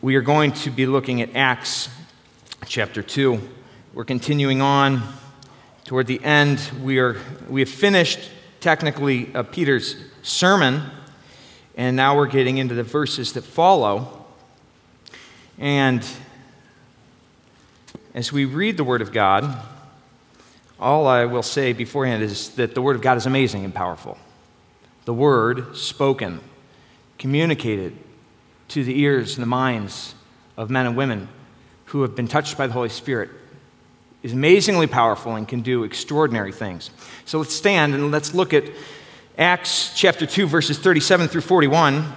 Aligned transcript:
we 0.00 0.14
are 0.14 0.20
going 0.20 0.52
to 0.52 0.70
be 0.70 0.86
looking 0.86 1.20
at 1.22 1.34
Acts 1.34 1.88
chapter 2.66 3.02
2. 3.02 3.40
We're 3.92 4.04
continuing 4.04 4.62
on 4.62 5.02
toward 5.84 6.06
the 6.06 6.22
end. 6.22 6.60
We, 6.80 7.00
are, 7.00 7.16
we 7.48 7.62
have 7.62 7.68
finished 7.68 8.30
technically 8.60 9.34
uh, 9.34 9.42
Peter's 9.42 9.96
sermon, 10.22 10.82
and 11.76 11.96
now 11.96 12.16
we're 12.16 12.28
getting 12.28 12.58
into 12.58 12.76
the 12.76 12.84
verses 12.84 13.32
that 13.32 13.42
follow. 13.42 14.24
And 15.58 16.06
as 18.14 18.32
we 18.32 18.44
read 18.44 18.76
the 18.76 18.84
Word 18.84 19.02
of 19.02 19.10
God, 19.10 19.64
all 20.78 21.08
I 21.08 21.24
will 21.24 21.42
say 21.42 21.72
beforehand 21.72 22.22
is 22.22 22.50
that 22.50 22.76
the 22.76 22.82
Word 22.82 22.94
of 22.94 23.02
God 23.02 23.16
is 23.16 23.26
amazing 23.26 23.64
and 23.64 23.74
powerful. 23.74 24.16
The 25.06 25.14
Word 25.14 25.76
spoken, 25.76 26.40
communicated 27.18 27.98
to 28.68 28.84
the 28.84 29.00
ears 29.00 29.36
and 29.36 29.42
the 29.42 29.48
minds 29.48 30.14
of 30.56 30.70
men 30.70 30.86
and 30.86 30.96
women 30.96 31.28
who 31.86 32.02
have 32.02 32.14
been 32.14 32.28
touched 32.28 32.58
by 32.58 32.66
the 32.66 32.72
Holy 32.72 32.88
Spirit 32.88 33.30
is 34.22 34.32
amazingly 34.32 34.86
powerful 34.86 35.34
and 35.36 35.46
can 35.48 35.60
do 35.60 35.84
extraordinary 35.84 36.52
things. 36.52 36.90
So 37.24 37.38
let's 37.38 37.54
stand 37.54 37.94
and 37.94 38.10
let's 38.10 38.34
look 38.34 38.52
at 38.52 38.64
Acts 39.38 39.92
chapter 39.94 40.26
2, 40.26 40.46
verses 40.46 40.78
37 40.78 41.28
through 41.28 41.42
41. 41.42 42.12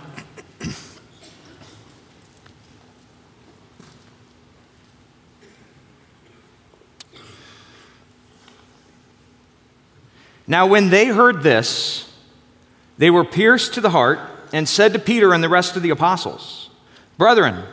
Now, 10.47 10.67
when 10.67 10.89
they 10.89 11.05
heard 11.05 11.43
this, 11.43 12.11
they 12.97 13.09
were 13.09 13.23
pierced 13.23 13.75
to 13.75 13.81
the 13.81 13.91
heart 13.91 14.19
and 14.53 14.67
said 14.67 14.93
to 14.93 14.99
Peter 14.99 15.33
and 15.33 15.43
the 15.43 15.49
rest 15.49 15.75
of 15.75 15.83
the 15.83 15.89
apostles, 15.89 16.69
Brethren, 17.17 17.63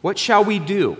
what 0.00 0.18
shall 0.18 0.44
we 0.44 0.58
do? 0.58 0.96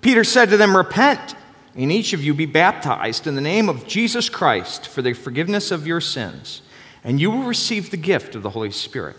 Peter 0.00 0.24
said 0.24 0.50
to 0.50 0.56
them, 0.56 0.76
Repent, 0.76 1.34
and 1.74 1.92
each 1.92 2.12
of 2.12 2.22
you 2.22 2.34
be 2.34 2.46
baptized 2.46 3.26
in 3.26 3.34
the 3.34 3.40
name 3.40 3.68
of 3.68 3.86
Jesus 3.86 4.28
Christ 4.28 4.86
for 4.86 5.02
the 5.02 5.12
forgiveness 5.12 5.70
of 5.70 5.86
your 5.86 6.00
sins, 6.00 6.62
and 7.04 7.20
you 7.20 7.30
will 7.30 7.44
receive 7.44 7.90
the 7.90 7.96
gift 7.96 8.34
of 8.34 8.42
the 8.42 8.50
Holy 8.50 8.70
Spirit. 8.70 9.16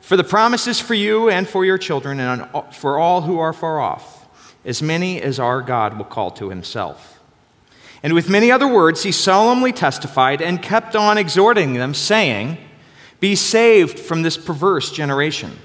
For 0.00 0.16
the 0.16 0.24
promise 0.24 0.66
is 0.66 0.80
for 0.80 0.94
you 0.94 1.30
and 1.30 1.48
for 1.48 1.64
your 1.64 1.78
children, 1.78 2.20
and 2.20 2.46
for 2.74 2.98
all 2.98 3.22
who 3.22 3.38
are 3.38 3.54
far 3.54 3.80
off, 3.80 4.26
as 4.64 4.82
many 4.82 5.20
as 5.20 5.38
our 5.38 5.62
God 5.62 5.96
will 5.96 6.04
call 6.04 6.30
to 6.32 6.50
himself. 6.50 7.14
And 8.02 8.12
with 8.12 8.28
many 8.28 8.50
other 8.50 8.68
words, 8.68 9.02
he 9.02 9.12
solemnly 9.12 9.72
testified 9.72 10.42
and 10.42 10.60
kept 10.60 10.94
on 10.94 11.16
exhorting 11.16 11.72
them, 11.72 11.94
saying, 11.94 12.58
Be 13.24 13.36
saved 13.36 13.98
from 13.98 14.20
this 14.20 14.36
perverse 14.36 14.92
generation. 14.92 15.56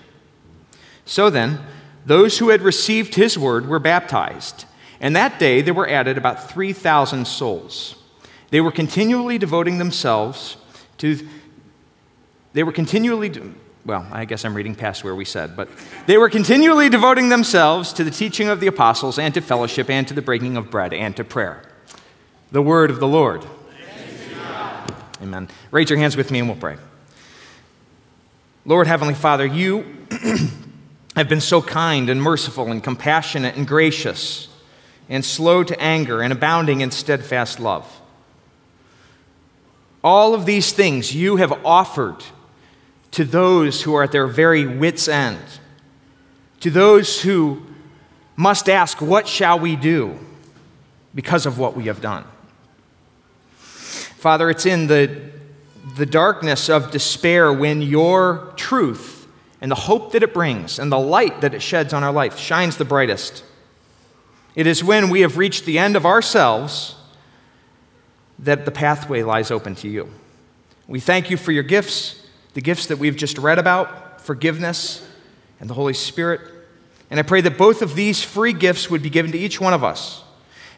So 1.03 1.29
then, 1.29 1.59
those 2.05 2.37
who 2.37 2.51
had 2.51 2.61
received 2.61 3.15
his 3.15 3.37
word 3.37 3.67
were 3.67 3.79
baptized, 3.79 4.63
and 5.01 5.13
that 5.17 5.39
day 5.39 5.59
there 5.61 5.73
were 5.73 5.89
added 5.89 6.17
about 6.17 6.49
3,000 6.49 7.27
souls. 7.27 7.95
They 8.49 8.61
were 8.61 8.71
continually 8.71 9.37
devoting 9.37 9.77
themselves 9.77 10.55
to, 10.99 11.19
they 12.53 12.63
were 12.63 12.71
continually, 12.71 13.29
well, 13.85 14.07
I 14.09 14.23
guess 14.23 14.45
I'm 14.45 14.55
reading 14.55 14.73
past 14.73 15.03
where 15.03 15.13
we 15.13 15.25
said, 15.25 15.57
but 15.57 15.67
they 16.05 16.17
were 16.17 16.29
continually 16.29 16.87
devoting 16.87 17.27
themselves 17.27 17.91
to 17.91 18.05
the 18.05 18.11
teaching 18.11 18.47
of 18.47 18.61
the 18.61 18.67
apostles 18.67 19.19
and 19.19 19.33
to 19.33 19.41
fellowship 19.41 19.89
and 19.89 20.07
to 20.07 20.13
the 20.13 20.21
breaking 20.21 20.55
of 20.55 20.71
bread 20.71 20.93
and 20.93 21.13
to 21.17 21.25
prayer. 21.25 21.61
The 22.53 22.61
word 22.61 22.89
of 22.89 23.01
the 23.01 23.07
Lord. 23.09 23.45
Amen. 25.21 25.49
Raise 25.71 25.89
your 25.89 25.99
hands 25.99 26.15
with 26.15 26.31
me 26.31 26.39
and 26.39 26.47
we'll 26.47 26.57
pray. 26.57 26.77
Lord 28.65 28.87
Heavenly 28.87 29.13
Father, 29.13 29.45
you 29.45 29.85
have 31.15 31.29
been 31.29 31.41
so 31.41 31.61
kind 31.61 32.09
and 32.09 32.21
merciful 32.21 32.69
and 32.69 32.83
compassionate 32.83 33.55
and 33.55 33.67
gracious 33.67 34.47
and 35.07 35.23
slow 35.23 35.63
to 35.63 35.79
anger 35.81 36.21
and 36.21 36.33
abounding 36.33 36.81
in 36.81 36.91
steadfast 36.91 37.59
love. 37.59 38.01
All 40.03 40.35
of 40.35 40.45
these 40.45 40.71
things 40.71 41.15
you 41.15 41.37
have 41.37 41.65
offered 41.65 42.23
to 43.11 43.23
those 43.25 43.81
who 43.81 43.95
are 43.95 44.03
at 44.03 44.11
their 44.11 44.27
very 44.27 44.65
wits' 44.65 45.07
end, 45.07 45.39
to 46.59 46.69
those 46.69 47.21
who 47.21 47.65
must 48.35 48.69
ask, 48.69 49.01
What 49.01 49.27
shall 49.27 49.57
we 49.59 49.75
do 49.75 50.19
because 51.15 51.45
of 51.45 51.57
what 51.57 51.75
we 51.75 51.85
have 51.85 52.01
done? 52.01 52.25
Father, 53.57 54.49
it's 54.49 54.65
in 54.65 54.87
the, 54.87 55.31
the 55.95 56.05
darkness 56.05 56.69
of 56.69 56.91
despair 56.91 57.51
when 57.51 57.81
your 57.81 58.53
truth 58.55 59.27
and 59.61 59.71
the 59.71 59.75
hope 59.75 60.11
that 60.11 60.23
it 60.23 60.33
brings 60.33 60.79
and 60.79 60.91
the 60.91 60.99
light 60.99 61.41
that 61.41 61.53
it 61.53 61.61
sheds 61.61 61.93
on 61.93 62.03
our 62.03 62.11
life 62.11 62.37
shines 62.37 62.77
the 62.77 62.85
brightest. 62.85 63.43
It 64.55 64.67
is 64.67 64.83
when 64.83 65.09
we 65.09 65.21
have 65.21 65.37
reached 65.37 65.65
the 65.65 65.79
end 65.79 65.95
of 65.95 66.05
ourselves 66.05 66.95
that 68.39 68.65
the 68.65 68.71
pathway 68.71 69.23
lies 69.23 69.51
open 69.51 69.75
to 69.75 69.87
you. 69.87 70.09
We 70.87 70.99
thank 70.99 71.29
you 71.29 71.37
for 71.37 71.51
your 71.51 71.63
gifts, 71.63 72.25
the 72.53 72.61
gifts 72.61 72.87
that 72.87 72.97
we've 72.97 73.15
just 73.15 73.37
read 73.37 73.59
about 73.59 74.21
forgiveness 74.21 75.05
and 75.59 75.69
the 75.69 75.73
Holy 75.73 75.93
Spirit. 75.93 76.41
And 77.09 77.19
I 77.19 77.23
pray 77.23 77.41
that 77.41 77.57
both 77.57 77.81
of 77.81 77.95
these 77.95 78.23
free 78.23 78.53
gifts 78.53 78.89
would 78.89 79.03
be 79.03 79.09
given 79.09 79.31
to 79.31 79.37
each 79.37 79.59
one 79.59 79.73
of 79.73 79.83
us 79.83 80.23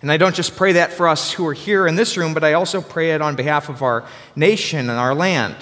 and 0.02 0.12
I 0.12 0.18
don't 0.18 0.36
just 0.36 0.56
pray 0.56 0.74
that 0.74 0.92
for 0.92 1.08
us 1.08 1.32
who 1.32 1.48
are 1.48 1.54
here 1.54 1.86
in 1.86 1.96
this 1.96 2.18
room, 2.18 2.34
but 2.34 2.44
I 2.44 2.54
also 2.54 2.82
pray 2.82 3.12
it 3.12 3.22
on 3.22 3.36
behalf 3.36 3.70
of 3.70 3.84
our 3.84 4.06
nation 4.36 4.90
and 4.90 4.98
our 4.98 5.14
land. 5.14 5.56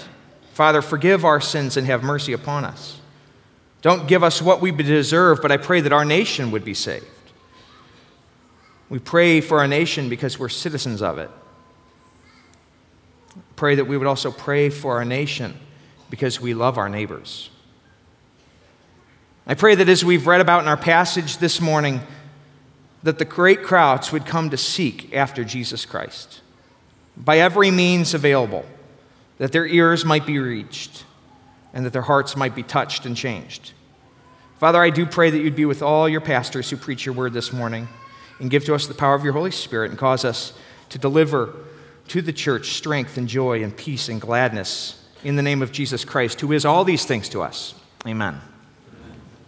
Father, 0.54 0.82
forgive 0.82 1.26
our 1.26 1.42
sins 1.42 1.76
and 1.76 1.86
have 1.88 2.04
mercy 2.04 2.32
upon 2.32 2.64
us. 2.64 3.00
Don't 3.82 4.08
give 4.08 4.24
us 4.24 4.42
what 4.42 4.62
we 4.62 4.72
deserve, 4.72 5.42
but 5.42 5.52
I 5.52 5.58
pray 5.58 5.82
that 5.82 5.94
our 5.94 6.06
nation 6.06 6.52
would 6.52 6.64
be 6.64 6.74
saved. 6.74 7.06
We 8.90 9.00
pray 9.00 9.42
for 9.42 9.60
our 9.60 9.68
nation 9.68 10.10
because 10.10 10.40
we're 10.40 10.50
citizens 10.50 11.02
of 11.02 11.18
it. 11.18 11.30
Pray 13.56 13.76
that 13.76 13.86
we 13.86 13.98
would 13.98 14.08
also 14.08 14.32
pray 14.32 14.70
for 14.70 14.96
our 14.96 15.06
nation 15.06 15.58
because 16.10 16.42
we 16.42 16.54
love 16.54 16.78
our 16.78 16.90
neighbors. 16.90 17.50
I 19.46 19.54
pray 19.54 19.76
that 19.76 19.90
as 19.90 20.04
we've 20.04 20.28
read 20.28 20.42
about 20.42 20.64
in 20.64 20.68
our 20.68 20.78
passage 20.78 21.38
this 21.38 21.60
morning, 21.62 22.02
that 23.04 23.20
the 23.20 23.26
great 23.26 23.64
crowds 23.64 24.12
would 24.12 24.26
come 24.26 24.50
to 24.50 24.58
seek 24.58 25.14
after 25.14 25.44
Jesus 25.44 25.86
Christ 25.86 26.42
by 27.16 27.40
every 27.40 27.72
means 27.72 28.14
available, 28.14 28.66
that 29.38 29.52
their 29.52 29.66
ears 29.66 30.06
might 30.06 30.26
be 30.26 30.40
reached 30.40 31.04
and 31.74 31.86
that 31.86 31.94
their 31.94 32.04
hearts 32.04 32.36
might 32.36 32.56
be 32.56 32.64
touched 32.64 33.06
and 33.06 33.16
changed. 33.16 33.74
Father, 34.58 34.82
I 34.82 34.90
do 34.90 35.06
pray 35.06 35.30
that 35.30 35.40
you'd 35.40 35.56
be 35.56 35.66
with 35.66 35.82
all 35.82 36.10
your 36.10 36.22
pastors 36.22 36.70
who 36.70 36.78
preach 36.78 37.06
your 37.06 37.16
word 37.16 37.34
this 37.34 37.54
morning 37.54 37.88
and 38.40 38.50
give 38.50 38.66
to 38.66 38.76
us 38.76 38.88
the 38.88 38.94
power 38.94 39.16
of 39.16 39.24
your 39.24 39.34
Holy 39.34 39.52
Spirit 39.52 39.92
and 39.92 40.00
cause 40.00 40.26
us 40.26 40.54
to 40.90 40.98
deliver 40.98 41.56
to 42.10 42.22
the 42.22 42.34
church 42.34 42.74
strength 42.74 43.18
and 43.18 43.28
joy 43.28 43.64
and 43.64 43.76
peace 43.76 44.10
and 44.10 44.20
gladness 44.20 45.06
in 45.24 45.36
the 45.36 45.42
name 45.44 45.62
of 45.62 45.72
Jesus 45.72 46.04
Christ, 46.04 46.42
who 46.42 46.52
is 46.52 46.66
all 46.66 46.84
these 46.84 47.06
things 47.06 47.30
to 47.30 47.42
us. 47.42 47.76
Amen. 48.08 48.40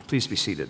Please 0.08 0.28
be 0.28 0.36
seated. 0.36 0.70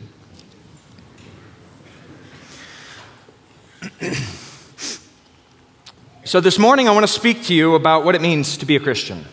so, 6.24 6.42
this 6.42 6.58
morning 6.58 6.90
I 6.90 6.92
want 6.92 7.04
to 7.04 7.12
speak 7.12 7.44
to 7.44 7.54
you 7.54 7.76
about 7.76 8.04
what 8.04 8.16
it 8.16 8.22
means 8.22 8.58
to 8.58 8.66
be 8.66 8.76
a 8.76 8.80
Christian. 8.80 9.26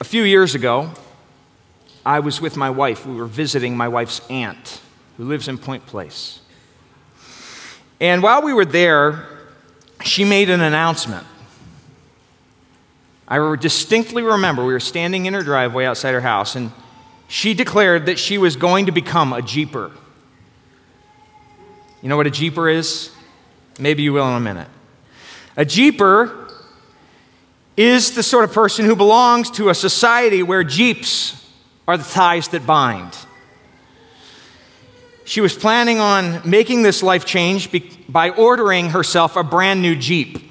A 0.00 0.04
few 0.04 0.22
years 0.22 0.54
ago, 0.54 0.90
I 2.06 2.20
was 2.20 2.40
with 2.40 2.56
my 2.56 2.70
wife. 2.70 3.04
We 3.04 3.14
were 3.14 3.26
visiting 3.26 3.76
my 3.76 3.88
wife's 3.88 4.22
aunt, 4.30 4.80
who 5.18 5.24
lives 5.24 5.48
in 5.48 5.58
Point 5.58 5.84
Place. 5.84 6.40
And 8.00 8.22
while 8.22 8.40
we 8.40 8.54
were 8.54 8.64
there, 8.64 9.26
she 10.02 10.24
made 10.24 10.48
an 10.48 10.62
announcement. 10.62 11.26
I 13.28 13.54
distinctly 13.56 14.22
remember 14.22 14.64
we 14.64 14.72
were 14.72 14.80
standing 14.80 15.26
in 15.26 15.34
her 15.34 15.42
driveway 15.42 15.84
outside 15.84 16.12
her 16.12 16.22
house, 16.22 16.56
and 16.56 16.72
she 17.30 17.54
declared 17.54 18.06
that 18.06 18.18
she 18.18 18.38
was 18.38 18.56
going 18.56 18.86
to 18.86 18.92
become 18.92 19.32
a 19.32 19.40
Jeeper. 19.40 19.92
You 22.02 22.08
know 22.08 22.16
what 22.16 22.26
a 22.26 22.30
Jeeper 22.30 22.68
is? 22.68 23.12
Maybe 23.78 24.02
you 24.02 24.12
will 24.12 24.28
in 24.30 24.34
a 24.34 24.40
minute. 24.40 24.66
A 25.56 25.64
Jeeper 25.64 26.48
is 27.76 28.16
the 28.16 28.24
sort 28.24 28.42
of 28.42 28.52
person 28.52 28.84
who 28.84 28.96
belongs 28.96 29.48
to 29.52 29.68
a 29.68 29.76
society 29.76 30.42
where 30.42 30.64
Jeeps 30.64 31.48
are 31.86 31.96
the 31.96 32.02
ties 32.02 32.48
that 32.48 32.66
bind. 32.66 33.16
She 35.24 35.40
was 35.40 35.54
planning 35.54 36.00
on 36.00 36.42
making 36.44 36.82
this 36.82 37.00
life 37.00 37.24
change 37.24 37.70
by 38.08 38.30
ordering 38.30 38.90
herself 38.90 39.36
a 39.36 39.44
brand 39.44 39.82
new 39.82 39.94
Jeep. 39.94 40.50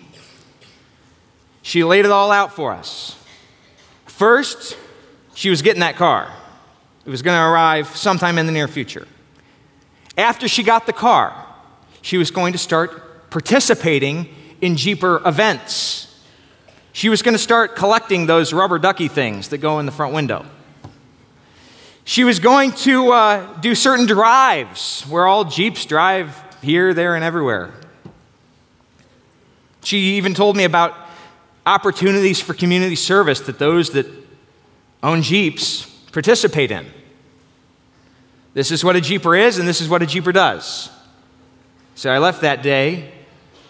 She 1.61 1.83
laid 1.83 2.05
it 2.05 2.11
all 2.11 2.31
out 2.31 2.55
for 2.55 2.71
us. 2.71 3.21
First, 4.05 4.77
she 5.35 5.49
was 5.49 5.61
getting 5.61 5.81
that 5.81 5.97
car. 5.97 6.33
It 7.05 7.09
was 7.09 7.21
going 7.21 7.35
to 7.35 7.43
arrive 7.43 7.95
sometime 7.95 8.37
in 8.37 8.45
the 8.45 8.51
near 8.51 8.67
future. 8.67 9.07
After 10.17 10.47
she 10.47 10.63
got 10.63 10.85
the 10.85 10.93
car, 10.93 11.45
she 12.01 12.17
was 12.17 12.31
going 12.31 12.53
to 12.53 12.59
start 12.59 13.29
participating 13.29 14.29
in 14.61 14.75
Jeeper 14.75 15.21
events. 15.25 16.21
She 16.91 17.09
was 17.09 17.21
going 17.21 17.33
to 17.35 17.39
start 17.39 17.75
collecting 17.75 18.25
those 18.25 18.51
rubber 18.51 18.79
ducky 18.79 19.07
things 19.07 19.49
that 19.49 19.59
go 19.59 19.79
in 19.79 19.85
the 19.85 19.91
front 19.91 20.13
window. 20.13 20.45
She 22.03 22.23
was 22.23 22.39
going 22.39 22.71
to 22.71 23.11
uh, 23.11 23.59
do 23.59 23.75
certain 23.75 24.05
drives 24.05 25.03
where 25.03 25.27
all 25.27 25.45
Jeeps 25.45 25.85
drive 25.85 26.35
here, 26.61 26.93
there, 26.93 27.15
and 27.15 27.23
everywhere. 27.23 27.71
She 29.83 30.17
even 30.17 30.33
told 30.33 30.57
me 30.57 30.63
about 30.63 30.95
opportunities 31.65 32.41
for 32.41 32.53
community 32.53 32.95
service 32.95 33.39
that 33.41 33.59
those 33.59 33.91
that 33.91 34.07
own 35.03 35.21
Jeeps 35.21 35.88
participate 36.11 36.71
in. 36.71 36.85
This 38.53 38.71
is 38.71 38.83
what 38.83 38.95
a 38.95 39.01
Jeeper 39.01 39.35
is, 39.35 39.57
and 39.57 39.67
this 39.67 39.81
is 39.81 39.89
what 39.89 40.01
a 40.01 40.05
Jeeper 40.05 40.31
does. 40.31 40.89
So 41.95 42.11
I 42.11 42.17
left 42.17 42.41
that 42.41 42.63
day 42.63 43.11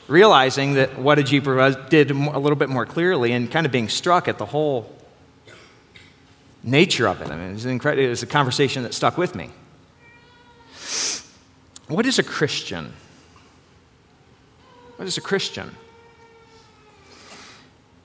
realizing 0.08 0.74
that 0.74 0.98
what 0.98 1.20
a 1.20 1.24
Jeeper 1.24 1.56
was 1.56 1.76
did 1.90 2.12
a 2.12 2.40
little 2.40 2.56
bit 2.56 2.70
more 2.70 2.86
clearly 2.86 3.32
and 3.32 3.50
kind 3.52 3.66
of 3.66 3.72
being 3.72 3.90
struck 3.90 4.28
at 4.28 4.38
the 4.38 4.46
whole 4.46 4.96
nature 6.64 7.08
of 7.08 7.22
it. 7.22 7.30
I 7.30 7.36
mean, 7.36 7.52
it 7.52 7.54
was, 7.54 7.66
it 7.66 8.10
was 8.10 8.24
a 8.24 8.28
conversation 8.28 8.84
that 8.84 8.94
stuck 8.94 9.18
with 9.18 9.36
me. 9.36 9.50
What 11.88 12.06
is 12.06 12.20
a 12.20 12.24
Christian? 12.24 12.94
What 14.98 15.08
is 15.08 15.18
a 15.18 15.22
Christian? 15.22 15.76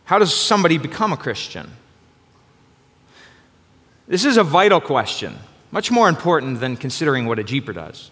How 0.04 0.18
does 0.18 0.34
somebody 0.34 0.78
become 0.78 1.12
a 1.12 1.16
Christian? 1.16 1.70
This 4.06 4.24
is 4.24 4.36
a 4.36 4.44
vital 4.44 4.80
question, 4.80 5.38
much 5.70 5.90
more 5.90 6.08
important 6.08 6.60
than 6.60 6.76
considering 6.76 7.26
what 7.26 7.38
a 7.38 7.44
Jeeper 7.44 7.72
does. 7.72 8.10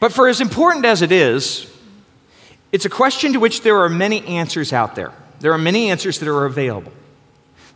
But 0.00 0.12
for 0.12 0.28
as 0.28 0.40
important 0.40 0.84
as 0.84 1.02
it 1.02 1.12
is, 1.12 1.72
it's 2.72 2.84
a 2.84 2.90
question 2.90 3.32
to 3.32 3.40
which 3.40 3.62
there 3.62 3.78
are 3.78 3.88
many 3.88 4.24
answers 4.26 4.72
out 4.72 4.94
there. 4.94 5.12
There 5.40 5.52
are 5.52 5.58
many 5.58 5.90
answers 5.90 6.18
that 6.18 6.28
are 6.28 6.44
available. 6.44 6.92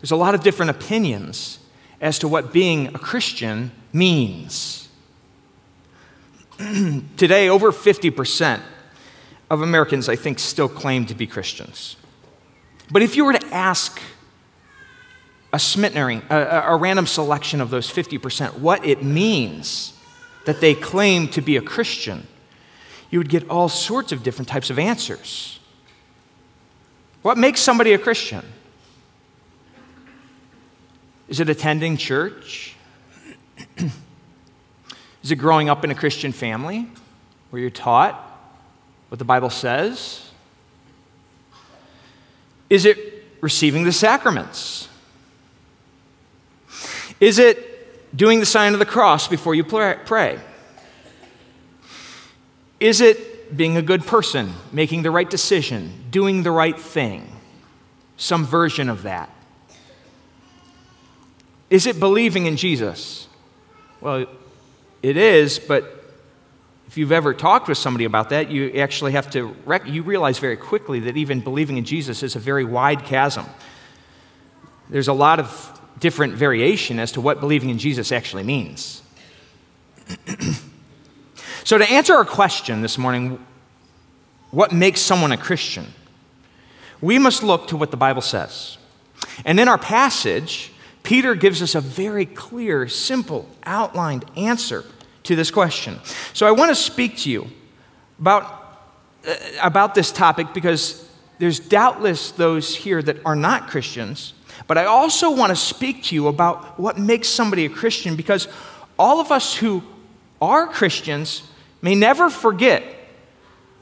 There's 0.01 0.11
a 0.11 0.17
lot 0.17 0.35
of 0.35 0.43
different 0.43 0.71
opinions 0.71 1.59
as 2.01 2.19
to 2.21 2.29
what 2.29 2.53
being 2.53 2.89
a 2.89 2.99
Christian 2.99 3.71
means. 3.93 4.89
Today, 6.59 7.49
over 7.49 7.71
50% 7.71 8.61
of 9.51 9.63
Americans, 9.63 10.09
I 10.09 10.17
think, 10.17 10.39
still 10.39 10.69
claim 10.69 11.05
to 11.07 11.15
be 11.15 11.27
Christians. 11.27 11.97
But 12.91 13.03
if 13.03 13.17
you 13.17 13.25
were 13.25 13.35
to 13.35 13.47
ask 13.55 14.01
a 15.53 15.59
smittering, 15.59 16.23
a, 16.31 16.63
a, 16.67 16.77
random 16.77 17.07
selection 17.07 17.61
of 17.61 17.71
those 17.71 17.91
50%, 17.91 18.59
what 18.59 18.85
it 18.85 19.03
means 19.03 19.95
that 20.45 20.61
they 20.61 20.75
claim 20.75 21.29
to 21.29 21.41
be 21.41 21.57
a 21.57 21.61
Christian, 21.61 22.27
you 23.11 23.19
would 23.19 23.29
get 23.29 23.49
all 23.49 23.69
sorts 23.69 24.13
of 24.13 24.23
different 24.23 24.49
types 24.49 24.71
of 24.71 24.79
answers. 24.79 25.59
What 27.23 27.37
makes 27.37 27.61
somebody 27.61 27.93
a 27.93 27.99
Christian? 27.99 28.45
Is 31.29 31.41
it 31.41 31.49
attending 31.49 31.97
church? 31.97 32.77
Is 35.23 35.31
it 35.31 35.37
growing 35.37 35.69
up 35.69 35.85
in 35.85 35.91
a 35.91 35.95
Christian 35.95 36.33
family 36.33 36.89
where 37.51 37.61
you're 37.61 37.71
taught 37.71 38.27
what 39.09 39.19
the 39.19 39.25
Bible 39.25 39.51
says? 39.51 40.31
Is 42.71 42.85
it 42.85 43.25
receiving 43.41 43.85
the 43.85 43.93
sacraments? 43.93 44.89
Is 47.21 47.39
it 47.39 48.17
doing 48.17 48.41
the 48.41 48.47
sign 48.47 48.73
of 48.73 48.79
the 48.79 48.87
cross 48.87 49.29
before 49.29 49.55
you 49.55 49.63
pray? 49.63 50.41
Is 52.81 53.01
it 53.03 53.57
being 53.57 53.77
a 53.77 53.83
good 53.83 54.07
person, 54.07 54.55
making 54.73 55.03
the 55.03 55.11
right 55.11 55.29
decision, 55.29 55.93
doing 56.11 56.43
the 56.43 56.51
right 56.51 56.79
thing? 56.79 57.31
Some 58.17 58.47
version 58.47 58.89
of 58.89 59.03
that. 59.03 59.31
Is 61.69 61.87
it 61.87 62.01
believing 62.01 62.47
in 62.47 62.57
Jesus? 62.57 63.29
Well, 64.01 64.27
it 65.03 65.17
is, 65.17 65.59
but 65.59 66.01
if 66.89 66.99
you've 66.99 67.13
ever 67.13 67.35
talked 67.35 67.69
with 67.69 67.79
somebody 67.79 68.05
about 68.05 68.31
that, 68.31 68.51
you 68.51 68.71
actually 68.81 69.13
have 69.13 69.31
to, 69.31 69.55
rec- 69.65 69.87
you 69.87 70.03
realize 70.03 70.39
very 70.39 70.57
quickly 70.57 71.01
that 71.01 71.17
even 71.17 71.41
believing 71.41 71.77
in 71.77 71.85
Jesus 71.85 72.23
is 72.23 72.35
a 72.35 72.41
very 72.41 72.65
wide 72.65 73.05
chasm. 73.05 73.47
There's 74.89 75.07
a 75.09 75.13
lot 75.13 75.39
of 75.39 75.80
different 76.01 76.35
variation 76.35 76.99
as 76.99 77.13
to 77.13 77.21
what 77.21 77.41
believing 77.41 77.69
in 77.69 77.79
Jesus 77.79 78.11
actually 78.11 78.43
means. 78.43 79.03
so, 81.65 81.79
to 81.79 81.89
answer 81.89 82.15
our 82.15 82.25
question 82.25 82.83
this 82.83 82.99
morning, 82.99 83.45
what 84.51 84.73
makes 84.73 85.01
someone 85.01 85.31
a 85.31 85.37
Christian? 85.37 85.87
We 87.01 87.19
must 87.19 87.43
look 87.43 87.69
to 87.69 87.77
what 87.77 87.91
the 87.91 87.97
Bible 87.97 88.23
says. 88.23 88.77
And 89.45 89.61
in 89.61 89.69
our 89.69 89.79
passage, 89.79 90.73
Peter 91.03 91.35
gives 91.35 91.63
us 91.63 91.75
a 91.75 91.81
very 91.81 92.27
clear, 92.27 92.89
simple, 92.89 93.49
outlined 93.65 94.25
answer 94.37 94.85
to 95.25 95.37
this 95.37 95.51
question. 95.51 95.99
So 96.33 96.47
I 96.47 96.51
want 96.51 96.71
to 96.71 96.75
speak 96.75 97.19
to 97.19 97.31
you 97.31 97.49
about, 98.19 98.81
uh, 99.27 99.35
about 99.63 99.95
this 99.95 100.13
topic 100.13 100.53
because 100.53 101.09
there's 101.39 101.59
doubtless 101.59 102.33
those 102.33 102.75
here 102.75 103.01
that 103.03 103.25
are 103.25 103.37
not 103.37 103.69
Christians, 103.69 104.35
but 104.67 104.79
I 104.79 104.85
also 104.85 105.31
want 105.31 105.51
to 105.51 105.57
speak 105.57 106.05
to 106.05 106.15
you 106.15 106.29
about 106.29 106.79
what 106.79 106.99
makes 106.99 107.29
somebody 107.29 107.65
a 107.65 107.69
Christian 107.69 108.17
because 108.17 108.49
all 108.99 109.21
of 109.21 109.33
us 109.33 109.57
who 109.57 109.83
are 110.41 110.67
Christians 110.67 111.43
may 111.83 111.95
never 111.95 112.31
forget 112.31 112.83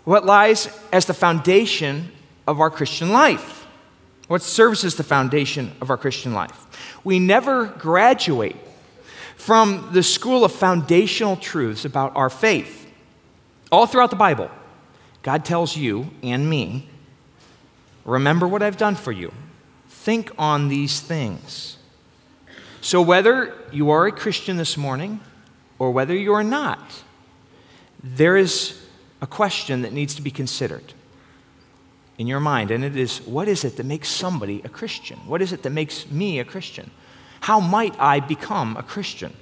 what 0.04 0.24
lies 0.24 0.68
as 0.92 1.06
the 1.06 1.14
foundation 1.14 2.10
of 2.46 2.60
our 2.60 2.70
Christian 2.70 3.10
life. 3.10 3.66
What 4.28 4.42
serves 4.42 4.84
as 4.84 4.94
the 4.94 5.04
foundation 5.04 5.72
of 5.80 5.90
our 5.90 5.96
Christian 5.96 6.34
life? 6.34 7.00
We 7.04 7.18
never 7.18 7.66
graduate 7.66 8.56
from 9.36 9.90
the 9.92 10.02
school 10.02 10.44
of 10.44 10.52
foundational 10.52 11.36
truths 11.36 11.84
about 11.84 12.14
our 12.16 12.30
faith. 12.30 12.90
All 13.70 13.86
throughout 13.86 14.10
the 14.10 14.16
Bible, 14.16 14.50
God 15.22 15.44
tells 15.44 15.76
you 15.76 16.10
and 16.22 16.48
me 16.48 16.88
remember 18.04 18.46
what 18.46 18.62
I've 18.62 18.76
done 18.76 18.94
for 18.94 19.12
you. 19.12 19.32
Think 20.08 20.30
on 20.38 20.68
these 20.68 21.00
things. 21.00 21.76
So, 22.80 23.02
whether 23.02 23.54
you 23.70 23.90
are 23.90 24.06
a 24.06 24.10
Christian 24.10 24.56
this 24.56 24.78
morning 24.78 25.20
or 25.78 25.90
whether 25.90 26.14
you 26.14 26.32
are 26.32 26.42
not, 26.42 26.80
there 28.02 28.34
is 28.34 28.80
a 29.20 29.26
question 29.26 29.82
that 29.82 29.92
needs 29.92 30.14
to 30.14 30.22
be 30.22 30.30
considered 30.30 30.94
in 32.16 32.26
your 32.26 32.40
mind, 32.40 32.70
and 32.70 32.86
it 32.86 32.96
is 32.96 33.18
what 33.26 33.48
is 33.48 33.64
it 33.66 33.76
that 33.76 33.84
makes 33.84 34.08
somebody 34.08 34.62
a 34.64 34.70
Christian? 34.70 35.18
What 35.26 35.42
is 35.42 35.52
it 35.52 35.62
that 35.64 35.72
makes 35.72 36.10
me 36.10 36.38
a 36.38 36.44
Christian? 36.46 36.90
How 37.40 37.60
might 37.60 37.94
I 38.00 38.20
become 38.20 38.78
a 38.78 38.82
Christian? 38.82 39.34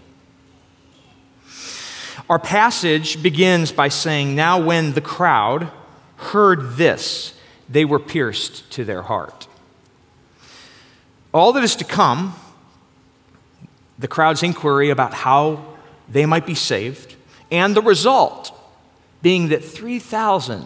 Our 2.28 2.40
passage 2.40 3.22
begins 3.22 3.70
by 3.70 3.86
saying, 3.86 4.34
Now 4.34 4.60
when 4.60 4.94
the 4.94 5.00
crowd 5.00 5.70
heard 6.16 6.72
this, 6.72 7.34
they 7.68 7.84
were 7.84 8.00
pierced 8.00 8.68
to 8.72 8.84
their 8.84 9.02
heart. 9.02 9.46
All 11.36 11.52
that 11.52 11.62
is 11.62 11.76
to 11.76 11.84
come, 11.84 12.34
the 13.98 14.08
crowd's 14.08 14.42
inquiry 14.42 14.88
about 14.88 15.12
how 15.12 15.76
they 16.08 16.24
might 16.24 16.46
be 16.46 16.54
saved, 16.54 17.14
and 17.50 17.76
the 17.76 17.82
result 17.82 18.58
being 19.20 19.48
that 19.48 19.62
3,000 19.62 20.64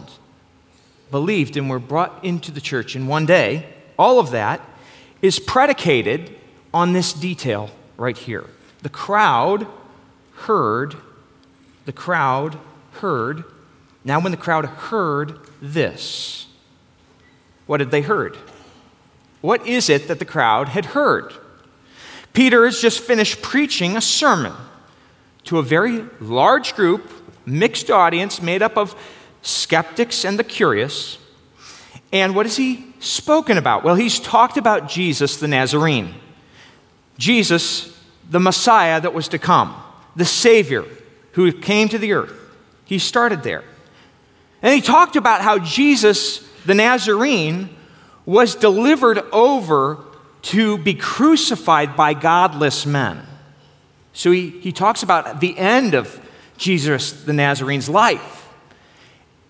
believed 1.11 1.57
and 1.57 1.69
were 1.69 1.81
brought 1.81 2.25
into 2.25 2.53
the 2.53 2.61
church 2.61 2.95
in 2.95 3.09
one 3.09 3.27
day, 3.27 3.67
all 3.99 4.21
of 4.21 4.31
that 4.31 4.61
is 5.21 5.41
predicated 5.41 6.37
on 6.73 6.93
this 6.93 7.12
detail 7.12 7.71
right 7.97 8.17
here. 8.17 8.47
The 8.83 8.91
crowd 8.91 9.67
heard, 10.35 10.95
the 11.85 11.93
crowd 11.93 12.57
heard. 12.93 13.43
Now, 14.05 14.21
when 14.21 14.31
the 14.31 14.39
crowd 14.39 14.67
heard 14.67 15.37
this, 15.61 16.47
what 17.67 17.81
had 17.81 17.91
they 17.91 18.03
heard? 18.03 18.37
What 19.40 19.66
is 19.66 19.88
it 19.88 20.09
that 20.09 20.18
the 20.18 20.25
crowd 20.25 20.68
had 20.68 20.87
heard? 20.87 21.32
Peter 22.32 22.64
has 22.64 22.80
just 22.80 23.00
finished 23.00 23.42
preaching 23.42 23.97
a 23.97 24.00
sermon 24.00 24.52
to 25.44 25.59
a 25.59 25.62
very 25.62 26.04
large 26.20 26.75
group, 26.75 27.11
mixed 27.47 27.90
audience 27.90 28.42
made 28.42 28.62
up 28.62 28.76
of 28.76 28.94
skeptics 29.42 30.25
and 30.25 30.38
the 30.38 30.44
curious. 30.44 31.18
And 32.12 32.35
what 32.35 32.47
has 32.47 32.56
he 32.56 32.87
spoken 33.00 33.56
about? 33.56 33.82
Well, 33.85 33.94
he's 33.94 34.20
talked 34.20 34.56
about 34.56 34.88
Jesus 34.88 35.38
the 35.38 35.49
Nazarene, 35.49 36.14
Jesus, 37.18 37.97
the 38.28 38.40
Messiah 38.40 39.00
that 39.00 39.14
was 39.14 39.28
to 39.28 39.38
come, 39.38 39.75
the 40.14 40.25
Savior 40.25 40.85
who 41.32 41.50
came 41.52 41.88
to 41.88 41.99
the 41.99 42.12
earth. 42.12 42.35
He 42.85 42.99
started 42.99 43.42
there. 43.42 43.64
And 44.62 44.75
he 44.75 44.80
talked 44.80 45.16
about 45.16 45.40
how 45.40 45.59
Jesus, 45.59 46.47
the 46.66 46.75
Nazarene, 46.75 47.70
was 48.27 48.55
delivered 48.55 49.19
over 49.33 50.05
to 50.43 50.79
be 50.79 50.95
crucified 50.95 51.97
by 51.97 52.15
godless 52.15 52.87
men. 52.87 53.23
So 54.12 54.31
he, 54.31 54.50
he 54.50 54.73
talks 54.73 55.03
about 55.03 55.41
the 55.41 55.57
end 55.57 55.95
of 55.95 56.21
Jesus 56.57 57.12
the 57.12 57.33
Nazarene's 57.33 57.89
life. 57.89 58.49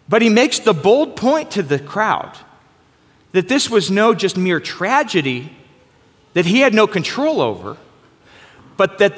But 0.08 0.22
he 0.22 0.28
makes 0.28 0.58
the 0.58 0.74
bold 0.74 1.16
point 1.16 1.52
to 1.52 1.62
the 1.62 1.78
crowd 1.78 2.36
that 3.32 3.48
this 3.48 3.70
was 3.70 3.90
no 3.90 4.14
just 4.14 4.36
mere 4.36 4.60
tragedy 4.60 5.52
that 6.32 6.46
he 6.46 6.60
had 6.60 6.74
no 6.74 6.86
control 6.86 7.40
over, 7.40 7.76
but 8.76 8.98
that 8.98 9.14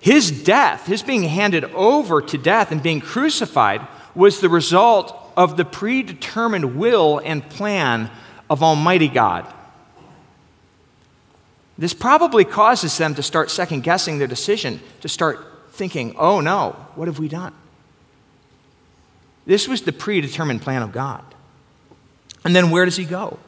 his 0.00 0.42
death, 0.42 0.86
his 0.86 1.02
being 1.02 1.22
handed 1.22 1.64
over 1.74 2.20
to 2.20 2.38
death 2.38 2.72
and 2.72 2.82
being 2.82 3.00
crucified, 3.00 3.86
was 4.14 4.40
the 4.40 4.48
result 4.48 5.16
of 5.36 5.56
the 5.56 5.64
predetermined 5.64 6.76
will 6.76 7.20
and 7.24 7.48
plan 7.48 8.10
of 8.48 8.62
Almighty 8.62 9.08
God. 9.08 9.52
This 11.78 11.94
probably 11.94 12.44
causes 12.44 12.96
them 12.98 13.14
to 13.14 13.22
start 13.22 13.50
second 13.50 13.82
guessing 13.82 14.18
their 14.18 14.26
decision, 14.26 14.80
to 15.00 15.08
start 15.08 15.44
thinking, 15.70 16.14
oh 16.18 16.40
no, 16.40 16.76
what 16.94 17.08
have 17.08 17.18
we 17.18 17.28
done? 17.28 17.54
This 19.46 19.66
was 19.66 19.82
the 19.82 19.92
predetermined 19.92 20.62
plan 20.62 20.82
of 20.82 20.92
God. 20.92 21.24
And 22.44 22.54
then 22.54 22.70
where 22.70 22.84
does 22.84 22.96
he 22.96 23.04
go? 23.04 23.38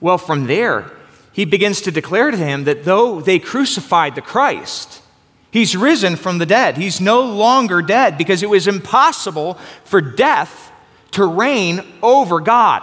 Well, 0.00 0.18
from 0.18 0.46
there, 0.46 0.90
he 1.32 1.44
begins 1.44 1.80
to 1.82 1.90
declare 1.90 2.30
to 2.30 2.36
him 2.36 2.64
that 2.64 2.84
though 2.84 3.20
they 3.20 3.38
crucified 3.38 4.14
the 4.14 4.22
Christ, 4.22 5.02
he's 5.50 5.76
risen 5.76 6.16
from 6.16 6.38
the 6.38 6.46
dead. 6.46 6.76
He's 6.76 7.00
no 7.00 7.22
longer 7.22 7.82
dead 7.82 8.16
because 8.16 8.42
it 8.42 8.48
was 8.48 8.66
impossible 8.66 9.54
for 9.84 10.00
death 10.00 10.72
to 11.12 11.26
reign 11.26 11.82
over 12.02 12.40
God. 12.40 12.82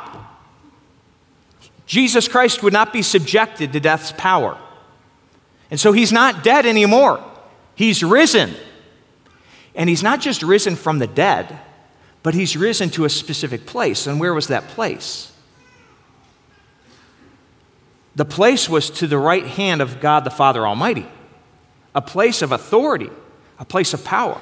Jesus 1.94 2.28
Christ 2.28 2.64
would 2.64 2.74
not 2.74 2.92
be 2.92 3.04
subjected 3.04 3.72
to 3.72 3.80
death's 3.80 4.12
power. 4.14 4.58
And 5.70 5.80
so 5.80 5.92
he's 5.92 6.12
not 6.12 6.44
dead 6.44 6.66
anymore. 6.66 7.24
He's 7.76 8.04
risen. 8.04 8.56
And 9.76 9.88
he's 9.88 10.02
not 10.02 10.20
just 10.20 10.42
risen 10.42 10.76
from 10.76 10.98
the 10.98 11.06
dead, 11.06 11.60
but 12.24 12.34
he's 12.34 12.58
risen 12.58 12.90
to 12.90 13.06
a 13.06 13.12
specific 13.12 13.68
place. 13.68 14.08
And 14.08 14.20
where 14.20 14.34
was 14.34 14.48
that 14.48 14.70
place? 14.70 15.32
The 18.16 18.26
place 18.26 18.68
was 18.68 18.90
to 18.90 19.06
the 19.06 19.20
right 19.20 19.46
hand 19.46 19.80
of 19.80 20.00
God 20.00 20.24
the 20.24 20.32
Father 20.32 20.66
Almighty, 20.66 21.06
a 21.94 22.02
place 22.02 22.42
of 22.42 22.52
authority, 22.52 23.12
a 23.60 23.66
place 23.66 23.94
of 23.94 24.04
power. 24.04 24.42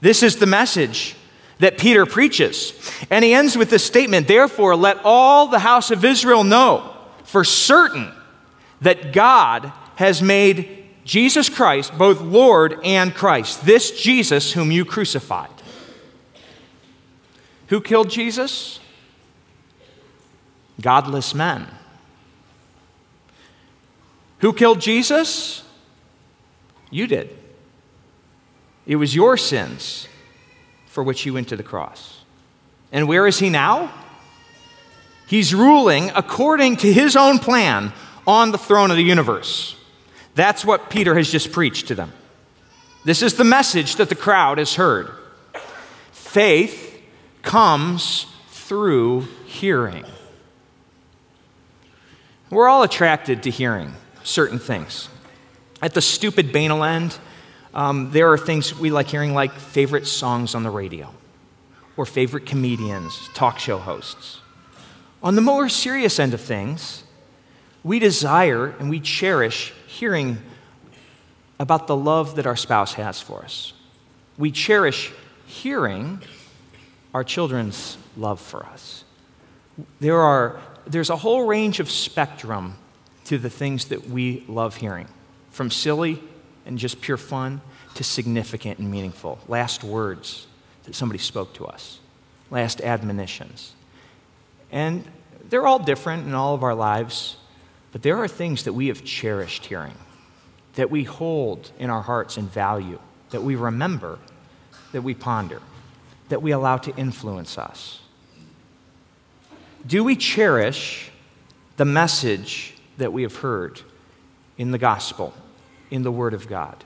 This 0.00 0.24
is 0.24 0.34
the 0.38 0.46
message 0.46 1.14
that 1.58 1.78
Peter 1.78 2.06
preaches. 2.06 2.72
And 3.10 3.24
he 3.24 3.34
ends 3.34 3.56
with 3.56 3.70
this 3.70 3.84
statement 3.84 4.28
Therefore, 4.28 4.76
let 4.76 4.98
all 5.04 5.46
the 5.48 5.58
house 5.58 5.90
of 5.90 6.04
Israel 6.04 6.44
know 6.44 6.92
for 7.24 7.44
certain 7.44 8.12
that 8.80 9.12
God 9.12 9.72
has 9.96 10.22
made 10.22 10.84
Jesus 11.04 11.48
Christ 11.48 11.96
both 11.96 12.20
Lord 12.20 12.78
and 12.84 13.14
Christ, 13.14 13.64
this 13.64 13.90
Jesus 13.98 14.52
whom 14.52 14.70
you 14.70 14.84
crucified. 14.84 15.50
Who 17.68 17.80
killed 17.80 18.10
Jesus? 18.10 18.80
Godless 20.80 21.34
men. 21.34 21.66
Who 24.40 24.52
killed 24.52 24.80
Jesus? 24.80 25.64
You 26.90 27.06
did. 27.06 27.36
It 28.86 28.96
was 28.96 29.14
your 29.14 29.36
sins 29.36 30.06
for 30.96 31.02
which 31.02 31.20
he 31.20 31.30
went 31.30 31.46
to 31.46 31.56
the 31.56 31.62
cross. 31.62 32.20
And 32.90 33.06
where 33.06 33.26
is 33.26 33.38
he 33.38 33.50
now? 33.50 33.92
He's 35.26 35.54
ruling 35.54 36.10
according 36.14 36.76
to 36.78 36.90
his 36.90 37.16
own 37.16 37.38
plan 37.38 37.92
on 38.26 38.50
the 38.50 38.56
throne 38.56 38.90
of 38.90 38.96
the 38.96 39.02
universe. 39.02 39.76
That's 40.34 40.64
what 40.64 40.88
Peter 40.88 41.14
has 41.14 41.30
just 41.30 41.52
preached 41.52 41.88
to 41.88 41.94
them. 41.94 42.14
This 43.04 43.20
is 43.20 43.34
the 43.34 43.44
message 43.44 43.96
that 43.96 44.08
the 44.08 44.14
crowd 44.14 44.56
has 44.56 44.76
heard. 44.76 45.10
Faith 46.12 46.98
comes 47.42 48.24
through 48.48 49.28
hearing. 49.44 50.06
We're 52.48 52.68
all 52.68 52.84
attracted 52.84 53.42
to 53.42 53.50
hearing 53.50 53.92
certain 54.24 54.58
things. 54.58 55.10
At 55.82 55.92
the 55.92 56.00
stupid 56.00 56.54
banal 56.54 56.82
end, 56.82 57.18
um, 57.76 58.10
there 58.10 58.32
are 58.32 58.38
things 58.38 58.74
we 58.74 58.90
like 58.90 59.06
hearing, 59.06 59.34
like 59.34 59.52
favorite 59.52 60.06
songs 60.06 60.54
on 60.54 60.62
the 60.62 60.70
radio 60.70 61.12
or 61.98 62.06
favorite 62.06 62.46
comedians, 62.46 63.28
talk 63.34 63.58
show 63.58 63.76
hosts. 63.76 64.40
On 65.22 65.34
the 65.34 65.42
more 65.42 65.68
serious 65.68 66.18
end 66.18 66.32
of 66.32 66.40
things, 66.40 67.04
we 67.84 67.98
desire 67.98 68.68
and 68.80 68.88
we 68.88 68.98
cherish 68.98 69.74
hearing 69.86 70.38
about 71.60 71.86
the 71.86 71.94
love 71.94 72.36
that 72.36 72.46
our 72.46 72.56
spouse 72.56 72.94
has 72.94 73.20
for 73.20 73.42
us. 73.42 73.74
We 74.38 74.50
cherish 74.50 75.12
hearing 75.46 76.22
our 77.12 77.24
children's 77.24 77.98
love 78.16 78.40
for 78.40 78.64
us. 78.64 79.04
There 80.00 80.20
are, 80.20 80.60
there's 80.86 81.10
a 81.10 81.16
whole 81.16 81.44
range 81.44 81.78
of 81.78 81.90
spectrum 81.90 82.78
to 83.26 83.36
the 83.36 83.50
things 83.50 83.86
that 83.86 84.08
we 84.08 84.44
love 84.48 84.76
hearing, 84.76 85.08
from 85.50 85.70
silly 85.70 86.22
and 86.66 86.78
just 86.78 87.00
pure 87.00 87.16
fun 87.16 87.60
to 87.94 88.04
significant 88.04 88.78
and 88.78 88.90
meaningful. 88.90 89.38
Last 89.48 89.82
words 89.84 90.46
that 90.84 90.94
somebody 90.94 91.18
spoke 91.18 91.54
to 91.54 91.66
us, 91.66 91.98
last 92.50 92.80
admonitions. 92.80 93.74
And 94.70 95.04
they're 95.48 95.66
all 95.66 95.78
different 95.78 96.26
in 96.26 96.34
all 96.34 96.54
of 96.54 96.62
our 96.62 96.74
lives, 96.74 97.36
but 97.92 98.02
there 98.02 98.18
are 98.18 98.28
things 98.28 98.64
that 98.64 98.72
we 98.72 98.88
have 98.88 99.04
cherished 99.04 99.66
hearing, 99.66 99.94
that 100.74 100.90
we 100.90 101.04
hold 101.04 101.70
in 101.78 101.88
our 101.90 102.02
hearts 102.02 102.36
and 102.36 102.50
value, 102.50 102.98
that 103.30 103.42
we 103.42 103.56
remember, 103.56 104.18
that 104.92 105.02
we 105.02 105.14
ponder, 105.14 105.62
that 106.28 106.42
we 106.42 106.50
allow 106.50 106.76
to 106.76 106.94
influence 106.96 107.56
us. 107.56 108.00
Do 109.86 110.02
we 110.02 110.16
cherish 110.16 111.10
the 111.76 111.84
message 111.84 112.74
that 112.98 113.12
we 113.12 113.22
have 113.22 113.36
heard 113.36 113.80
in 114.58 114.70
the 114.70 114.78
gospel, 114.78 115.32
in 115.90 116.02
the 116.02 116.12
Word 116.12 116.34
of 116.34 116.48
God? 116.48 116.84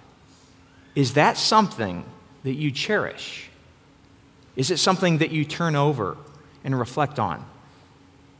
Is 0.94 1.14
that 1.14 1.36
something 1.36 2.04
that 2.42 2.54
you 2.54 2.70
cherish? 2.70 3.48
Is 4.56 4.70
it 4.70 4.78
something 4.78 5.18
that 5.18 5.30
you 5.30 5.44
turn 5.44 5.76
over 5.76 6.16
and 6.64 6.78
reflect 6.78 7.18
on? 7.18 7.44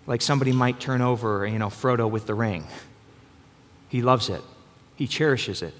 Like 0.07 0.23
somebody 0.23 0.52
might 0.52 0.81
turn 0.81 1.00
over, 1.00 1.47
you 1.47 1.59
know, 1.59 1.69
Frodo 1.69 2.11
with 2.11 2.26
the 2.26 2.35
ring. 2.35 2.67
He 3.88 4.02
loves 4.02 4.29
it, 4.29 4.43
he 4.97 5.07
cherishes 5.07 5.62
it, 5.62 5.75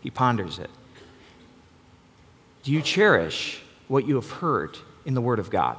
he 0.00 0.10
ponders 0.10 0.58
it. 0.58 0.70
Do 2.62 2.72
you 2.72 2.82
cherish 2.82 3.62
what 3.86 4.06
you 4.06 4.16
have 4.16 4.30
heard 4.30 4.78
in 5.04 5.14
the 5.14 5.20
Word 5.20 5.38
of 5.38 5.50
God? 5.50 5.78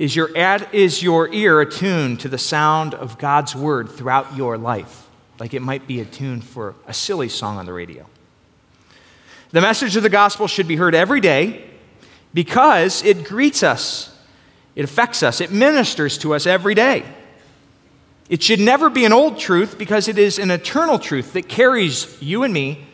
Is 0.00 0.16
your, 0.16 0.30
ad, 0.34 0.66
is 0.72 1.02
your 1.02 1.30
ear 1.30 1.60
attuned 1.60 2.20
to 2.20 2.28
the 2.28 2.38
sound 2.38 2.94
of 2.94 3.18
God's 3.18 3.54
word 3.54 3.90
throughout 3.90 4.34
your 4.34 4.56
life? 4.56 5.06
Like 5.40 5.54
it 5.54 5.62
might 5.62 5.86
be 5.86 6.00
a 6.00 6.04
tune 6.04 6.42
for 6.42 6.74
a 6.86 6.92
silly 6.92 7.30
song 7.30 7.56
on 7.56 7.64
the 7.64 7.72
radio. 7.72 8.06
The 9.52 9.62
message 9.62 9.96
of 9.96 10.02
the 10.02 10.10
gospel 10.10 10.46
should 10.46 10.68
be 10.68 10.76
heard 10.76 10.94
every 10.94 11.20
day 11.20 11.68
because 12.34 13.02
it 13.02 13.24
greets 13.24 13.62
us, 13.62 14.16
it 14.76 14.84
affects 14.84 15.22
us, 15.22 15.40
it 15.40 15.50
ministers 15.50 16.18
to 16.18 16.34
us 16.34 16.46
every 16.46 16.74
day. 16.74 17.04
It 18.28 18.42
should 18.44 18.60
never 18.60 18.90
be 18.90 19.04
an 19.04 19.12
old 19.12 19.38
truth 19.38 19.76
because 19.76 20.06
it 20.06 20.18
is 20.18 20.38
an 20.38 20.52
eternal 20.52 21.00
truth 21.00 21.32
that 21.32 21.48
carries 21.48 22.20
you 22.22 22.44
and 22.44 22.54
me 22.54 22.86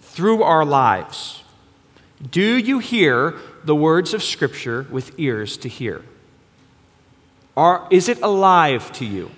through 0.00 0.42
our 0.42 0.64
lives. 0.64 1.42
Do 2.30 2.56
you 2.56 2.78
hear 2.78 3.34
the 3.64 3.74
words 3.74 4.14
of 4.14 4.22
Scripture 4.22 4.86
with 4.90 5.18
ears 5.18 5.58
to 5.58 5.68
hear? 5.68 6.02
Are, 7.56 7.86
is 7.90 8.08
it 8.08 8.22
alive 8.22 8.90
to 8.92 9.04
you? 9.04 9.30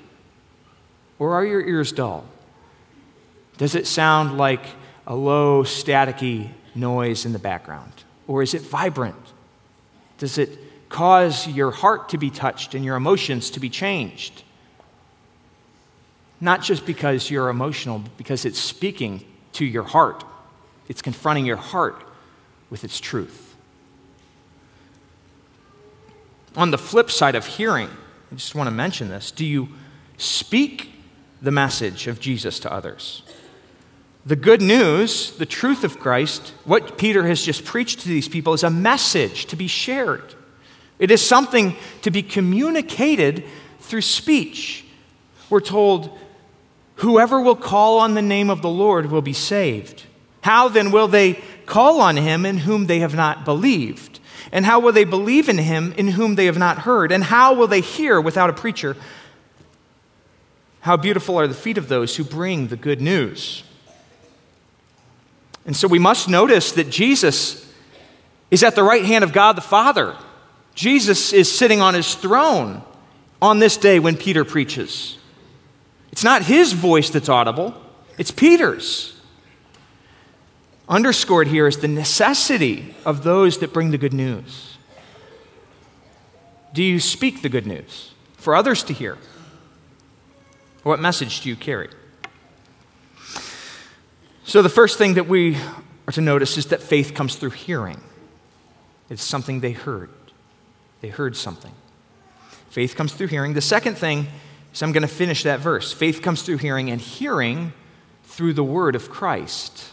Or 1.19 1.35
are 1.35 1.45
your 1.45 1.61
ears 1.61 1.91
dull? 1.91 2.25
Does 3.63 3.77
it 3.77 3.87
sound 3.87 4.39
like 4.39 4.65
a 5.07 5.15
low, 5.15 5.63
staticky 5.63 6.51
noise 6.75 7.25
in 7.25 7.33
the 7.33 7.39
background? 7.39 7.93
Or 8.27 8.43
is 8.43 8.55
it 8.55 8.63
vibrant? 8.63 9.15
Does 10.19 10.37
it 10.37 10.59
cause 10.89 11.47
your 11.47 11.71
heart 11.71 12.09
to 12.09 12.19
be 12.19 12.29
touched 12.29 12.75
and 12.75 12.85
your 12.85 12.97
emotions 12.97 13.51
to 13.51 13.61
be 13.61 13.71
changed? 13.71 14.43
Not 16.41 16.61
just 16.61 16.85
because 16.85 17.31
you're 17.31 17.51
emotional, 17.51 18.01
but 18.01 18.17
because 18.17 18.45
it's 18.45 18.59
speaking 18.59 19.25
to 19.53 19.65
your 19.65 19.85
heart. 19.85 20.25
It's 20.89 21.01
confronting 21.01 21.47
your 21.47 21.57
heart 21.57 22.03
with 22.69 22.83
its 22.83 22.99
truth. 22.99 23.55
On 26.57 26.73
the 26.73 26.79
flip 26.79 27.13
side 27.13 27.37
of 27.37 27.47
hearing, 27.47 27.91
I 28.33 28.35
just 28.35 28.57
want 28.57 28.67
to 28.67 28.75
mention 28.75 29.09
this. 29.09 29.31
Do 29.31 29.47
you 29.47 29.69
speak 30.17 30.91
the 31.41 31.53
message 31.53 32.09
of 32.09 32.19
Jesus 32.19 32.59
to 32.59 32.73
others? 32.73 33.22
The 34.25 34.37
good 34.37 34.63
news, 34.63 35.33
the 35.33 35.47
truth 35.47 35.83
of 35.83 35.99
Christ, 35.99 36.55
what 36.65 36.97
Peter 36.97 37.27
has 37.27 37.43
just 37.43 37.65
preached 37.65 38.01
to 38.01 38.09
these 38.09 38.29
people 38.29 38.53
is 38.53 38.63
a 38.63 38.71
message 38.71 39.47
to 39.47 39.57
be 39.57 39.67
shared. 39.67 40.35
It 41.01 41.11
is 41.11 41.27
something 41.27 41.77
to 42.03 42.11
be 42.13 42.23
communicated 42.23 43.45
through 43.81 44.03
speech. 44.03 44.85
We're 45.51 45.61
told, 45.61 46.17
Whoever 46.97 47.41
will 47.41 47.57
call 47.57 47.99
on 47.99 48.15
the 48.15 48.23
name 48.23 48.49
of 48.49 48.63
the 48.63 48.69
Lord 48.69 49.11
will 49.11 49.23
be 49.23 49.33
saved. 49.33 50.05
How 50.43 50.69
then 50.69 50.93
will 50.93 51.09
they 51.09 51.43
call 51.67 52.01
on 52.01 52.17
him 52.17 52.47
in 52.47 52.59
whom 52.59 52.87
they 52.87 53.01
have 53.01 53.17
not 53.17 53.45
believed? 53.45 54.21
And 54.53 54.65
how 54.65 54.79
will 54.79 54.93
they 54.93 55.05
believe 55.05 55.49
in 55.49 55.59
him 55.59 55.93
in 55.97 56.09
whom 56.09 56.37
they 56.37 56.47
have 56.47 56.59
not 56.59 56.79
heard? 56.79 57.11
And 57.11 57.25
how 57.25 57.55
will 57.55 57.67
they 57.67 57.81
hear 57.81 58.21
without 58.21 58.51
a 58.51 58.53
preacher? 58.53 58.97
How 60.81 60.97
beautiful 60.97 61.37
are 61.39 61.49
the 61.49 61.55
feet 61.55 61.79
of 61.79 61.89
those 61.89 62.17
who 62.17 62.23
bring 62.23 62.69
the 62.69 62.77
good 62.77 63.01
news. 63.01 63.65
And 65.65 65.77
so 65.77 65.87
we 65.87 65.99
must 65.99 66.29
notice 66.29 66.73
that 66.73 66.91
Jesus 66.91 67.73
is 68.51 68.63
at 68.63 68.75
the 68.75 68.83
right 68.83 69.05
hand 69.05 69.25
of 69.25 69.33
God 69.33 69.57
the 69.57 69.63
Father. 69.63 70.17
Jesus 70.75 71.33
is 71.33 71.51
sitting 71.51 71.81
on 71.81 71.95
his 71.95 72.15
throne 72.15 72.83
on 73.41 73.59
this 73.59 73.77
day 73.77 73.99
when 73.99 74.17
Peter 74.17 74.45
preaches. 74.45 75.19
It's 76.11 76.25
not 76.25 76.43
his 76.43 76.73
voice 76.73 77.11
that's 77.11 77.29
audible, 77.29 77.75
it's 78.19 78.31
Peter's. 78.31 79.21
Underscored 80.89 81.49
here 81.49 81.67
is 81.67 81.79
the 81.79 81.89
necessity 81.89 82.95
of 83.07 83.23
those 83.23 83.59
that 83.59 83.73
bring 83.73 83.93
the 83.93 83.99
good 83.99 84.13
news. 84.13 84.77
Do 86.75 86.83
you 86.83 87.01
speak 87.01 87.43
the 87.43 87.49
good 87.49 87.67
news 87.67 88.13
for 88.37 88.55
others 88.55 88.83
to 88.85 88.93
hear? 88.93 89.17
What 90.83 91.01
message 91.01 91.41
do 91.41 91.49
you 91.49 91.57
carry? 91.57 91.89
So, 94.45 94.61
the 94.61 94.69
first 94.69 94.99
thing 94.99 95.15
that 95.15 95.29
we 95.29 95.57
are 96.09 96.13
to 96.13 96.21
notice 96.21 96.59
is 96.59 96.67
that 96.67 96.83
faith 96.83 97.15
comes 97.15 97.37
through 97.37 97.51
hearing. 97.51 98.01
It's 99.09 99.23
something 99.23 99.61
they 99.61 99.71
heard. 99.71 100.11
They 101.01 101.09
heard 101.09 101.37
something. 101.37 101.73
Faith 102.69 102.97
comes 102.97 103.13
through 103.13 103.29
hearing. 103.29 103.55
The 103.55 103.61
second 103.61 103.97
thing 103.97 104.27
is 104.73 104.83
I'm 104.83 104.91
going 104.91 105.03
to 105.03 105.09
finish 105.09 105.45
that 105.45 105.61
verse. 105.61 105.93
Faith 105.93 106.23
comes 106.23 106.43
through 106.43 106.59
hearing, 106.59 106.91
and 106.91 107.01
hearing 107.01 107.73
through 108.25 108.55
the 108.55 108.65
word 108.65 108.97
of 108.97 109.11
Christ. 109.11 109.93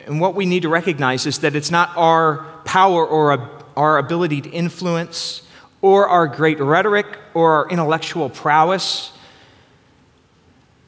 And 0.00 0.20
what 0.20 0.34
we 0.34 0.44
need 0.44 0.62
to 0.62 0.68
recognize 0.68 1.26
is 1.26 1.38
that 1.40 1.56
it's 1.56 1.70
not 1.70 1.96
our 1.96 2.44
power 2.64 3.06
or 3.06 3.62
our 3.76 3.98
ability 3.98 4.42
to 4.42 4.50
influence 4.50 5.42
or 5.80 6.08
our 6.08 6.26
great 6.26 6.60
rhetoric 6.60 7.06
or 7.32 7.52
our 7.52 7.70
intellectual 7.70 8.28
prowess 8.28 9.12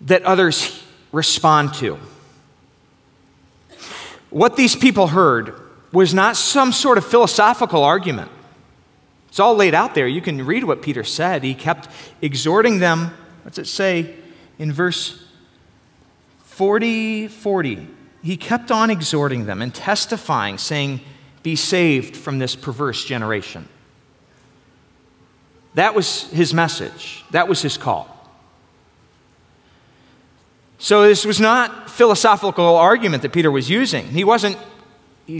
that 0.02 0.22
others 0.22 0.82
respond 1.12 1.74
to. 1.74 1.98
What 4.30 4.56
these 4.56 4.76
people 4.76 5.08
heard 5.08 5.54
was 5.92 6.14
not 6.14 6.36
some 6.36 6.72
sort 6.72 6.98
of 6.98 7.04
philosophical 7.04 7.82
argument. 7.82 8.30
It's 9.28 9.40
all 9.40 9.54
laid 9.54 9.74
out 9.74 9.94
there. 9.94 10.06
You 10.06 10.20
can 10.20 10.44
read 10.44 10.64
what 10.64 10.82
Peter 10.82 11.04
said. 11.04 11.42
He 11.42 11.54
kept 11.54 11.88
exhorting 12.22 12.78
them. 12.78 13.12
What's 13.42 13.58
it 13.58 13.66
say 13.66 14.14
in 14.58 14.72
verse 14.72 15.24
40 16.44 17.28
40? 17.28 17.88
He 18.22 18.36
kept 18.36 18.70
on 18.70 18.90
exhorting 18.90 19.46
them 19.46 19.62
and 19.62 19.74
testifying, 19.74 20.58
saying, 20.58 21.00
Be 21.42 21.56
saved 21.56 22.16
from 22.16 22.38
this 22.38 22.54
perverse 22.54 23.04
generation. 23.04 23.68
That 25.74 25.94
was 25.94 26.24
his 26.30 26.52
message, 26.52 27.24
that 27.30 27.48
was 27.48 27.62
his 27.62 27.76
call. 27.76 28.19
So, 30.82 31.06
this 31.06 31.26
was 31.26 31.38
not 31.38 31.90
philosophical 31.90 32.76
argument 32.76 33.22
that 33.22 33.32
Peter 33.32 33.50
was 33.50 33.68
using. 33.68 34.06
He 34.06 34.24
wasn't 34.24 34.56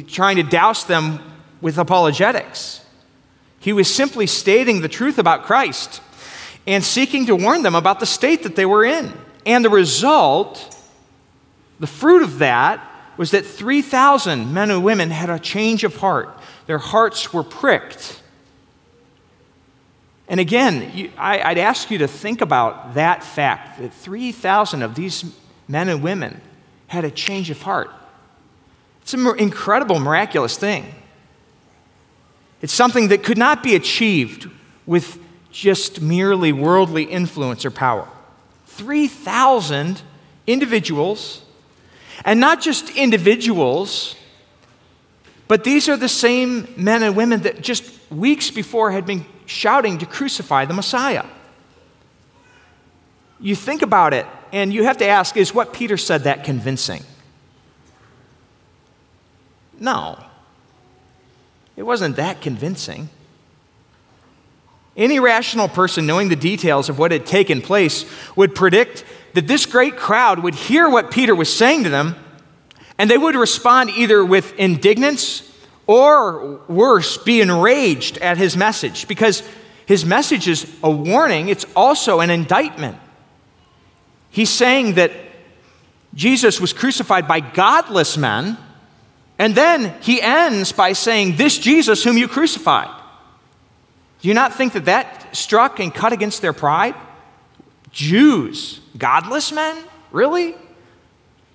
trying 0.07 0.37
to 0.37 0.43
douse 0.43 0.85
them 0.85 1.19
with 1.63 1.79
apologetics. 1.79 2.85
He 3.59 3.73
was 3.73 3.93
simply 3.93 4.27
stating 4.27 4.83
the 4.83 4.89
truth 4.89 5.19
about 5.19 5.45
Christ 5.45 6.03
and 6.67 6.85
seeking 6.85 7.25
to 7.25 7.35
warn 7.35 7.63
them 7.63 7.75
about 7.75 8.01
the 8.01 8.07
state 8.07 8.43
that 8.43 8.55
they 8.55 8.67
were 8.67 8.85
in. 8.85 9.15
And 9.47 9.65
the 9.65 9.71
result, 9.71 10.77
the 11.81 11.87
fruit 11.87 12.23
of 12.23 12.41
that, 12.41 12.87
was 13.17 13.31
that 13.31 13.47
3,000 13.47 14.53
men 14.53 14.71
and 14.71 14.85
women 14.85 15.11
had 15.11 15.31
a 15.31 15.39
change 15.39 15.85
of 15.85 15.97
heart. 15.97 16.29
Their 16.67 16.77
hearts 16.79 17.33
were 17.33 17.43
pricked. 17.43 18.20
And 20.31 20.39
again, 20.39 20.93
you, 20.95 21.11
I, 21.19 21.41
I'd 21.43 21.59
ask 21.59 21.91
you 21.91 21.99
to 21.99 22.09
think 22.09 22.41
about 22.41 22.95
that 22.95 23.25
fact 23.25 23.81
that 23.81 23.93
3,000 23.93 24.81
of 24.81 24.95
these 24.95 25.25
men 25.67 25.89
and 25.89 26.05
women 26.05 26.41
had 26.87 27.05
a 27.05 27.11
change 27.11 27.51
of 27.51 27.61
heart. 27.63 27.91
It's 29.03 29.13
an 29.13 29.27
incredible, 29.39 29.99
miraculous 29.99 30.57
thing. 30.57 30.95
It's 32.63 32.73
something 32.73 33.09
that 33.09 33.25
could 33.25 33.39
not 33.39 33.65
be 33.65 33.75
achieved 33.75 34.49
with 34.87 35.19
just 35.51 36.01
merely 36.01 36.53
worldly 36.53 37.05
influence 37.05 37.65
or 37.65 37.73
power. 37.73 38.09
3,000 38.67 40.01
individuals, 40.47 41.43
and 42.25 42.39
not 42.39 42.61
just 42.61 42.89
individuals, 42.91 44.15
but 45.51 45.65
these 45.65 45.89
are 45.89 45.97
the 45.97 46.09
same 46.09 46.73
men 46.77 47.03
and 47.03 47.17
women 47.17 47.41
that 47.41 47.61
just 47.61 47.83
weeks 48.09 48.53
before 48.53 48.93
had 48.93 49.05
been 49.05 49.27
shouting 49.47 49.99
to 49.99 50.07
crucify 50.07 50.65
the 50.65 50.75
Messiah. 50.75 51.25
You 53.41 53.57
think 53.57 53.83
about 53.83 54.15
it, 54.15 54.27
and 54.53 54.73
you 54.73 54.85
have 54.85 54.99
to 54.99 55.09
ask 55.09 55.37
is 55.37 55.53
what 55.53 55.73
Peter 55.73 55.97
said 55.97 56.23
that 56.23 56.45
convincing? 56.45 57.03
No, 59.81 60.23
it 61.75 61.83
wasn't 61.83 62.15
that 62.15 62.41
convincing. 62.41 63.09
Any 64.97 65.19
rational 65.19 65.67
person 65.67 66.07
knowing 66.07 66.29
the 66.29 66.37
details 66.37 66.89
of 66.89 66.97
what 66.97 67.11
had 67.11 67.27
taken 67.27 67.61
place 67.61 68.05
would 68.37 68.55
predict 68.55 69.05
that 69.35 69.49
this 69.49 69.67
great 69.67 69.97
crowd 69.97 70.45
would 70.45 70.55
hear 70.55 70.89
what 70.89 71.11
Peter 71.11 71.35
was 71.35 71.53
saying 71.53 71.83
to 71.83 71.91
them 71.91 72.15
and 73.01 73.11
they 73.11 73.17
would 73.17 73.35
respond 73.35 73.89
either 73.89 74.23
with 74.23 74.53
indignance 74.59 75.51
or 75.87 76.61
worse, 76.69 77.17
be 77.17 77.41
enraged 77.41 78.19
at 78.19 78.37
his 78.37 78.59
message 78.59 79.09
because 79.09 79.43
his 79.87 80.05
message 80.05 80.47
is 80.47 80.71
a 80.83 80.91
warning, 80.91 81.49
it's 81.49 81.65
also 81.75 82.21
an 82.21 82.29
indictment. 82.29 82.99
He's 84.29 84.51
saying 84.51 84.97
that 84.97 85.13
Jesus 86.13 86.61
was 86.61 86.75
crucified 86.75 87.27
by 87.27 87.41
godless 87.41 88.19
men, 88.19 88.59
and 89.39 89.55
then 89.55 89.95
he 90.03 90.21
ends 90.21 90.71
by 90.71 90.93
saying, 90.93 91.37
This 91.37 91.57
Jesus 91.57 92.05
whom 92.05 92.19
you 92.19 92.29
crucified. 92.29 92.95
Do 94.21 94.29
you 94.29 94.35
not 94.35 94.53
think 94.53 94.75
that 94.75 94.85
that 94.85 95.35
struck 95.35 95.81
and 95.81 95.95
cut 95.95 96.13
against 96.13 96.43
their 96.43 96.53
pride? 96.53 96.97
Jews, 97.93 98.79
godless 98.99 99.53
men? 99.53 99.83
Really? 100.13 100.55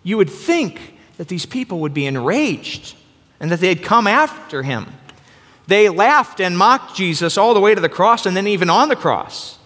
You 0.01 0.17
would 0.17 0.31
think 0.31 0.94
that 1.17 1.27
these 1.27 1.45
people 1.45 1.79
would 1.79 1.93
be 1.93 2.05
enraged 2.05 2.95
and 3.39 3.51
that 3.51 3.59
they'd 3.59 3.83
come 3.83 4.07
after 4.07 4.63
him. 4.63 4.87
They 5.67 5.89
laughed 5.89 6.39
and 6.39 6.57
mocked 6.57 6.95
Jesus 6.95 7.37
all 7.37 7.53
the 7.53 7.59
way 7.59 7.73
to 7.73 7.81
the 7.81 7.89
cross 7.89 8.25
and 8.25 8.35
then 8.35 8.47
even 8.47 8.69
on 8.69 8.89
the 8.89 8.95
cross. 8.95 9.57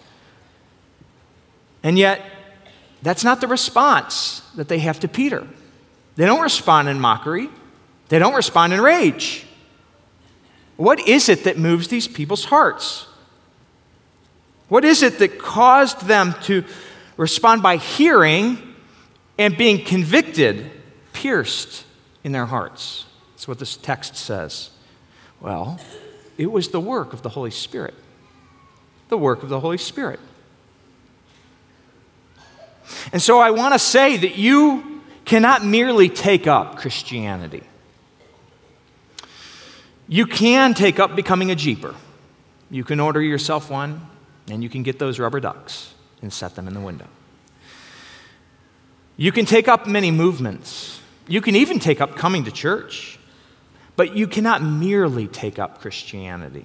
And 1.82 1.98
yet, 1.98 2.22
that's 3.02 3.24
not 3.24 3.40
the 3.40 3.46
response 3.48 4.42
that 4.54 4.68
they 4.68 4.78
have 4.80 5.00
to 5.00 5.08
Peter. 5.08 5.46
They 6.16 6.26
don't 6.26 6.42
respond 6.42 6.88
in 6.88 7.00
mockery, 7.00 7.48
they 8.08 8.18
don't 8.18 8.34
respond 8.34 8.72
in 8.72 8.80
rage. 8.80 9.46
What 10.76 11.06
is 11.06 11.28
it 11.28 11.44
that 11.44 11.58
moves 11.58 11.88
these 11.88 12.08
people's 12.08 12.46
hearts? 12.46 13.06
What 14.68 14.84
is 14.84 15.02
it 15.02 15.18
that 15.18 15.38
caused 15.38 16.06
them 16.06 16.34
to 16.44 16.64
respond 17.16 17.62
by 17.62 17.76
hearing 17.76 18.74
and 19.36 19.56
being 19.56 19.84
convicted, 19.84 20.70
pierced 21.20 21.84
in 22.24 22.32
their 22.32 22.46
hearts? 22.46 23.04
That's 23.34 23.46
what 23.46 23.58
this 23.58 23.76
text 23.76 24.16
says. 24.16 24.70
Well, 25.38 25.78
it 26.38 26.50
was 26.50 26.68
the 26.68 26.80
work 26.80 27.12
of 27.12 27.20
the 27.20 27.28
Holy 27.28 27.50
Spirit. 27.50 27.94
The 29.08 29.18
work 29.18 29.42
of 29.42 29.50
the 29.50 29.60
Holy 29.60 29.76
Spirit. 29.76 30.18
And 33.12 33.20
so 33.20 33.38
I 33.38 33.50
want 33.50 33.74
to 33.74 33.78
say 33.78 34.16
that 34.16 34.36
you 34.36 35.02
cannot 35.26 35.62
merely 35.62 36.08
take 36.08 36.46
up 36.46 36.78
Christianity. 36.78 37.64
You 40.08 40.26
can 40.26 40.72
take 40.72 40.98
up 40.98 41.14
becoming 41.14 41.50
a 41.50 41.54
Jeeper. 41.54 41.94
You 42.70 42.82
can 42.82 42.98
order 42.98 43.20
yourself 43.20 43.70
one, 43.70 44.06
and 44.48 44.62
you 44.62 44.70
can 44.70 44.82
get 44.82 44.98
those 44.98 45.18
rubber 45.18 45.38
ducks 45.38 45.92
and 46.22 46.32
set 46.32 46.56
them 46.56 46.66
in 46.66 46.72
the 46.72 46.80
window. 46.80 47.06
You 49.16 49.32
can 49.32 49.44
take 49.44 49.68
up 49.68 49.86
many 49.86 50.10
movements. 50.10 50.99
You 51.30 51.40
can 51.40 51.54
even 51.54 51.78
take 51.78 52.00
up 52.00 52.16
coming 52.16 52.44
to 52.44 52.50
church. 52.50 53.16
But 53.94 54.16
you 54.16 54.26
cannot 54.26 54.62
merely 54.62 55.28
take 55.28 55.58
up 55.58 55.80
Christianity. 55.80 56.64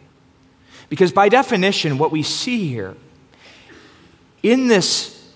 Because 0.87 1.11
by 1.11 1.27
definition, 1.27 1.97
what 1.97 2.09
we 2.09 2.23
see 2.23 2.67
here 2.69 2.95
in 4.41 4.67
this 4.67 5.29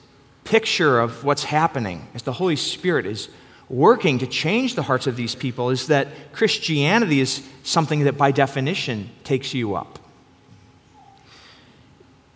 picture 0.46 1.00
of 1.00 1.26
what's 1.26 1.44
happening 1.44 2.08
as 2.16 2.24
the 2.24 2.32
Holy 2.32 2.56
Spirit 2.56 3.06
is 3.06 3.28
working 3.68 4.18
to 4.20 4.28
change 4.28 4.76
the 4.76 4.84
hearts 4.84 5.08
of 5.08 5.18
these 5.18 5.36
people 5.36 5.70
is 5.70 5.88
that 5.88 6.08
Christianity 6.32 7.20
is 7.20 7.46
something 7.64 8.06
that 8.06 8.18
by 8.18 8.32
definition 8.32 9.10
takes 9.24 9.54
you 9.54 9.76
up. 9.76 10.00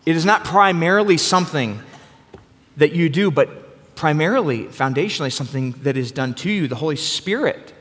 It 0.06 0.16
is 0.16 0.26
not 0.26 0.44
primarily 0.44 1.18
something 1.18 1.80
that 2.76 2.92
you 2.92 3.08
do, 3.08 3.32
but 3.32 3.63
primarily, 4.04 4.66
foundationally, 4.66 5.32
something 5.32 5.72
that 5.84 5.96
is 5.96 6.12
done 6.12 6.34
to 6.34 6.52
you. 6.52 6.68
The 6.68 6.76
Holy 6.76 6.98
Spirit 6.98 7.72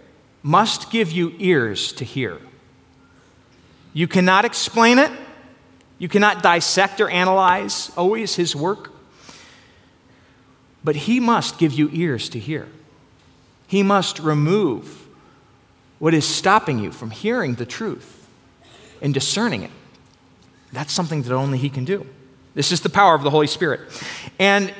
must 0.45 0.89
give 0.89 1.11
you 1.11 1.35
ears 1.41 1.93
to 1.95 2.05
hear. 2.05 2.39
You 3.93 4.07
cannot 4.07 4.45
explain 4.45 5.01
it, 5.01 5.11
you 5.99 6.07
cannot 6.07 6.41
dissect 6.41 7.01
or 7.01 7.11
analyze 7.11 7.91
always 7.97 8.37
his 8.37 8.55
work, 8.55 8.93
but 10.85 10.95
he 10.95 11.19
must 11.19 11.59
give 11.59 11.73
you 11.73 11.91
ears 11.93 12.29
to 12.29 12.39
hear. 12.39 12.69
He 13.67 13.83
must 13.83 14.21
remove 14.21 15.09
what 15.99 16.15
is 16.15 16.25
stopping 16.25 16.79
you 16.79 16.93
from 16.93 17.11
hearing 17.11 17.57
the 17.57 17.67
truth 17.67 18.29
and 19.01 19.13
discerning 19.13 19.65
it. 19.65 19.73
That's 20.73 20.93
something 20.93 21.23
that 21.23 21.35
only 21.35 21.59
he 21.59 21.69
can 21.69 21.85
do. 21.85 22.07
This 22.55 22.71
is 22.71 22.81
the 22.81 22.91
power 22.91 23.17
of 23.17 23.25
the 23.25 23.31
Holy 23.31 23.49
Spirit. 23.49 23.81
And 24.39 24.73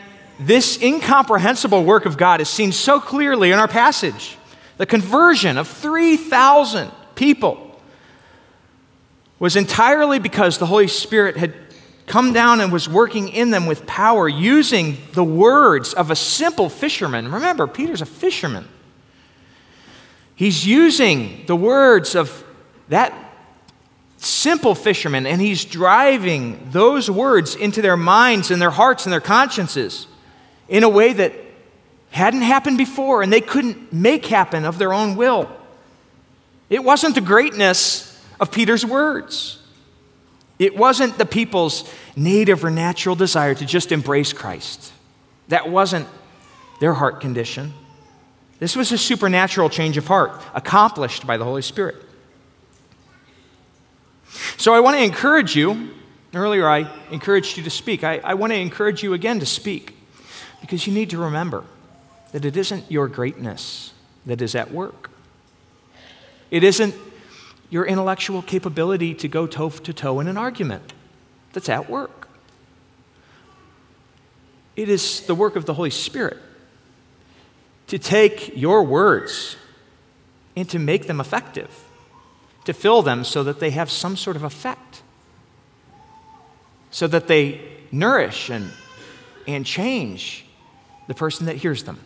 this 0.47 0.81
incomprehensible 0.81 1.85
work 1.85 2.07
of 2.07 2.17
God 2.17 2.41
is 2.41 2.49
seen 2.49 2.73
so 2.73 3.01
clearly 3.01 3.51
in 3.51 3.59
our 3.59 3.69
passage. 3.69 4.37
The 4.79 4.87
conversion 4.87 5.59
of 5.59 5.69
3,000 5.69 6.91
people 7.15 7.81
was 9.39 9.57
entirely 9.57 10.19
because 10.19 10.59
the 10.59 10.67
Holy 10.67 10.89
Spirit 10.89 11.37
had 11.37 11.55
come 12.07 12.33
down 12.33 12.61
and 12.61 12.73
was 12.73 12.89
working 12.89 13.29
in 13.29 13.51
them 13.51 13.67
with 13.67 13.87
power, 13.87 14.29
using 14.29 14.99
the 15.13 15.25
words 15.25 15.95
of 15.95 16.11
a 16.11 16.17
simple 16.17 16.69
fisherman. 16.69 17.31
Remember, 17.31 17.67
Peter's 17.67 18.03
a 18.03 18.07
fisherman. 18.07 18.69
He's 20.35 20.67
using 20.67 21.45
the 21.47 21.57
words 21.57 22.15
of 22.15 22.45
that 22.89 23.15
simple 24.17 24.75
fisherman, 24.75 25.27
and 25.27 25.41
he's 25.41 25.65
driving 25.65 26.69
those 26.71 27.11
words 27.11 27.55
into 27.55 27.83
their 27.83 27.97
minds 27.97 28.51
and 28.51 28.61
their 28.61 28.71
hearts 28.71 29.07
and 29.07 29.13
their 29.13 29.21
consciences 29.21 30.07
in 30.73 30.85
a 30.85 30.89
way 30.89 31.13
that 31.13 31.35
hadn't 32.11 32.41
happened 32.41 32.79
before 32.79 33.23
and 33.23 33.31
they 33.31 33.43
couldn't 33.43 33.93
make 33.93 34.25
happen 34.27 34.65
of 34.65 34.79
their 34.79 34.93
own 34.93 35.17
will. 35.17 35.55
It 36.71 36.83
wasn't 36.83 37.15
the 37.15 37.21
greatness 37.21 38.19
of 38.41 38.51
Peter's 38.51 38.85
words. 38.85 39.59
It 40.59 40.75
wasn't 40.75 41.19
the 41.19 41.27
people's 41.27 41.93
native 42.17 42.65
or 42.65 42.71
natural 42.71 43.15
desire 43.15 43.55
to 43.55 43.67
just 43.67 43.93
embrace 43.93 44.33
Christ. 44.33 44.93
That 45.49 45.69
wasn't 45.69 46.09
their 46.81 46.95
heart 46.95 47.21
condition. 47.21 47.75
This 48.59 48.75
was 48.75 48.93
a 48.93 48.99
supernatural 48.99 49.69
change 49.69 49.99
of 49.99 50.07
heart 50.07 50.41
accomplished 50.55 51.27
by 51.27 51.37
the 51.37 51.45
Holy 51.45 51.63
Spirit. 51.63 51.97
So 54.57 54.73
I 54.73 54.81
want 54.81 54.97
to 54.97 55.03
encourage 55.03 55.55
you. 55.55 55.91
Earlier, 56.33 56.67
I 56.67 56.91
encouraged 57.11 57.59
you 57.59 57.65
to 57.65 57.71
speak. 57.71 58.05
I, 58.05 58.21
I 58.25 58.33
want 58.33 58.55
to 58.55 58.59
encourage 58.59 59.03
you 59.03 59.13
again 59.13 59.39
to 59.41 59.47
speak 59.47 59.97
because 60.63 60.87
you 60.87 60.95
need 60.95 61.11
to 61.11 61.19
remember 61.19 61.65
that 62.31 62.47
it 62.47 62.57
isn't 62.57 62.91
your 62.91 63.09
greatness 63.09 63.93
that 64.25 64.41
is 64.41 64.55
at 64.55 64.73
work. 64.73 65.11
It 66.51 66.65
isn't 66.65 66.95
your 67.69 67.85
intellectual 67.85 68.41
capability 68.41 69.15
to 69.17 69.29
go 69.29 69.47
toe 69.47 69.69
to 69.69 69.93
toe 69.93 70.21
in 70.21 70.29
an 70.29 70.39
argument 70.39 70.95
that's 71.53 71.69
at 71.69 71.91
work. 71.91 72.29
It 74.77 74.89
is 74.89 75.27
the 75.27 75.35
work 75.35 75.57
of 75.57 75.67
the 75.67 75.75
Holy 75.75 75.91
Spirit 75.91 76.39
to 77.89 77.99
take 77.99 78.57
your 78.57 78.83
words 78.83 79.57
and 80.57 80.69
to 80.71 80.79
make 80.79 81.07
them 81.07 81.21
effective, 81.21 81.85
to 82.65 82.73
fill 82.73 83.03
them 83.03 83.25
so 83.25 83.43
that 83.43 83.59
they 83.59 83.71
have 83.71 83.91
some 83.91 84.17
sort 84.17 84.37
of 84.37 84.45
effect, 84.45 85.03
so 86.91 87.07
that 87.07 87.27
they 87.27 87.61
nourish 87.91 88.49
and, 88.49 88.71
and 89.47 89.67
change 89.67 90.47
the 91.13 91.19
person 91.19 91.45
that 91.45 91.57
hears 91.57 91.85
them. 91.85 92.01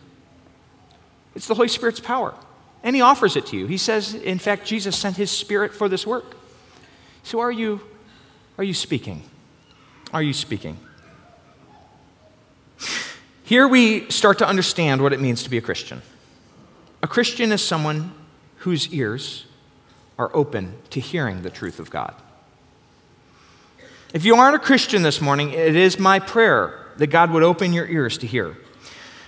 It's 1.33 1.47
the 1.47 1.55
Holy 1.55 1.69
Spirit's 1.69 2.01
power. 2.01 2.33
And 2.83 2.93
He 2.93 3.01
offers 3.01 3.37
it 3.37 3.45
to 3.47 3.57
you. 3.57 3.65
He 3.65 3.77
says, 3.77 4.13
in 4.13 4.37
fact, 4.37 4.65
Jesus 4.65 4.97
sent 4.97 5.15
His 5.15 5.31
Spirit 5.31 5.73
for 5.73 5.87
this 5.87 6.05
work. 6.05 6.35
So 7.23 7.39
are 7.39 7.51
you, 7.51 7.79
are 8.57 8.65
you 8.65 8.73
speaking? 8.73 9.23
Are 10.11 10.21
you 10.21 10.33
speaking? 10.33 10.77
Here 13.43 13.65
we 13.65 14.09
start 14.09 14.39
to 14.39 14.47
understand 14.47 15.01
what 15.01 15.13
it 15.13 15.21
means 15.21 15.41
to 15.43 15.49
be 15.49 15.57
a 15.57 15.61
Christian. 15.61 16.01
A 17.01 17.07
Christian 17.07 17.53
is 17.53 17.61
someone 17.61 18.11
whose 18.57 18.93
ears 18.93 19.45
are 20.19 20.35
open 20.35 20.73
to 20.89 20.99
hearing 20.99 21.43
the 21.43 21.49
truth 21.49 21.79
of 21.79 21.89
God. 21.89 22.13
If 24.13 24.25
you 24.25 24.35
aren't 24.35 24.55
a 24.55 24.59
Christian 24.59 25.01
this 25.01 25.21
morning, 25.21 25.53
it 25.53 25.77
is 25.77 25.97
my 25.97 26.19
prayer 26.19 26.87
that 26.97 27.07
God 27.07 27.31
would 27.31 27.43
open 27.43 27.71
your 27.71 27.87
ears 27.87 28.17
to 28.17 28.27
hear 28.27 28.57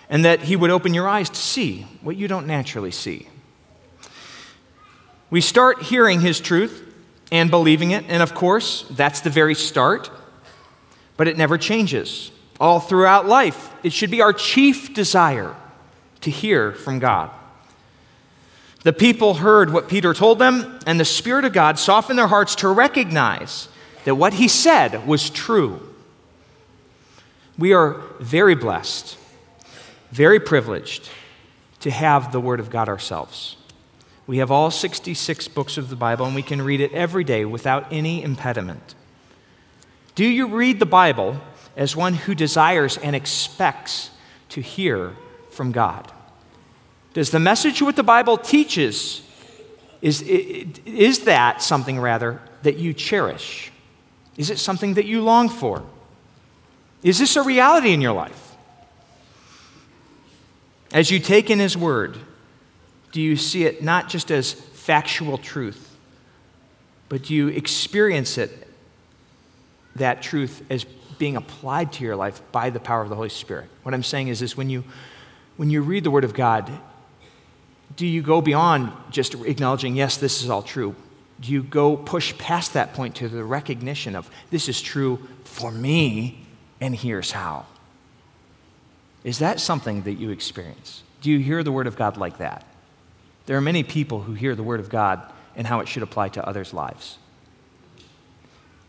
and 0.10 0.26
that 0.26 0.42
He 0.42 0.56
would 0.56 0.72
open 0.72 0.94
your 0.94 1.08
eyes 1.08 1.30
to 1.30 1.40
see 1.40 1.86
what 2.02 2.16
you 2.16 2.28
don't 2.28 2.48
naturally 2.48 2.92
see. 2.92 3.28
We 5.30 5.42
start 5.42 5.84
hearing 5.84 6.22
His 6.22 6.40
truth 6.40 6.86
and 7.32 7.52
believing 7.52 7.92
it, 7.92 8.06
and 8.08 8.24
of 8.24 8.34
course, 8.34 8.86
that's 8.90 9.22
the 9.22 9.30
very 9.30 9.54
start, 9.54 10.10
but 11.16 11.28
it 11.28 11.38
never 11.38 11.58
changes. 11.58 12.32
All 12.60 12.80
throughout 12.80 13.28
life, 13.28 13.72
it 13.84 13.94
should 13.94 14.10
be 14.10 14.22
our 14.22 14.34
chief 14.34 14.94
desire 14.94 15.56
to 16.22 16.32
hear 16.32 16.72
from 16.72 17.00
God. 17.00 17.30
The 18.84 18.94
people 18.94 19.36
heard 19.36 19.72
what 19.72 19.90
Peter 19.90 20.14
told 20.14 20.40
them, 20.40 20.80
and 20.88 21.00
the 21.00 21.06
Spirit 21.06 21.46
of 21.46 21.54
God 21.54 21.78
softened 21.78 22.18
their 22.18 22.28
hearts 22.28 22.56
to 22.56 22.70
recognize 22.70 23.68
that 24.06 24.16
what 24.16 24.34
he 24.34 24.48
said 24.48 25.06
was 25.06 25.30
true. 25.30 25.94
We 27.58 27.74
are 27.74 28.02
very 28.20 28.56
blessed 28.56 29.19
very 30.12 30.40
privileged 30.40 31.10
to 31.82 31.92
have 31.92 32.32
the 32.32 32.40
Word 32.40 32.60
of 32.60 32.70
God 32.70 32.90
ourselves. 32.90 33.56
We 34.28 34.38
have 34.38 34.52
all 34.52 34.70
66 34.70 35.48
books 35.48 35.78
of 35.78 35.90
the 35.90 35.96
Bible, 35.96 36.26
and 36.26 36.36
we 36.36 36.44
can 36.44 36.62
read 36.62 36.82
it 36.82 36.92
every 36.94 37.24
day 37.24 37.46
without 37.46 37.88
any 37.92 38.24
impediment. 38.24 38.96
Do 40.16 40.26
you 40.26 40.48
read 40.48 40.80
the 40.80 40.86
Bible 40.86 41.40
as 41.76 41.96
one 41.96 42.14
who 42.14 42.36
desires 42.36 42.98
and 42.98 43.16
expects 43.16 44.12
to 44.50 44.62
hear 44.62 45.16
from 45.50 45.72
God? 45.72 46.12
Does 47.14 47.32
the 47.32 47.40
message 47.40 47.82
what 47.82 47.96
the 47.96 48.04
Bible 48.04 48.38
teaches, 48.38 49.22
is, 50.02 50.22
is 50.22 51.22
that 51.22 51.62
something 51.62 52.00
rather 52.00 52.42
that 52.64 52.78
you 52.78 52.94
cherish? 52.94 53.72
Is 54.38 54.50
it 54.50 54.60
something 54.60 54.94
that 54.94 55.06
you 55.06 55.22
long 55.22 55.50
for? 55.50 55.84
Is 57.02 57.18
this 57.20 57.36
a 57.36 57.42
reality 57.42 57.94
in 57.94 58.02
your 58.02 58.14
life? 58.14 58.49
As 60.92 61.12
you 61.12 61.20
take 61.20 61.50
in 61.50 61.60
His 61.60 61.78
Word, 61.78 62.18
do 63.12 63.22
you 63.22 63.36
see 63.36 63.66
it 63.66 63.84
not 63.84 64.10
just 64.10 64.32
as 64.32 64.54
factual 64.54 65.38
truth, 65.38 65.96
but 67.10 67.24
do 67.24 67.34
you 67.34 67.48
experience 67.48 68.38
it, 68.38 68.68
that 69.96 70.22
truth, 70.22 70.64
as 70.70 70.86
being 71.18 71.36
applied 71.36 71.92
to 71.94 72.04
your 72.04 72.16
life 72.16 72.42
by 72.52 72.70
the 72.70 72.80
power 72.80 73.02
of 73.02 73.10
the 73.10 73.16
Holy 73.16 73.30
Spirit? 73.30 73.70
What 73.84 73.94
I'm 73.94 74.04
saying 74.04 74.30
is 74.30 74.40
this 74.40 74.56
when 74.56 74.70
you, 74.70 74.84
when 75.58 75.70
you 75.70 75.82
read 75.82 76.04
the 76.04 76.12
Word 76.12 76.24
of 76.24 76.34
God, 76.34 76.72
do 77.96 78.08
you 78.08 78.22
go 78.22 78.42
beyond 78.42 78.92
just 79.12 79.36
acknowledging, 79.36 79.96
yes, 79.96 80.18
this 80.18 80.42
is 80.44 80.50
all 80.50 80.64
true? 80.64 80.96
Do 81.42 81.52
you 81.52 81.64
go 81.64 81.98
push 81.98 82.38
past 82.38 82.74
that 82.74 82.94
point 82.94 83.16
to 83.16 83.30
the 83.30 83.44
recognition 83.44 84.16
of, 84.16 84.30
this 84.52 84.70
is 84.70 84.82
true 84.82 85.28
for 85.44 85.72
me, 85.72 86.46
and 86.80 86.96
here's 86.96 87.32
how? 87.32 87.66
Is 89.24 89.40
that 89.40 89.60
something 89.60 90.04
that 90.04 90.14
you 90.14 90.30
experience? 90.30 91.04
Do 91.22 91.30
you 91.30 91.40
hear 91.40 91.64
the 91.64 91.72
Word 91.72 91.88
of 91.88 91.96
God 91.96 92.18
like 92.18 92.38
that? 92.38 92.66
There 93.46 93.58
are 93.58 93.62
many 93.62 93.84
people 93.84 94.22
who 94.22 94.34
hear 94.34 94.56
the 94.56 94.64
Word 94.64 94.80
of 94.80 94.90
God 94.90 95.22
and 95.56 95.68
how 95.68 95.80
it 95.80 95.88
should 95.88 96.04
apply 96.04 96.30
to 96.30 96.48
others' 96.48 96.74
lives. 96.74 97.18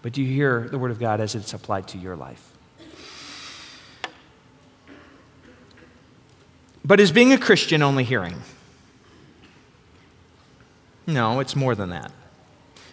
But 0.02 0.12
do 0.12 0.22
you 0.22 0.32
hear 0.32 0.68
the 0.70 0.78
Word 0.78 0.90
of 0.90 0.98
God 0.98 1.20
as 1.20 1.34
it's 1.34 1.52
applied 1.52 1.88
to 1.88 1.98
your 1.98 2.16
life? 2.16 2.52
But 6.84 7.00
is 7.00 7.12
being 7.12 7.32
a 7.32 7.38
Christian 7.38 7.82
only 7.82 8.04
hearing? 8.04 8.36
No, 11.06 11.40
it's 11.40 11.56
more 11.56 11.74
than 11.74 11.90
that. 11.90 12.12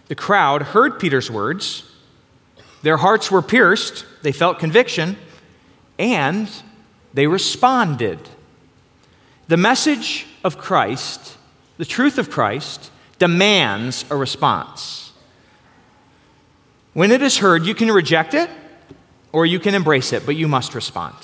The 0.07 0.15
crowd 0.15 0.61
heard 0.61 0.99
Peter's 0.99 1.29
words, 1.29 1.83
their 2.81 2.97
hearts 2.97 3.29
were 3.29 3.41
pierced, 3.41 4.05
they 4.23 4.31
felt 4.31 4.59
conviction, 4.59 5.17
and 5.99 6.49
they 7.17 7.25
responded. 7.25 8.19
The 9.47 9.57
message 9.57 10.27
of 10.43 10.59
Christ, 10.59 11.35
the 11.79 11.83
truth 11.83 12.19
of 12.19 12.29
Christ, 12.29 12.91
demands 13.17 14.05
a 14.11 14.15
response. 14.15 15.13
When 16.93 17.09
it 17.09 17.23
is 17.23 17.39
heard, 17.39 17.65
you 17.65 17.73
can 17.73 17.89
reject 17.89 18.35
it 18.35 18.51
or 19.31 19.47
you 19.47 19.59
can 19.59 19.73
embrace 19.73 20.13
it, 20.13 20.27
but 20.27 20.35
you 20.35 20.47
must 20.47 20.75
respond. 20.75 21.15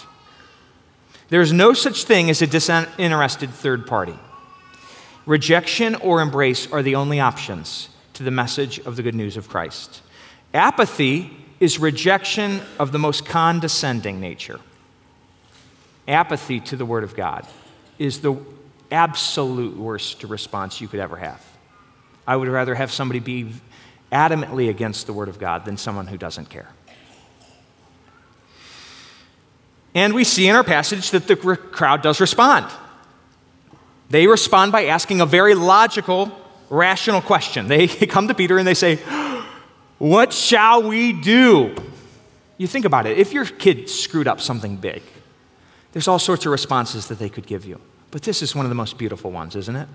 There 1.29 1.41
is 1.41 1.53
no 1.53 1.73
such 1.73 2.05
thing 2.05 2.27
as 2.31 2.41
a 2.41 2.47
disinterested 2.47 3.51
third 3.51 3.85
party. 3.85 4.17
Rejection 5.27 5.93
or 5.93 6.21
embrace 6.21 6.71
are 6.71 6.81
the 6.81 6.95
only 6.95 7.19
options 7.19 7.89
to 8.13 8.23
the 8.23 8.31
message 8.31 8.79
of 8.79 8.95
the 8.95 9.03
good 9.03 9.13
news 9.13 9.37
of 9.37 9.47
Christ. 9.47 10.01
Apathy 10.55 11.37
is 11.59 11.77
rejection 11.77 12.61
of 12.79 12.91
the 12.91 12.97
most 12.97 13.27
condescending 13.27 14.19
nature 14.19 14.59
apathy 16.07 16.59
to 16.61 16.75
the 16.75 16.85
Word 16.85 17.03
of 17.03 17.15
God 17.15 17.47
is 17.97 18.21
the 18.21 18.35
absolute 18.91 19.77
worst 19.77 20.23
response 20.23 20.81
you 20.81 20.87
could 20.87 20.99
ever 20.99 21.17
have. 21.17 21.43
I 22.27 22.35
would 22.35 22.47
rather 22.47 22.75
have 22.75 22.91
somebody 22.91 23.19
be 23.19 23.53
adamantly 24.11 24.69
against 24.69 25.07
the 25.07 25.13
Word 25.13 25.29
of 25.29 25.39
God 25.39 25.65
than 25.65 25.77
someone 25.77 26.07
who 26.07 26.17
doesn't 26.17 26.49
care. 26.49 26.69
And 29.95 30.13
we 30.13 30.23
see 30.23 30.47
in 30.47 30.55
our 30.55 30.63
passage 30.63 31.11
that 31.11 31.27
the 31.27 31.35
crowd 31.35 32.01
does 32.01 32.19
respond. 32.19 32.65
They 34.09 34.27
respond 34.27 34.71
by 34.71 34.85
asking 34.85 35.21
a 35.21 35.25
very 35.25 35.55
logical, 35.55 36.31
rational 36.69 37.21
question. 37.21 37.67
They 37.67 37.87
come 38.07 38.27
to 38.27 38.33
Peter 38.33 38.57
and 38.57 38.67
they 38.67 38.73
say, 38.73 38.97
What 39.97 40.33
shall 40.33 40.83
we 40.83 41.13
do? 41.13 41.75
You 42.57 42.67
think 42.67 42.85
about 42.85 43.07
it. 43.07 43.17
If 43.17 43.33
your 43.33 43.45
kid 43.45 43.89
screwed 43.89 44.27
up 44.27 44.39
something 44.39 44.77
big, 44.77 45.01
there's 45.93 46.07
all 46.07 46.19
sorts 46.19 46.45
of 46.45 46.51
responses 46.51 47.07
that 47.07 47.19
they 47.19 47.29
could 47.29 47.47
give 47.47 47.65
you. 47.65 47.79
But 48.11 48.23
this 48.23 48.41
is 48.41 48.55
one 48.55 48.65
of 48.65 48.69
the 48.69 48.75
most 48.75 48.97
beautiful 48.97 49.31
ones, 49.31 49.55
isn't 49.55 49.75
it? 49.75 49.87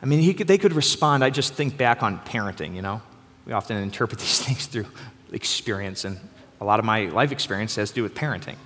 I 0.00 0.06
mean, 0.06 0.34
could, 0.34 0.46
they 0.46 0.58
could 0.58 0.74
respond. 0.74 1.24
I 1.24 1.30
just 1.30 1.54
think 1.54 1.76
back 1.76 2.02
on 2.02 2.20
parenting, 2.20 2.74
you 2.74 2.82
know? 2.82 3.02
We 3.46 3.52
often 3.52 3.76
interpret 3.78 4.20
these 4.20 4.40
things 4.40 4.66
through 4.66 4.86
experience, 5.32 6.04
and 6.04 6.18
a 6.60 6.64
lot 6.64 6.78
of 6.78 6.84
my 6.84 7.06
life 7.06 7.32
experience 7.32 7.76
has 7.76 7.88
to 7.88 7.94
do 7.94 8.02
with 8.02 8.14
parenting. 8.14 8.56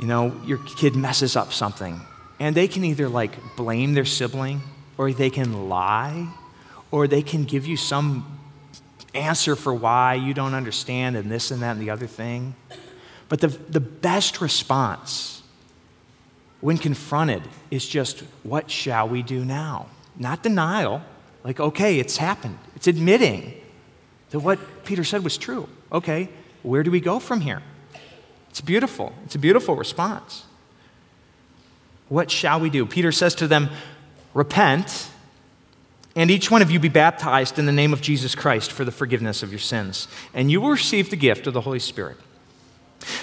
You 0.00 0.06
know, 0.06 0.40
your 0.44 0.58
kid 0.58 0.94
messes 0.94 1.36
up 1.36 1.52
something, 1.52 2.00
and 2.38 2.54
they 2.54 2.68
can 2.68 2.84
either 2.84 3.08
like 3.08 3.56
blame 3.56 3.94
their 3.94 4.04
sibling, 4.04 4.60
or 4.98 5.12
they 5.12 5.30
can 5.30 5.68
lie, 5.68 6.28
or 6.90 7.08
they 7.08 7.22
can 7.22 7.44
give 7.44 7.66
you 7.66 7.76
some 7.76 8.38
answer 9.14 9.56
for 9.56 9.74
why 9.74 10.14
you 10.14 10.32
don't 10.34 10.54
understand, 10.54 11.16
and 11.16 11.30
this 11.30 11.50
and 11.50 11.62
that 11.62 11.72
and 11.72 11.80
the 11.80 11.90
other 11.90 12.06
thing. 12.06 12.54
But 13.28 13.40
the, 13.40 13.48
the 13.48 13.80
best 13.80 14.40
response 14.40 15.42
when 16.60 16.78
confronted 16.78 17.42
is 17.70 17.86
just, 17.86 18.20
what 18.42 18.70
shall 18.70 19.08
we 19.08 19.22
do 19.22 19.44
now? 19.44 19.86
Not 20.16 20.42
denial, 20.42 21.02
like, 21.44 21.60
okay, 21.60 21.98
it's 21.98 22.16
happened. 22.16 22.58
It's 22.74 22.86
admitting 22.86 23.54
that 24.30 24.40
what 24.40 24.84
Peter 24.84 25.04
said 25.04 25.22
was 25.22 25.36
true. 25.36 25.68
Okay, 25.92 26.28
where 26.62 26.82
do 26.82 26.90
we 26.90 27.00
go 27.00 27.18
from 27.20 27.40
here? 27.40 27.62
It's 28.50 28.60
beautiful. 28.60 29.12
It's 29.24 29.34
a 29.34 29.38
beautiful 29.38 29.76
response. 29.76 30.44
What 32.08 32.30
shall 32.30 32.58
we 32.58 32.70
do? 32.70 32.86
Peter 32.86 33.12
says 33.12 33.34
to 33.36 33.46
them, 33.46 33.68
Repent, 34.34 35.08
and 36.14 36.30
each 36.30 36.50
one 36.50 36.62
of 36.62 36.70
you 36.70 36.78
be 36.78 36.88
baptized 36.88 37.58
in 37.58 37.66
the 37.66 37.72
name 37.72 37.92
of 37.92 38.00
Jesus 38.00 38.34
Christ 38.34 38.72
for 38.72 38.84
the 38.84 38.90
forgiveness 38.90 39.42
of 39.42 39.50
your 39.50 39.58
sins, 39.58 40.08
and 40.34 40.50
you 40.50 40.60
will 40.60 40.70
receive 40.70 41.10
the 41.10 41.16
gift 41.16 41.46
of 41.46 41.54
the 41.54 41.60
Holy 41.60 41.78
Spirit. 41.78 42.16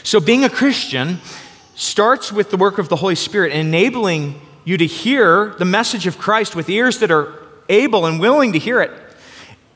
So, 0.03 0.19
being 0.19 0.43
a 0.43 0.49
Christian 0.49 1.19
starts 1.75 2.31
with 2.31 2.51
the 2.51 2.57
work 2.57 2.77
of 2.77 2.89
the 2.89 2.95
Holy 2.97 3.15
Spirit, 3.15 3.51
enabling 3.51 4.39
you 4.65 4.77
to 4.77 4.85
hear 4.85 5.55
the 5.57 5.65
message 5.65 6.07
of 6.07 6.17
Christ 6.17 6.55
with 6.55 6.69
ears 6.69 6.99
that 6.99 7.11
are 7.11 7.33
able 7.69 8.05
and 8.05 8.19
willing 8.19 8.53
to 8.53 8.59
hear 8.59 8.81
it, 8.81 8.91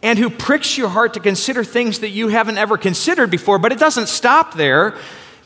and 0.01 0.19
who 0.19 0.29
pricks 0.29 0.77
your 0.77 0.89
heart 0.89 1.13
to 1.15 1.19
consider 1.19 1.63
things 1.63 1.99
that 1.99 2.09
you 2.09 2.27
haven't 2.27 2.57
ever 2.57 2.77
considered 2.77 3.31
before. 3.31 3.57
But 3.57 3.71
it 3.71 3.79
doesn't 3.79 4.07
stop 4.07 4.53
there. 4.53 4.95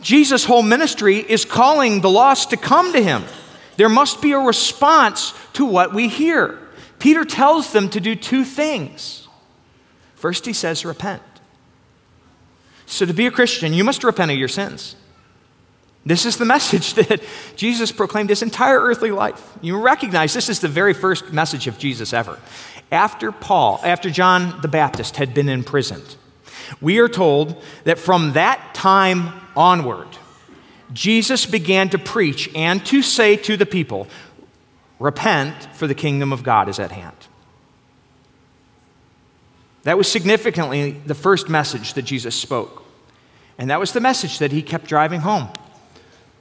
Jesus' 0.02 0.46
whole 0.46 0.64
ministry 0.64 1.18
is 1.18 1.46
calling 1.46 2.02
the 2.02 2.10
lost 2.10 2.50
to 2.50 2.58
come 2.58 2.92
to 2.94 3.02
him. 3.02 3.24
There 3.78 3.90
must 3.90 4.22
be 4.22 4.34
a 4.34 4.40
response 4.40 5.34
to 5.54 5.66
what 5.66 5.94
we 5.94 6.08
hear. 6.08 6.60
Peter 7.00 7.24
tells 7.24 7.72
them 7.72 7.90
to 7.90 8.00
do 8.00 8.16
two 8.16 8.44
things. 8.44 9.28
First, 10.16 10.46
he 10.46 10.54
says, 10.54 10.86
repent. 10.86 11.22
So, 12.92 13.06
to 13.06 13.14
be 13.14 13.26
a 13.26 13.32
Christian, 13.32 13.74
you 13.74 13.86
must 13.86 14.04
repent 14.04 14.32
of 14.32 14.38
your 14.38 14.50
sins. 14.50 14.98
This 16.06 16.26
is 16.26 16.38
the 16.38 16.44
message 16.44 16.94
that 16.96 17.24
Jesus 17.56 17.90
proclaimed 17.90 18.30
his 18.30 18.42
entire 18.42 18.82
earthly 18.82 19.12
life. 19.12 19.58
You 19.62 19.80
recognize 19.80 20.34
this 20.34 20.50
is 20.50 20.60
the 20.60 20.68
very 20.68 20.94
first 20.94 21.32
message 21.32 21.68
of 21.68 21.78
Jesus 21.78 22.12
ever. 22.12 22.38
After 22.92 23.32
Paul, 23.32 23.80
after 23.82 24.10
John 24.10 24.60
the 24.62 24.68
Baptist 24.68 25.16
had 25.16 25.34
been 25.34 25.48
imprisoned, 25.48 26.18
we 26.82 27.00
are 27.00 27.08
told 27.08 27.56
that 27.86 27.98
from 27.98 28.34
that 28.34 28.74
time 28.74 29.40
onward, 29.56 30.10
Jesus 30.92 31.46
began 31.46 31.88
to 31.92 31.98
preach 31.98 32.54
and 32.54 32.86
to 32.88 33.02
say 33.02 33.38
to 33.38 33.56
the 33.56 33.66
people, 33.66 34.08
Repent, 35.00 35.56
for 35.76 35.88
the 35.88 35.96
kingdom 35.96 36.34
of 36.34 36.44
God 36.44 36.68
is 36.68 36.78
at 36.78 36.92
hand. 36.92 37.16
That 39.84 39.98
was 39.98 40.12
significantly 40.12 40.92
the 41.06 41.16
first 41.16 41.48
message 41.48 41.94
that 41.94 42.04
Jesus 42.04 42.36
spoke. 42.36 42.81
And 43.58 43.70
that 43.70 43.80
was 43.80 43.92
the 43.92 44.02
message 44.02 44.40
that 44.40 44.52
he 44.52 44.62
kept 44.62 44.86
driving 44.86 45.22
home 45.22 45.50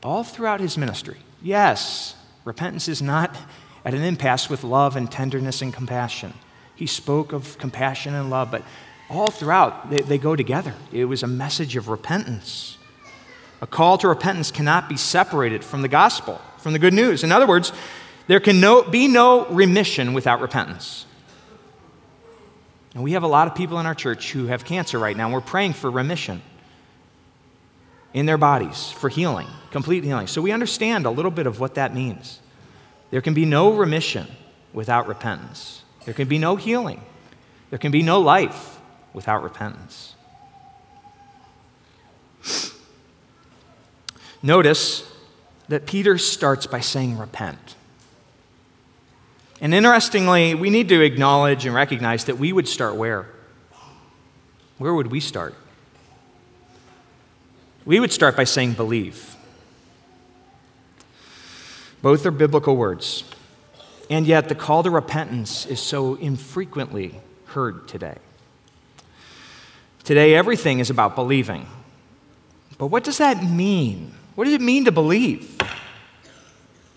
all 0.03 0.25
throughout 0.25 0.61
his 0.61 0.79
ministry. 0.79 1.17
Yes, 1.43 2.15
repentance 2.45 2.89
is 2.89 3.03
not 3.03 3.37
at 3.85 3.95
an 3.95 4.03
impasse 4.03 4.49
with 4.49 4.65
love 4.65 4.97
and 4.97 5.11
tenderness 5.11 5.63
and 5.63 5.73
compassion. 5.73 6.35
He 6.75 6.87
spoke 6.87 7.33
of 7.33 7.59
compassion 7.59 8.15
and 8.15 8.31
love, 8.31 8.51
but 8.51 8.63
all 9.09 9.31
throughout, 9.31 9.91
they, 9.91 10.03
they, 10.03 10.19
go 10.19 10.37
together. 10.37 10.75
It 10.93 11.07
was 11.07 11.23
a 11.23 11.27
message 11.27 11.77
of 11.77 11.89
repentance. 11.89 12.79
A 13.61 13.67
call 13.67 13.99
to 13.99 14.09
repentance 14.09 14.51
cannot 14.51 14.89
be 14.89 14.97
separated 14.97 15.65
from 15.65 15.83
the 15.83 15.89
gospel, 15.89 16.41
from 16.59 16.73
the 16.73 16.79
good 16.79 16.95
news. 16.95 17.25
In 17.25 17.33
other 17.33 17.47
words, 17.47 17.73
there 18.29 18.41
can 18.41 18.61
no, 18.61 18.83
be 18.83 19.09
no 19.09 19.47
remission 19.47 20.15
without 20.15 20.41
repentance. 20.41 21.07
And 22.95 23.03
we 23.03 23.13
have 23.13 23.23
a 23.23 23.29
lot 23.29 23.49
of 23.49 23.55
people 23.55 23.79
in 23.81 23.87
our 23.87 23.95
church 23.95 24.33
who 24.33 24.47
have 24.47 24.65
cancer 24.65 24.99
right 24.99 25.17
now. 25.17 25.27
And 25.27 25.35
we're 25.35 25.41
praying 25.41 25.75
for 25.75 25.91
remission 25.91 26.43
in 28.13 28.27
their 28.27 28.39
bodies, 28.39 28.91
for 28.91 29.09
healing 29.09 29.47
complete 29.71 30.05
healing. 30.05 30.27
So 30.27 30.43
we 30.43 30.53
understand 30.53 31.07
a 31.07 31.11
little 31.11 31.31
bit 31.31 31.47
of 31.47 31.61
what 31.61 31.75
that 31.75 31.95
means. 31.95 32.41
There 33.11 33.21
can 33.21 33.35
be 33.35 33.45
no 33.45 33.73
remission 33.73 34.27
without 34.73 35.09
repentance, 35.09 35.83
there 36.05 36.15
can 36.15 36.29
be 36.29 36.39
no 36.39 36.57
healing, 36.57 37.03
there 37.71 37.79
can 37.79 37.91
be 37.91 38.03
no 38.03 38.21
life 38.21 38.79
without 39.13 39.43
repentance. 39.43 40.15
Notice 44.43 45.11
that 45.69 45.87
Peter 45.87 46.17
starts 46.17 46.67
by 46.67 46.81
saying, 46.81 47.19
Repent. 47.19 47.77
And 49.61 49.75
interestingly, 49.75 50.55
we 50.55 50.71
need 50.71 50.89
to 50.89 51.03
acknowledge 51.03 51.67
and 51.67 51.75
recognize 51.75 52.25
that 52.25 52.39
we 52.39 52.51
would 52.51 52.67
start 52.67 52.97
where? 52.97 53.27
Where 54.79 54.95
would 54.95 55.09
we 55.09 55.21
start? 55.21 55.55
We 57.91 57.99
would 57.99 58.13
start 58.13 58.37
by 58.37 58.45
saying, 58.45 58.75
Believe. 58.75 59.35
Both 62.03 62.25
are 62.25 62.31
biblical 62.31 62.77
words. 62.77 63.25
And 64.09 64.29
yet, 64.29 64.49
the 64.49 64.55
call 64.55 64.85
to 64.85 64.91
repentance 64.91 65.67
is 65.67 65.81
so 65.81 66.15
infrequently 66.15 67.21
heard 67.47 67.89
today. 67.89 68.19
Today, 70.05 70.37
everything 70.37 70.79
is 70.79 70.89
about 70.89 71.17
believing. 71.17 71.67
But 72.79 72.87
what 72.87 73.03
does 73.03 73.19
that 73.19 73.43
mean? 73.43 74.15
What 74.37 74.45
does 74.45 74.55
it 74.55 74.61
mean 74.61 74.85
to 74.85 74.93
believe? 74.93 75.59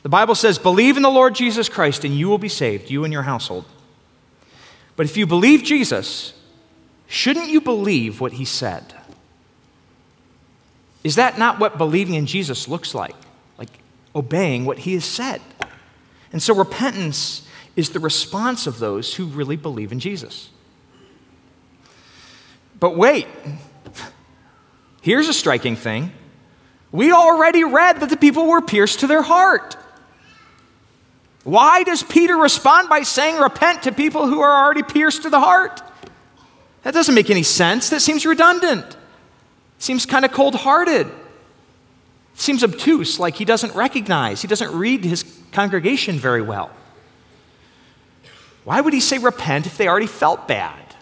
The 0.03 0.09
Bible 0.09 0.35
says, 0.35 0.59
Believe 0.59 0.95
in 0.95 1.01
the 1.01 1.09
Lord 1.09 1.33
Jesus 1.33 1.69
Christ, 1.69 2.05
and 2.05 2.13
you 2.13 2.29
will 2.29 2.37
be 2.37 2.49
saved, 2.49 2.91
you 2.91 3.03
and 3.03 3.11
your 3.11 3.23
household. 3.23 3.65
But 4.95 5.07
if 5.07 5.17
you 5.17 5.25
believe 5.25 5.63
Jesus, 5.63 6.33
shouldn't 7.07 7.49
you 7.49 7.61
believe 7.61 8.21
what 8.21 8.33
he 8.33 8.45
said? 8.45 8.93
Is 11.03 11.15
that 11.15 11.37
not 11.37 11.59
what 11.59 11.77
believing 11.77 12.15
in 12.15 12.25
Jesus 12.25 12.67
looks 12.67 12.95
like? 12.95 13.15
Like 13.57 13.69
obeying 14.15 14.65
what 14.65 14.79
he 14.79 14.93
has 14.93 15.05
said. 15.05 15.41
And 16.31 16.41
so 16.41 16.55
repentance 16.55 17.47
is 17.75 17.89
the 17.89 17.99
response 17.99 18.67
of 18.67 18.79
those 18.79 19.15
who 19.15 19.25
really 19.25 19.55
believe 19.55 19.91
in 19.91 19.99
Jesus. 19.99 20.49
But 22.79 22.97
wait, 22.97 23.27
here's 25.01 25.27
a 25.27 25.33
striking 25.33 25.75
thing. 25.75 26.11
We 26.91 27.11
already 27.11 27.63
read 27.63 27.99
that 28.01 28.09
the 28.09 28.17
people 28.17 28.47
were 28.47 28.61
pierced 28.61 28.99
to 29.01 29.07
their 29.07 29.21
heart. 29.21 29.75
Why 31.43 31.83
does 31.83 32.03
Peter 32.03 32.35
respond 32.35 32.89
by 32.89 33.01
saying, 33.01 33.39
Repent 33.39 33.83
to 33.83 33.91
people 33.91 34.27
who 34.27 34.41
are 34.41 34.65
already 34.65 34.83
pierced 34.83 35.23
to 35.23 35.29
the 35.29 35.39
heart? 35.39 35.81
That 36.83 36.93
doesn't 36.93 37.15
make 37.15 37.29
any 37.29 37.43
sense. 37.43 37.89
That 37.89 38.01
seems 38.01 38.25
redundant. 38.25 38.97
Seems 39.83 40.05
kind 40.05 40.23
of 40.23 40.31
cold 40.31 40.55
hearted. 40.55 41.11
Seems 42.35 42.63
obtuse, 42.63 43.19
like 43.19 43.35
he 43.35 43.43
doesn't 43.43 43.75
recognize, 43.75 44.41
he 44.41 44.47
doesn't 44.47 44.73
read 44.73 45.03
his 45.03 45.25
congregation 45.51 46.17
very 46.17 46.41
well. 46.41 46.71
Why 48.63 48.79
would 48.79 48.93
he 48.93 49.01
say 49.01 49.17
repent 49.17 49.65
if 49.65 49.75
they 49.75 49.89
already 49.89 50.07
felt 50.07 50.47
bad? 50.47 50.95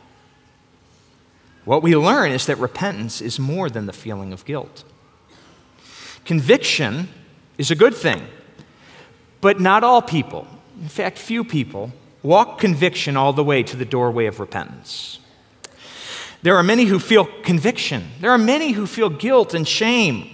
What 1.64 1.84
we 1.84 1.96
learn 1.96 2.32
is 2.32 2.48
that 2.48 2.58
repentance 2.58 3.22
is 3.22 3.38
more 3.38 3.70
than 3.70 3.86
the 3.86 3.94
feeling 3.94 4.34
of 4.34 4.46
guilt. 4.46 4.84
Conviction 6.26 7.08
is 7.60 7.70
a 7.70 7.76
good 7.76 7.94
thing, 7.94 8.26
but 9.42 9.60
not 9.60 9.84
all 9.84 10.02
people, 10.02 10.48
in 10.82 10.90
fact, 10.90 11.20
few 11.20 11.44
people, 11.44 11.92
walk 12.24 12.58
conviction 12.58 13.16
all 13.16 13.32
the 13.32 13.44
way 13.44 13.62
to 13.62 13.78
the 13.78 13.86
doorway 13.86 14.26
of 14.26 14.40
repentance. 14.40 15.20
There 16.44 16.56
are 16.56 16.64
many 16.64 16.86
who 16.86 17.00
feel 17.00 17.26
conviction, 17.44 18.08
there 18.20 18.32
are 18.32 18.38
many 18.38 18.72
who 18.72 18.88
feel 18.88 19.10
guilt 19.10 19.54
and 19.54 19.68
shame. 19.68 20.30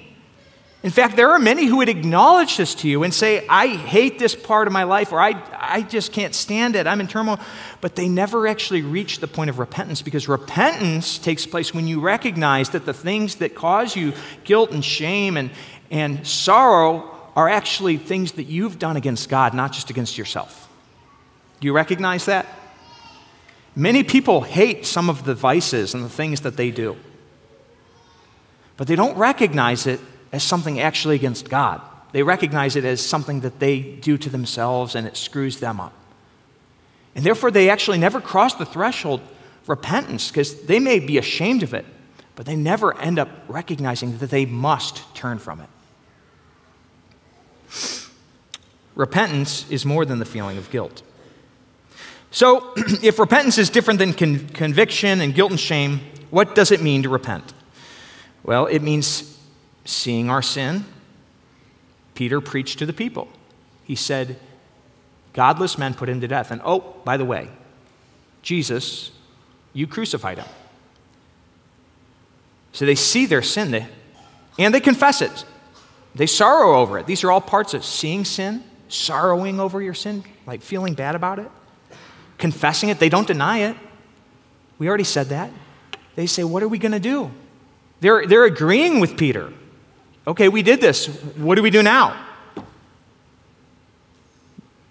In 0.83 0.91
fact, 0.91 1.17
there 1.17 1.31
are 1.31 1.39
many 1.39 1.65
who 1.65 1.77
would 1.77 1.89
acknowledge 1.89 2.55
this 2.55 2.75
to 2.75 2.87
you 2.87 3.03
and 3.03 3.13
say, 3.13 3.45
I 3.47 3.67
hate 3.67 4.19
this 4.19 4.35
part 4.35 4.67
of 4.67 4.73
my 4.73 4.83
life, 4.83 5.11
or 5.11 5.19
I, 5.19 5.33
I 5.51 5.81
just 5.81 6.13
can't 6.13 6.35
stand 6.35 6.75
it, 6.75 6.85
I'm 6.85 7.01
in 7.01 7.07
turmoil. 7.07 7.39
But 7.81 7.95
they 7.95 8.07
never 8.07 8.47
actually 8.47 8.83
reach 8.83 9.19
the 9.19 9.27
point 9.27 9.49
of 9.49 9.59
repentance 9.59 10.01
because 10.01 10.29
repentance 10.29 11.17
takes 11.17 11.45
place 11.45 11.73
when 11.73 11.87
you 11.87 11.99
recognize 11.99 12.69
that 12.69 12.85
the 12.85 12.93
things 12.93 13.35
that 13.37 13.55
cause 13.55 13.95
you 13.95 14.13
guilt 14.43 14.71
and 14.71 14.85
shame 14.85 15.35
and, 15.35 15.49
and 15.89 16.25
sorrow 16.25 17.11
are 17.35 17.49
actually 17.49 17.97
things 17.97 18.33
that 18.33 18.45
you've 18.45 18.79
done 18.79 18.97
against 18.97 19.29
God, 19.29 19.53
not 19.53 19.73
just 19.73 19.89
against 19.89 20.17
yourself. 20.17 20.69
Do 21.59 21.65
you 21.65 21.73
recognize 21.73 22.25
that? 22.25 22.45
Many 23.77 24.01
people 24.01 24.41
hate 24.41 24.87
some 24.87 25.07
of 25.07 25.23
the 25.23 25.35
vices 25.35 25.93
and 25.93 26.03
the 26.03 26.09
things 26.09 26.41
that 26.41 26.57
they 26.57 26.71
do, 26.71 26.97
but 28.75 28.87
they 28.87 28.95
don't 28.95 29.15
recognize 29.15 29.85
it 29.85 29.99
as 30.31 30.41
something 30.41 30.79
actually 30.79 31.13
against 31.13 31.47
God. 31.47 31.79
They 32.11 32.23
recognize 32.23 32.75
it 32.75 32.85
as 32.85 33.05
something 33.05 33.41
that 33.41 33.59
they 33.59 33.79
do 33.81 34.17
to 34.17 34.31
themselves 34.31 34.95
and 34.95 35.05
it 35.05 35.15
screws 35.15 35.59
them 35.59 35.79
up. 35.79 35.93
And 37.13 37.23
therefore, 37.23 37.51
they 37.51 37.69
actually 37.69 37.99
never 37.99 38.19
cross 38.19 38.55
the 38.55 38.65
threshold 38.65 39.21
of 39.21 39.69
repentance 39.69 40.29
because 40.29 40.63
they 40.63 40.79
may 40.79 40.99
be 40.99 41.19
ashamed 41.19 41.61
of 41.61 41.75
it, 41.75 41.85
but 42.35 42.47
they 42.47 42.55
never 42.55 42.97
end 42.97 43.19
up 43.19 43.29
recognizing 43.47 44.17
that 44.17 44.31
they 44.31 44.47
must 44.47 45.03
turn 45.13 45.37
from 45.37 45.61
it. 45.61 45.69
Repentance 48.95 49.69
is 49.69 49.85
more 49.85 50.03
than 50.03 50.17
the 50.17 50.25
feeling 50.25 50.57
of 50.57 50.71
guilt. 50.71 51.03
So, 52.31 52.73
if 53.03 53.19
repentance 53.19 53.57
is 53.57 53.69
different 53.69 53.99
than 53.99 54.13
con- 54.13 54.47
conviction 54.49 55.21
and 55.21 55.33
guilt 55.33 55.51
and 55.51 55.59
shame, 55.59 56.01
what 56.29 56.55
does 56.55 56.71
it 56.71 56.81
mean 56.81 57.03
to 57.03 57.09
repent? 57.09 57.53
Well, 58.43 58.65
it 58.65 58.81
means 58.81 59.37
seeing 59.85 60.29
our 60.29 60.41
sin, 60.41 60.85
Peter 62.15 62.41
preached 62.41 62.79
to 62.79 62.85
the 62.85 62.93
people. 62.93 63.27
He 63.83 63.95
said, 63.95 64.39
Godless 65.33 65.77
men 65.77 65.93
put 65.93 66.09
him 66.09 66.19
to 66.21 66.27
death. 66.27 66.49
And 66.51 66.61
oh, 66.65 66.95
by 67.05 67.15
the 67.15 67.25
way, 67.25 67.49
Jesus, 68.41 69.11
you 69.73 69.85
crucified 69.85 70.39
him. 70.39 70.47
So 72.71 72.85
they 72.85 72.95
see 72.95 73.25
their 73.25 73.41
sin 73.41 73.71
they, 73.71 73.87
and 74.57 74.73
they 74.73 74.79
confess 74.79 75.21
it. 75.21 75.45
They 76.15 76.25
sorrow 76.25 76.79
over 76.79 76.97
it. 76.97 77.05
These 77.05 77.23
are 77.23 77.31
all 77.31 77.41
parts 77.41 77.73
of 77.73 77.85
seeing 77.85 78.25
sin, 78.25 78.63
sorrowing 78.89 79.59
over 79.59 79.81
your 79.81 79.93
sin, 79.93 80.23
like 80.45 80.61
feeling 80.61 80.95
bad 80.95 81.15
about 81.15 81.39
it, 81.39 81.51
confessing 82.37 82.89
it. 82.89 82.99
They 82.99 83.09
don't 83.09 83.27
deny 83.27 83.59
it. 83.59 83.75
We 84.79 84.87
already 84.87 85.03
said 85.03 85.27
that. 85.29 85.51
They 86.15 86.25
say, 86.25 86.43
What 86.43 86.63
are 86.63 86.67
we 86.67 86.77
going 86.77 86.91
to 86.91 86.99
do? 86.99 87.31
They're, 87.99 88.25
they're 88.27 88.45
agreeing 88.45 88.99
with 88.99 89.17
Peter. 89.17 89.51
Okay, 90.27 90.49
we 90.49 90.61
did 90.61 90.81
this. 90.81 91.07
What 91.35 91.55
do 91.55 91.63
we 91.63 91.69
do 91.69 91.81
now? 91.81 92.25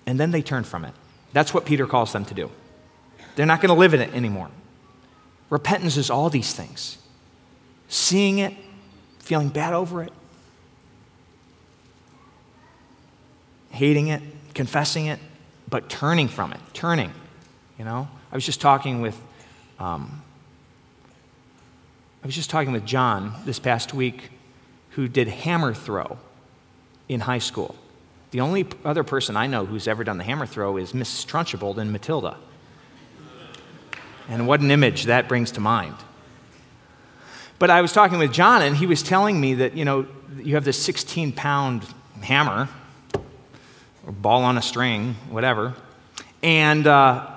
And 0.07 0.19
then 0.19 0.31
they 0.31 0.43
turn 0.43 0.65
from 0.65 0.85
it. 0.85 0.95
That's 1.33 1.53
what 1.53 1.67
Peter 1.67 1.87
calls 1.87 2.13
them 2.13 2.25
to 2.25 2.35
do. 2.35 2.51
They're 3.35 3.47
not 3.47 3.61
going 3.61 3.69
to 3.69 3.79
live 3.79 3.93
in 3.93 4.01
it 4.01 4.15
anymore. 4.15 4.49
Repentance 5.51 5.97
is 5.97 6.11
all 6.11 6.31
these 6.31 6.53
things 6.53 6.99
seeing 7.89 8.39
it, 8.39 8.53
feeling 9.21 9.49
bad 9.49 9.73
over 9.73 10.03
it, 10.03 10.13
hating 13.71 14.09
it, 14.09 14.23
confessing 14.55 15.07
it, 15.07 15.21
but 15.69 15.89
turning 15.89 16.27
from 16.27 16.53
it. 16.53 16.61
Turning. 16.73 17.13
You 17.79 17.85
know? 17.85 18.09
I 18.33 18.35
was 18.35 18.45
just 18.45 18.61
talking 18.61 19.01
with. 19.01 19.21
Um, 19.79 20.23
I 22.23 22.27
was 22.27 22.35
just 22.35 22.51
talking 22.51 22.73
with 22.73 22.85
John 22.85 23.35
this 23.45 23.61
past 23.61 23.95
week 23.95 24.31
who 24.91 25.07
did 25.07 25.29
hammer 25.29 25.73
throw 25.73 26.19
in 27.09 27.21
high 27.21 27.39
school. 27.39 27.77
The 28.33 28.41
only 28.41 28.67
other 28.85 29.05
person 29.05 29.37
I 29.37 29.47
know 29.47 29.65
who's 29.65 29.87
ever 29.87 30.03
done 30.03 30.19
the 30.19 30.25
hammer 30.25 30.47
throw 30.47 30.77
is 30.77 30.93
Mrs. 30.93 31.25
Trunchbull 31.27 31.79
in 31.79 31.93
Matilda. 31.93 32.37
And 34.29 34.49
what 34.49 34.61
an 34.61 34.71
image 34.71 35.05
that 35.05 35.29
brings 35.29 35.53
to 35.53 35.61
mind. 35.61 35.95
But 37.59 37.71
I 37.71 37.81
was 37.81 37.93
talking 37.93 38.19
with 38.19 38.33
John, 38.33 38.61
and 38.61 38.77
he 38.77 38.87
was 38.87 39.03
telling 39.03 39.41
me 39.41 39.55
that, 39.55 39.77
you 39.77 39.85
know, 39.85 40.07
you 40.37 40.55
have 40.55 40.65
this 40.65 40.83
16 40.83 41.33
pound 41.33 41.87
hammer, 42.23 42.69
or 44.05 44.13
ball 44.13 44.43
on 44.43 44.59
a 44.59 44.63
string, 44.63 45.15
whatever, 45.31 45.75
and, 46.43 46.87
uh, 46.87 47.36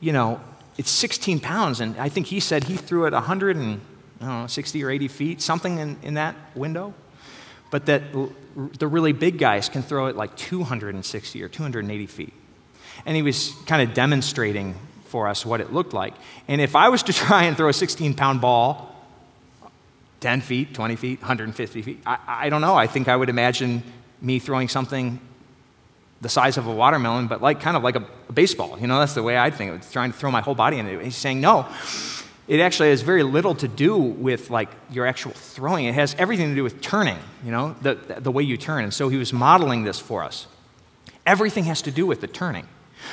you 0.00 0.12
know, 0.12 0.40
it's 0.76 0.90
16 0.90 1.40
pounds. 1.40 1.80
And 1.80 1.98
I 1.98 2.08
think 2.08 2.26
he 2.26 2.40
said 2.40 2.64
he 2.64 2.76
threw 2.76 3.06
it 3.06 3.12
100 3.12 3.56
and 3.56 3.80
I 4.20 4.24
don't 4.24 4.40
know, 4.42 4.46
60 4.46 4.84
or 4.84 4.90
80 4.90 5.08
feet, 5.08 5.42
something 5.42 5.78
in, 5.78 5.96
in 6.02 6.14
that 6.14 6.36
window. 6.54 6.94
But 7.70 7.86
that 7.86 8.02
the 8.78 8.86
really 8.86 9.12
big 9.12 9.38
guys 9.38 9.68
can 9.68 9.82
throw 9.82 10.06
it 10.06 10.16
like 10.16 10.36
260 10.36 11.42
or 11.42 11.48
280 11.48 12.06
feet. 12.06 12.32
And 13.04 13.14
he 13.14 13.22
was 13.22 13.52
kind 13.66 13.86
of 13.86 13.94
demonstrating 13.94 14.74
for 15.04 15.28
us 15.28 15.44
what 15.44 15.60
it 15.60 15.72
looked 15.72 15.92
like. 15.92 16.14
And 16.46 16.60
if 16.60 16.76
I 16.76 16.88
was 16.88 17.02
to 17.04 17.12
try 17.24 17.44
and 17.44 17.56
throw 17.56 17.68
a 17.68 17.72
16 17.72 18.14
pound 18.14 18.40
ball 18.40 18.94
10 20.20 20.40
feet, 20.40 20.74
20 20.74 20.96
feet, 20.96 21.20
150 21.20 21.82
feet, 21.82 22.00
I, 22.06 22.18
I 22.26 22.48
don't 22.48 22.60
know. 22.60 22.74
I 22.74 22.86
think 22.86 23.08
I 23.08 23.16
would 23.16 23.28
imagine 23.28 23.82
me 24.20 24.38
throwing 24.38 24.68
something 24.68 25.20
the 26.20 26.28
size 26.28 26.56
of 26.56 26.66
a 26.66 26.72
watermelon, 26.72 27.28
but 27.28 27.40
like 27.40 27.60
kind 27.60 27.76
of 27.76 27.82
like 27.82 27.96
a, 27.96 28.04
a 28.28 28.32
baseball. 28.32 28.78
You 28.80 28.86
know, 28.86 28.98
that's 28.98 29.14
the 29.14 29.22
way 29.22 29.36
I'd 29.36 29.54
think 29.54 29.72
it, 29.72 29.88
trying 29.92 30.12
to 30.12 30.18
throw 30.18 30.30
my 30.30 30.40
whole 30.40 30.54
body 30.54 30.78
in 30.78 30.86
it. 30.86 31.02
He's 31.02 31.16
saying, 31.16 31.40
no, 31.40 31.66
it 32.48 32.60
actually 32.60 32.88
has 32.90 33.02
very 33.02 33.22
little 33.22 33.54
to 33.56 33.68
do 33.68 33.96
with 33.96 34.50
like 34.50 34.70
your 34.90 35.06
actual 35.06 35.32
throwing. 35.32 35.84
It 35.84 35.94
has 35.94 36.16
everything 36.18 36.48
to 36.48 36.54
do 36.54 36.64
with 36.64 36.80
turning, 36.80 37.18
you 37.44 37.52
know, 37.52 37.76
the, 37.82 37.94
the 37.94 38.32
way 38.32 38.42
you 38.42 38.56
turn. 38.56 38.84
And 38.84 38.92
so 38.92 39.08
he 39.08 39.16
was 39.16 39.32
modeling 39.32 39.84
this 39.84 40.00
for 40.00 40.24
us. 40.24 40.46
Everything 41.26 41.64
has 41.64 41.82
to 41.82 41.90
do 41.90 42.06
with 42.06 42.20
the 42.20 42.26
turning. 42.26 42.66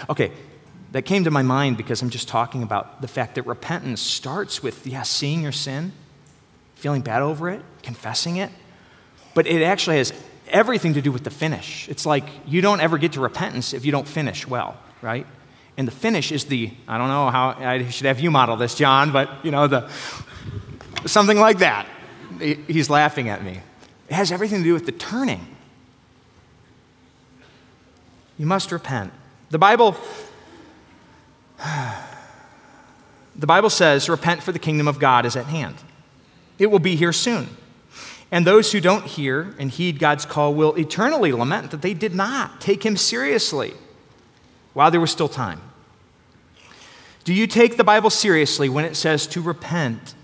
Okay, 0.09 0.31
that 0.93 1.03
came 1.03 1.25
to 1.25 1.31
my 1.31 1.41
mind 1.41 1.75
because 1.75 2.01
I'm 2.01 2.09
just 2.09 2.29
talking 2.29 2.63
about 2.63 3.01
the 3.01 3.07
fact 3.07 3.35
that 3.35 3.45
repentance 3.45 4.01
starts 4.01 4.63
with, 4.63 4.87
yeah, 4.87 5.03
seeing 5.03 5.41
your 5.41 5.51
sin, 5.51 5.91
feeling 6.75 7.01
bad 7.01 7.21
over 7.21 7.49
it, 7.49 7.61
confessing 7.83 8.37
it, 8.37 8.49
but 9.33 9.45
it 9.45 9.61
actually 9.61 9.97
has 9.97 10.13
everything 10.55 10.93
to 10.93 11.01
do 11.01 11.11
with 11.11 11.25
the 11.25 11.29
finish. 11.29 11.87
It's 11.89 12.05
like 12.05 12.23
you 12.47 12.61
don't 12.61 12.79
ever 12.79 12.97
get 12.97 13.11
to 13.13 13.19
repentance 13.19 13.73
if 13.73 13.83
you 13.83 13.91
don't 13.91 14.07
finish 14.07 14.47
well, 14.47 14.77
right? 15.01 15.27
And 15.77 15.85
the 15.85 15.91
finish 15.91 16.31
is 16.31 16.45
the, 16.45 16.71
I 16.87 16.97
don't 16.97 17.09
know 17.09 17.29
how, 17.29 17.49
I 17.49 17.89
should 17.89 18.07
have 18.07 18.21
you 18.21 18.31
model 18.31 18.55
this, 18.55 18.73
John, 18.75 19.11
but 19.11 19.29
you 19.43 19.51
know, 19.51 19.67
the, 19.67 19.89
something 21.05 21.37
like 21.37 21.57
that. 21.59 21.87
He's 22.39 22.89
laughing 22.89 23.27
at 23.27 23.43
me. 23.43 23.59
It 24.07 24.13
has 24.13 24.31
everything 24.31 24.59
to 24.59 24.63
do 24.63 24.73
with 24.73 24.85
the 24.85 24.93
turning. 24.93 25.45
You 28.37 28.45
must 28.45 28.71
repent. 28.71 29.11
The 29.49 29.57
Bible, 29.57 29.97
the 33.35 33.47
Bible 33.47 33.69
says, 33.69 34.07
repent 34.07 34.41
for 34.41 34.53
the 34.53 34.59
kingdom 34.59 34.87
of 34.87 34.99
God 34.99 35.25
is 35.25 35.35
at 35.35 35.47
hand. 35.47 35.75
It 36.57 36.67
will 36.71 36.79
be 36.79 36.95
here 36.95 37.11
soon. 37.11 37.49
And 38.31 38.45
those 38.45 38.71
who 38.71 38.81
don't 38.81 39.05
hear 39.05 39.53
and 39.59 39.69
heed 39.69 39.99
God's 39.99 40.25
call 40.25 40.53
will 40.53 40.75
eternally 40.75 41.31
lament 41.31 41.71
that 41.71 41.81
they 41.81 41.93
did 41.93 42.15
not 42.15 42.59
take 42.59 42.85
him 42.85 42.97
seriously 42.97 43.73
while 44.73 44.91
there 44.91 44.99
was 44.99 45.11
still 45.11 45.29
time. 45.29 45.61
Do 47.23 47.33
you 47.33 47.47
take 47.47 47.77
the 47.77 47.83
Bible 47.83 48.09
seriously 48.09 48.69
when 48.69 48.85
it 48.85 48.95
says 48.95 49.25
to 49.27 49.41
repent? 49.41 50.15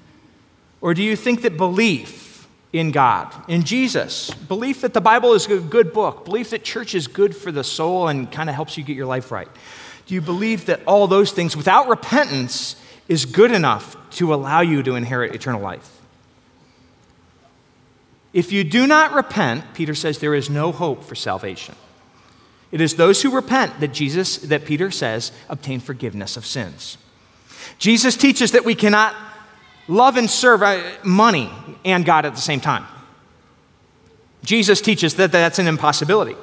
Or 0.81 0.93
do 0.93 1.01
you 1.01 1.15
think 1.15 1.41
that 1.43 1.57
belief 1.57 2.47
in 2.73 2.91
God, 2.91 3.33
in 3.47 3.63
Jesus, 3.63 4.29
belief 4.31 4.81
that 4.81 4.93
the 4.93 5.01
Bible 5.01 5.33
is 5.33 5.45
a 5.47 5.59
good 5.59 5.93
book, 5.93 6.25
belief 6.25 6.51
that 6.51 6.63
church 6.63 6.95
is 6.95 7.07
good 7.07 7.35
for 7.35 7.51
the 7.51 7.63
soul 7.63 8.07
and 8.07 8.31
kind 8.31 8.49
of 8.49 8.55
helps 8.55 8.77
you 8.77 8.83
get 8.83 8.95
your 8.95 9.05
life 9.05 9.31
right, 9.31 9.49
do 10.05 10.15
you 10.15 10.21
believe 10.21 10.65
that 10.65 10.81
all 10.85 11.07
those 11.07 11.31
things 11.31 11.55
without 11.55 11.87
repentance 11.87 12.75
is 13.07 13.25
good 13.25 13.51
enough 13.51 13.97
to 14.11 14.33
allow 14.33 14.61
you 14.61 14.83
to 14.83 14.95
inherit 14.95 15.35
eternal 15.35 15.61
life? 15.61 16.00
If 18.33 18.51
you 18.51 18.63
do 18.63 18.87
not 18.87 19.13
repent, 19.13 19.73
Peter 19.73 19.93
says 19.93 20.19
there 20.19 20.35
is 20.35 20.49
no 20.49 20.71
hope 20.71 21.03
for 21.03 21.15
salvation. 21.15 21.75
It 22.71 22.79
is 22.79 22.95
those 22.95 23.21
who 23.21 23.31
repent 23.31 23.79
that 23.81 23.89
Jesus, 23.89 24.37
that 24.37 24.65
Peter 24.65 24.91
says, 24.91 25.31
obtain 25.49 25.81
forgiveness 25.81 26.37
of 26.37 26.45
sins. 26.45 26.97
Jesus 27.77 28.15
teaches 28.15 28.53
that 28.53 28.63
we 28.63 28.75
cannot 28.75 29.13
love 29.87 30.15
and 30.15 30.29
serve 30.29 30.63
uh, 30.63 30.81
money 31.03 31.51
and 31.83 32.05
God 32.05 32.25
at 32.25 32.33
the 32.33 32.41
same 32.41 32.61
time. 32.61 32.85
Jesus 34.43 34.79
teaches 34.79 35.15
that 35.15 35.31
that's 35.31 35.59
an 35.59 35.67
impossibility. 35.67 36.35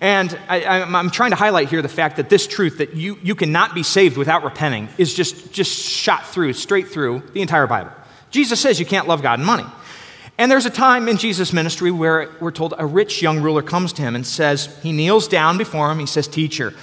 And 0.00 0.38
I, 0.48 0.80
am 0.80 1.10
trying 1.10 1.30
to 1.30 1.36
highlight 1.36 1.68
here 1.68 1.80
the 1.80 1.88
fact 1.88 2.16
that 2.16 2.28
this 2.28 2.46
truth 2.46 2.78
that 2.78 2.94
you, 2.94 3.18
you 3.22 3.34
cannot 3.34 3.74
be 3.74 3.82
saved 3.82 4.16
without 4.16 4.44
repenting 4.44 4.88
is 4.98 5.14
just, 5.14 5.52
just 5.52 5.70
shot 5.70 6.26
through, 6.26 6.52
straight 6.52 6.88
through 6.88 7.22
the 7.32 7.40
entire 7.40 7.66
Bible. 7.66 7.92
Jesus 8.30 8.60
says 8.60 8.80
you 8.80 8.86
can't 8.86 9.06
love 9.06 9.22
God 9.22 9.38
and 9.38 9.46
money. 9.46 9.64
And 10.36 10.50
there's 10.50 10.66
a 10.66 10.70
time 10.70 11.08
in 11.08 11.16
Jesus' 11.16 11.52
ministry 11.52 11.90
where 11.90 12.30
we're 12.40 12.50
told 12.50 12.74
a 12.76 12.86
rich 12.86 13.22
young 13.22 13.40
ruler 13.40 13.62
comes 13.62 13.92
to 13.94 14.02
him 14.02 14.16
and 14.16 14.26
says, 14.26 14.76
he 14.82 14.90
kneels 14.90 15.28
down 15.28 15.58
before 15.58 15.90
him, 15.92 16.00
he 16.00 16.06
says, 16.06 16.26
Teacher, 16.26 16.74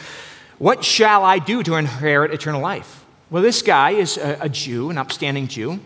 what 0.58 0.86
shall 0.86 1.24
I 1.24 1.40
do 1.40 1.62
to 1.64 1.76
inherit 1.76 2.34
eternal 2.34 2.62
life? 2.62 3.04
Well, 3.30 3.44
this 3.44 3.62
guy 3.62 3.92
is 3.92 4.18
a, 4.18 4.38
a 4.42 4.50
Jew, 4.50 4.90
an 4.90 4.98
upstanding 4.98 5.48
Jew. 5.48 5.80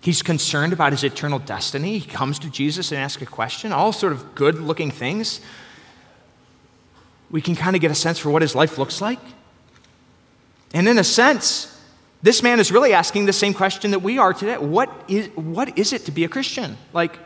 He's 0.00 0.22
concerned 0.22 0.72
about 0.72 0.92
his 0.92 1.04
eternal 1.04 1.38
destiny. 1.38 1.98
He 1.98 2.08
comes 2.08 2.38
to 2.40 2.50
Jesus 2.50 2.92
and 2.92 3.00
asks 3.00 3.22
a 3.22 3.26
question, 3.26 3.72
all 3.72 3.92
sort 3.92 4.12
of 4.12 4.34
good 4.34 4.60
looking 4.60 4.90
things. 4.90 5.40
We 7.30 7.40
can 7.40 7.56
kind 7.56 7.76
of 7.76 7.82
get 7.82 7.90
a 7.90 7.94
sense 7.94 8.18
for 8.18 8.30
what 8.30 8.42
his 8.42 8.54
life 8.54 8.78
looks 8.78 9.00
like. 9.00 9.18
And 10.72 10.88
in 10.88 10.98
a 10.98 11.04
sense, 11.04 11.75
this 12.22 12.42
man 12.42 12.60
is 12.60 12.72
really 12.72 12.92
asking 12.92 13.26
the 13.26 13.32
same 13.32 13.54
question 13.54 13.90
that 13.90 14.00
we 14.00 14.18
are 14.18 14.32
today. 14.32 14.56
What 14.58 14.90
is, 15.08 15.28
what 15.36 15.78
is 15.78 15.92
it 15.92 16.06
to 16.06 16.12
be 16.12 16.24
a 16.24 16.28
Christian? 16.28 16.76
Like, 16.92 17.18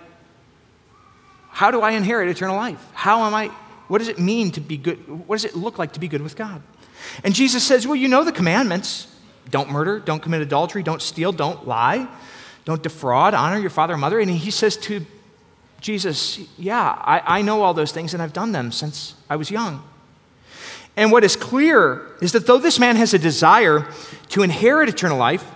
how 1.49 1.71
do 1.71 1.81
I 1.81 1.93
inherit 1.93 2.29
eternal 2.29 2.57
life? 2.57 2.85
How 2.93 3.25
am 3.25 3.35
I, 3.35 3.49
what 3.89 3.99
does 3.99 4.09
it 4.09 4.19
mean 4.19 4.51
to 4.53 4.61
be 4.61 4.77
good? 4.77 5.27
What 5.27 5.37
does 5.37 5.45
it 5.45 5.57
look 5.57 5.79
like 5.79 5.93
to 5.93 6.01
be 6.01 6.09
good 6.09 6.23
with 6.23 6.37
God? 6.37 6.63
And 7.25 7.35
Jesus 7.35 7.67
says, 7.67 7.87
Well, 7.87 7.97
you 7.97 8.09
know 8.09 8.25
the 8.25 8.33
commandments 8.33 9.09
don't 9.51 9.71
murder, 9.71 9.99
don't 9.99 10.23
commit 10.23 10.43
adultery, 10.43 10.83
don't 10.83 11.03
steal, 11.03 11.33
don't 11.33 11.67
lie, 11.67 12.09
don't 12.65 12.83
defraud, 12.83 13.35
honor 13.35 13.59
your 13.59 13.71
father 13.71 13.95
and 13.95 14.01
mother. 14.01 14.21
And 14.21 14.31
he 14.31 14.51
says 14.51 14.77
to 14.79 15.05
Jesus, 15.81 16.39
Yeah, 16.59 16.97
I, 17.01 17.39
I 17.39 17.43
know 17.43 17.63
all 17.63 17.75
those 17.75 17.93
things 17.93 18.15
and 18.15 18.23
I've 18.23 18.33
done 18.33 18.53
them 18.53 18.71
since 18.71 19.15
I 19.29 19.37
was 19.37 19.51
young. 19.51 19.83
And 21.01 21.11
what 21.11 21.25
is 21.25 21.35
clear 21.35 22.07
is 22.21 22.33
that 22.33 22.47
though 22.47 22.59
this 22.59 22.79
man 22.79 22.95
has 22.97 23.15
a 23.15 23.19
desire 23.19 23.89
to 24.29 24.43
inherit 24.43 24.91
eternal 24.91 25.17
life, 25.17 25.51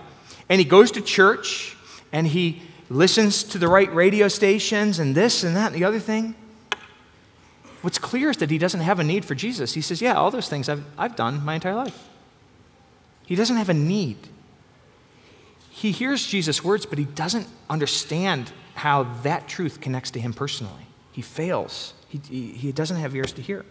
and 0.49 0.57
he 0.57 0.65
goes 0.65 0.89
to 0.93 1.01
church 1.01 1.77
and 2.11 2.25
he 2.25 2.63
listens 2.89 3.43
to 3.43 3.59
the 3.59 3.67
right 3.67 3.93
radio 3.93 4.27
stations 4.27 4.97
and 4.97 5.13
this 5.13 5.43
and 5.43 5.55
that 5.55 5.67
and 5.67 5.75
the 5.75 5.83
other 5.83 5.99
thing, 5.99 6.33
what's 7.83 7.99
clear 7.99 8.31
is 8.31 8.37
that 8.37 8.49
he 8.49 8.57
doesn't 8.57 8.79
have 8.79 8.99
a 8.99 9.03
need 9.03 9.23
for 9.23 9.35
Jesus. 9.35 9.75
He 9.75 9.81
says, 9.81 10.01
Yeah, 10.01 10.15
all 10.15 10.31
those 10.31 10.49
things 10.49 10.67
I've, 10.67 10.83
I've 10.97 11.15
done 11.15 11.45
my 11.45 11.53
entire 11.53 11.75
life. 11.75 12.09
He 13.27 13.35
doesn't 13.35 13.57
have 13.57 13.69
a 13.69 13.73
need. 13.75 14.17
He 15.69 15.91
hears 15.91 16.25
Jesus' 16.25 16.63
words, 16.63 16.87
but 16.87 16.97
he 16.97 17.05
doesn't 17.05 17.47
understand 17.69 18.51
how 18.73 19.03
that 19.21 19.47
truth 19.47 19.79
connects 19.79 20.09
to 20.11 20.19
him 20.19 20.33
personally. 20.33 20.87
He 21.11 21.21
fails, 21.21 21.93
he, 22.09 22.19
he, 22.27 22.47
he 22.53 22.71
doesn't 22.71 22.97
have 22.97 23.15
ears 23.15 23.31
to 23.33 23.43
hear. 23.43 23.63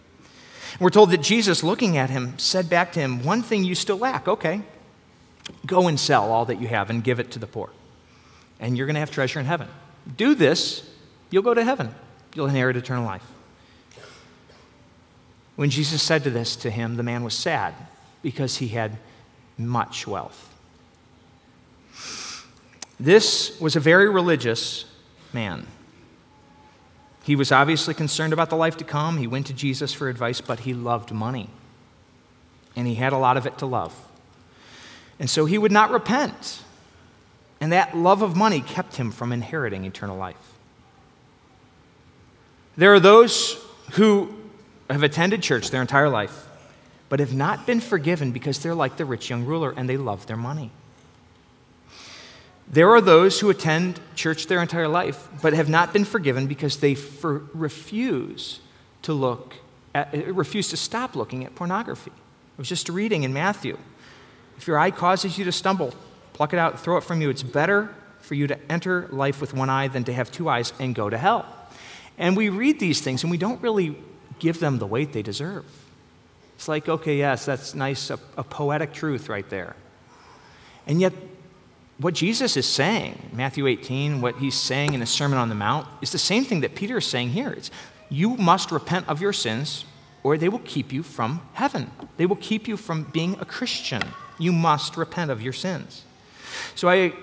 We're 0.79 0.89
told 0.89 1.11
that 1.11 1.21
Jesus, 1.21 1.63
looking 1.63 1.97
at 1.97 2.09
him, 2.09 2.37
said 2.37 2.69
back 2.69 2.91
to 2.93 2.99
him, 2.99 3.23
One 3.23 3.41
thing 3.41 3.63
you 3.63 3.75
still 3.75 3.97
lack. 3.97 4.27
Okay, 4.27 4.61
go 5.65 5.87
and 5.87 5.99
sell 5.99 6.31
all 6.31 6.45
that 6.45 6.61
you 6.61 6.67
have 6.67 6.89
and 6.89 7.03
give 7.03 7.19
it 7.19 7.31
to 7.31 7.39
the 7.39 7.47
poor, 7.47 7.69
and 8.59 8.77
you're 8.77 8.87
going 8.87 8.95
to 8.95 8.99
have 8.99 9.11
treasure 9.11 9.39
in 9.39 9.45
heaven. 9.45 9.67
Do 10.17 10.35
this, 10.35 10.87
you'll 11.29 11.43
go 11.43 11.53
to 11.53 11.63
heaven, 11.63 11.93
you'll 12.33 12.47
inherit 12.47 12.77
eternal 12.77 13.05
life. 13.05 13.23
When 15.55 15.69
Jesus 15.69 16.01
said 16.03 16.23
to 16.25 16.29
this 16.29 16.55
to 16.57 16.69
him, 16.69 16.97
the 16.97 17.03
man 17.03 17.23
was 17.23 17.33
sad 17.33 17.73
because 18.21 18.57
he 18.57 18.69
had 18.69 18.97
much 19.57 20.05
wealth. 20.05 20.51
This 22.99 23.59
was 23.59 23.75
a 23.75 23.79
very 23.79 24.09
religious 24.09 24.85
man. 25.33 25.67
He 27.25 27.35
was 27.35 27.51
obviously 27.51 27.95
concerned 27.95 28.33
about 28.33 28.51
the 28.51 28.55
life 28.55 28.77
to 28.77 28.83
come. 28.83 29.17
He 29.17 29.25
went 29.25 29.47
to 29.47 29.53
Jesus 29.53 29.91
for 29.91 30.09
advice, 30.09 30.41
but 30.41 30.59
he 30.59 30.75
loved 30.75 31.11
money. 31.11 31.49
And 32.75 32.85
he 32.85 32.93
had 32.93 33.13
a 33.13 33.17
lot 33.17 33.35
of 33.35 33.47
it 33.47 33.57
to 33.57 33.65
love. 33.65 33.95
And 35.19 35.27
so 35.27 35.45
he 35.45 35.57
would 35.57 35.71
not 35.71 35.89
repent. 35.89 36.61
And 37.59 37.71
that 37.71 37.97
love 37.97 38.21
of 38.21 38.35
money 38.35 38.61
kept 38.61 38.97
him 38.97 39.09
from 39.09 39.31
inheriting 39.31 39.85
eternal 39.85 40.15
life. 40.15 40.35
There 42.77 42.93
are 42.93 42.99
those 42.99 43.59
who 43.93 44.31
have 44.87 45.01
attended 45.01 45.41
church 45.41 45.71
their 45.71 45.81
entire 45.81 46.09
life, 46.09 46.45
but 47.09 47.19
have 47.19 47.33
not 47.33 47.65
been 47.65 47.79
forgiven 47.79 48.33
because 48.33 48.59
they're 48.59 48.75
like 48.75 48.97
the 48.97 49.05
rich 49.05 49.31
young 49.31 49.45
ruler 49.45 49.73
and 49.75 49.89
they 49.89 49.97
love 49.97 50.27
their 50.27 50.37
money. 50.37 50.69
There 52.67 52.89
are 52.91 53.01
those 53.01 53.39
who 53.39 53.49
attend 53.49 53.99
church 54.15 54.47
their 54.47 54.61
entire 54.61 54.87
life, 54.87 55.27
but 55.41 55.53
have 55.53 55.69
not 55.69 55.93
been 55.93 56.05
forgiven 56.05 56.47
because 56.47 56.77
they 56.77 56.95
for, 56.95 57.43
refuse 57.53 58.59
to 59.03 59.13
look 59.13 59.55
at, 59.93 60.13
uh, 60.13 60.33
refuse 60.33 60.69
to 60.69 60.77
stop 60.77 61.15
looking 61.15 61.45
at 61.45 61.55
pornography. 61.55 62.11
I 62.11 62.57
was 62.57 62.67
just 62.67 62.89
reading 62.89 63.23
in 63.23 63.33
Matthew. 63.33 63.77
If 64.57 64.67
your 64.67 64.79
eye 64.79 64.91
causes 64.91 65.37
you 65.37 65.45
to 65.45 65.51
stumble, 65.51 65.93
pluck 66.33 66.53
it 66.53 66.59
out, 66.59 66.73
and 66.73 66.81
throw 66.81 66.97
it 66.97 67.03
from 67.03 67.21
you. 67.21 67.29
It's 67.29 67.43
better 67.43 67.93
for 68.19 68.33
you 68.33 68.47
to 68.47 68.71
enter 68.71 69.07
life 69.11 69.41
with 69.41 69.53
one 69.53 69.69
eye 69.69 69.87
than 69.87 70.03
to 70.05 70.13
have 70.13 70.31
two 70.31 70.49
eyes 70.49 70.73
and 70.79 70.95
go 70.95 71.09
to 71.09 71.17
hell. 71.17 71.45
And 72.17 72.35
we 72.35 72.49
read 72.49 72.79
these 72.79 73.01
things 73.01 73.23
and 73.23 73.31
we 73.31 73.37
don't 73.37 73.61
really 73.61 73.95
give 74.39 74.59
them 74.59 74.79
the 74.79 74.87
weight 74.87 75.13
they 75.13 75.21
deserve. 75.21 75.65
It's 76.55 76.67
like, 76.67 76.87
okay, 76.87 77.17
yes, 77.17 77.45
that's 77.45 77.75
nice, 77.75 78.09
a, 78.09 78.19
a 78.37 78.43
poetic 78.43 78.93
truth 78.93 79.29
right 79.29 79.47
there. 79.49 79.75
And 80.87 81.01
yet, 81.01 81.13
what 81.97 82.13
Jesus 82.13 82.57
is 82.57 82.67
saying, 82.67 83.29
Matthew 83.31 83.67
18, 83.67 84.19
what 84.19 84.35
he's 84.37 84.55
saying 84.55 84.93
in 84.93 84.99
the 84.99 85.05
Sermon 85.05 85.37
on 85.37 85.49
the 85.49 85.55
Mount, 85.55 85.87
is 86.01 86.11
the 86.11 86.17
same 86.17 86.43
thing 86.43 86.61
that 86.61 86.75
Peter 86.75 86.97
is 86.97 87.05
saying 87.05 87.29
here. 87.29 87.51
It's, 87.51 87.71
you 88.09 88.35
must 88.35 88.71
repent 88.71 89.07
of 89.07 89.21
your 89.21 89.31
sins, 89.31 89.85
or 90.21 90.37
they 90.37 90.49
will 90.49 90.59
keep 90.59 90.91
you 90.91 91.03
from 91.03 91.41
heaven. 91.53 91.89
They 92.17 92.25
will 92.25 92.35
keep 92.35 92.67
you 92.67 92.75
from 92.75 93.03
being 93.05 93.37
a 93.39 93.45
Christian. 93.45 94.01
You 94.37 94.51
must 94.51 94.97
repent 94.97 95.31
of 95.31 95.41
your 95.41 95.53
sins. 95.53 96.03
So 96.75 96.89
I 96.89 97.13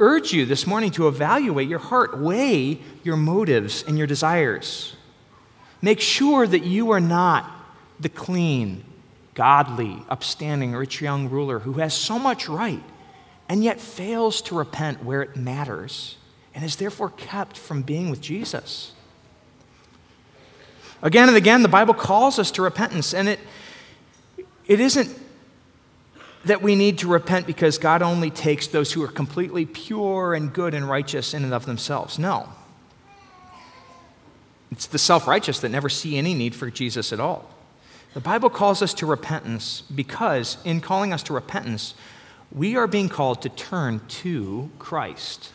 urge 0.00 0.32
you 0.32 0.44
this 0.44 0.66
morning 0.66 0.90
to 0.92 1.06
evaluate 1.06 1.68
your 1.68 1.78
heart, 1.78 2.18
weigh 2.18 2.80
your 3.04 3.16
motives 3.16 3.84
and 3.86 3.96
your 3.96 4.06
desires. 4.08 4.96
Make 5.82 6.00
sure 6.00 6.46
that 6.46 6.64
you 6.64 6.90
are 6.90 7.00
not 7.00 7.48
the 8.00 8.08
clean, 8.08 8.84
godly, 9.34 10.02
upstanding, 10.08 10.72
rich 10.72 11.00
young 11.00 11.30
ruler 11.30 11.60
who 11.60 11.74
has 11.74 11.94
so 11.94 12.18
much 12.18 12.48
right 12.48 12.82
and 13.50 13.64
yet 13.64 13.80
fails 13.80 14.40
to 14.40 14.54
repent 14.54 15.02
where 15.02 15.22
it 15.22 15.34
matters 15.34 16.16
and 16.54 16.64
is 16.64 16.76
therefore 16.76 17.10
kept 17.10 17.58
from 17.58 17.82
being 17.82 18.08
with 18.08 18.20
Jesus. 18.20 18.92
Again 21.02 21.26
and 21.26 21.36
again, 21.36 21.62
the 21.62 21.68
Bible 21.68 21.92
calls 21.92 22.38
us 22.38 22.52
to 22.52 22.62
repentance, 22.62 23.12
and 23.12 23.28
it, 23.28 23.40
it 24.68 24.78
isn't 24.78 25.18
that 26.44 26.62
we 26.62 26.76
need 26.76 26.98
to 26.98 27.08
repent 27.08 27.44
because 27.44 27.76
God 27.76 28.02
only 28.02 28.30
takes 28.30 28.68
those 28.68 28.92
who 28.92 29.02
are 29.02 29.08
completely 29.08 29.66
pure 29.66 30.32
and 30.32 30.52
good 30.52 30.72
and 30.72 30.88
righteous 30.88 31.34
in 31.34 31.42
and 31.42 31.52
of 31.52 31.66
themselves. 31.66 32.20
No. 32.20 32.50
It's 34.70 34.86
the 34.86 34.98
self 34.98 35.26
righteous 35.26 35.58
that 35.58 35.70
never 35.70 35.88
see 35.88 36.16
any 36.16 36.34
need 36.34 36.54
for 36.54 36.70
Jesus 36.70 37.12
at 37.12 37.18
all. 37.18 37.50
The 38.14 38.20
Bible 38.20 38.48
calls 38.48 38.80
us 38.80 38.94
to 38.94 39.06
repentance 39.06 39.82
because, 39.92 40.56
in 40.64 40.80
calling 40.80 41.12
us 41.12 41.24
to 41.24 41.32
repentance, 41.32 41.94
we 42.52 42.76
are 42.76 42.86
being 42.86 43.08
called 43.08 43.42
to 43.42 43.48
turn 43.48 44.00
to 44.08 44.70
Christ. 44.78 45.52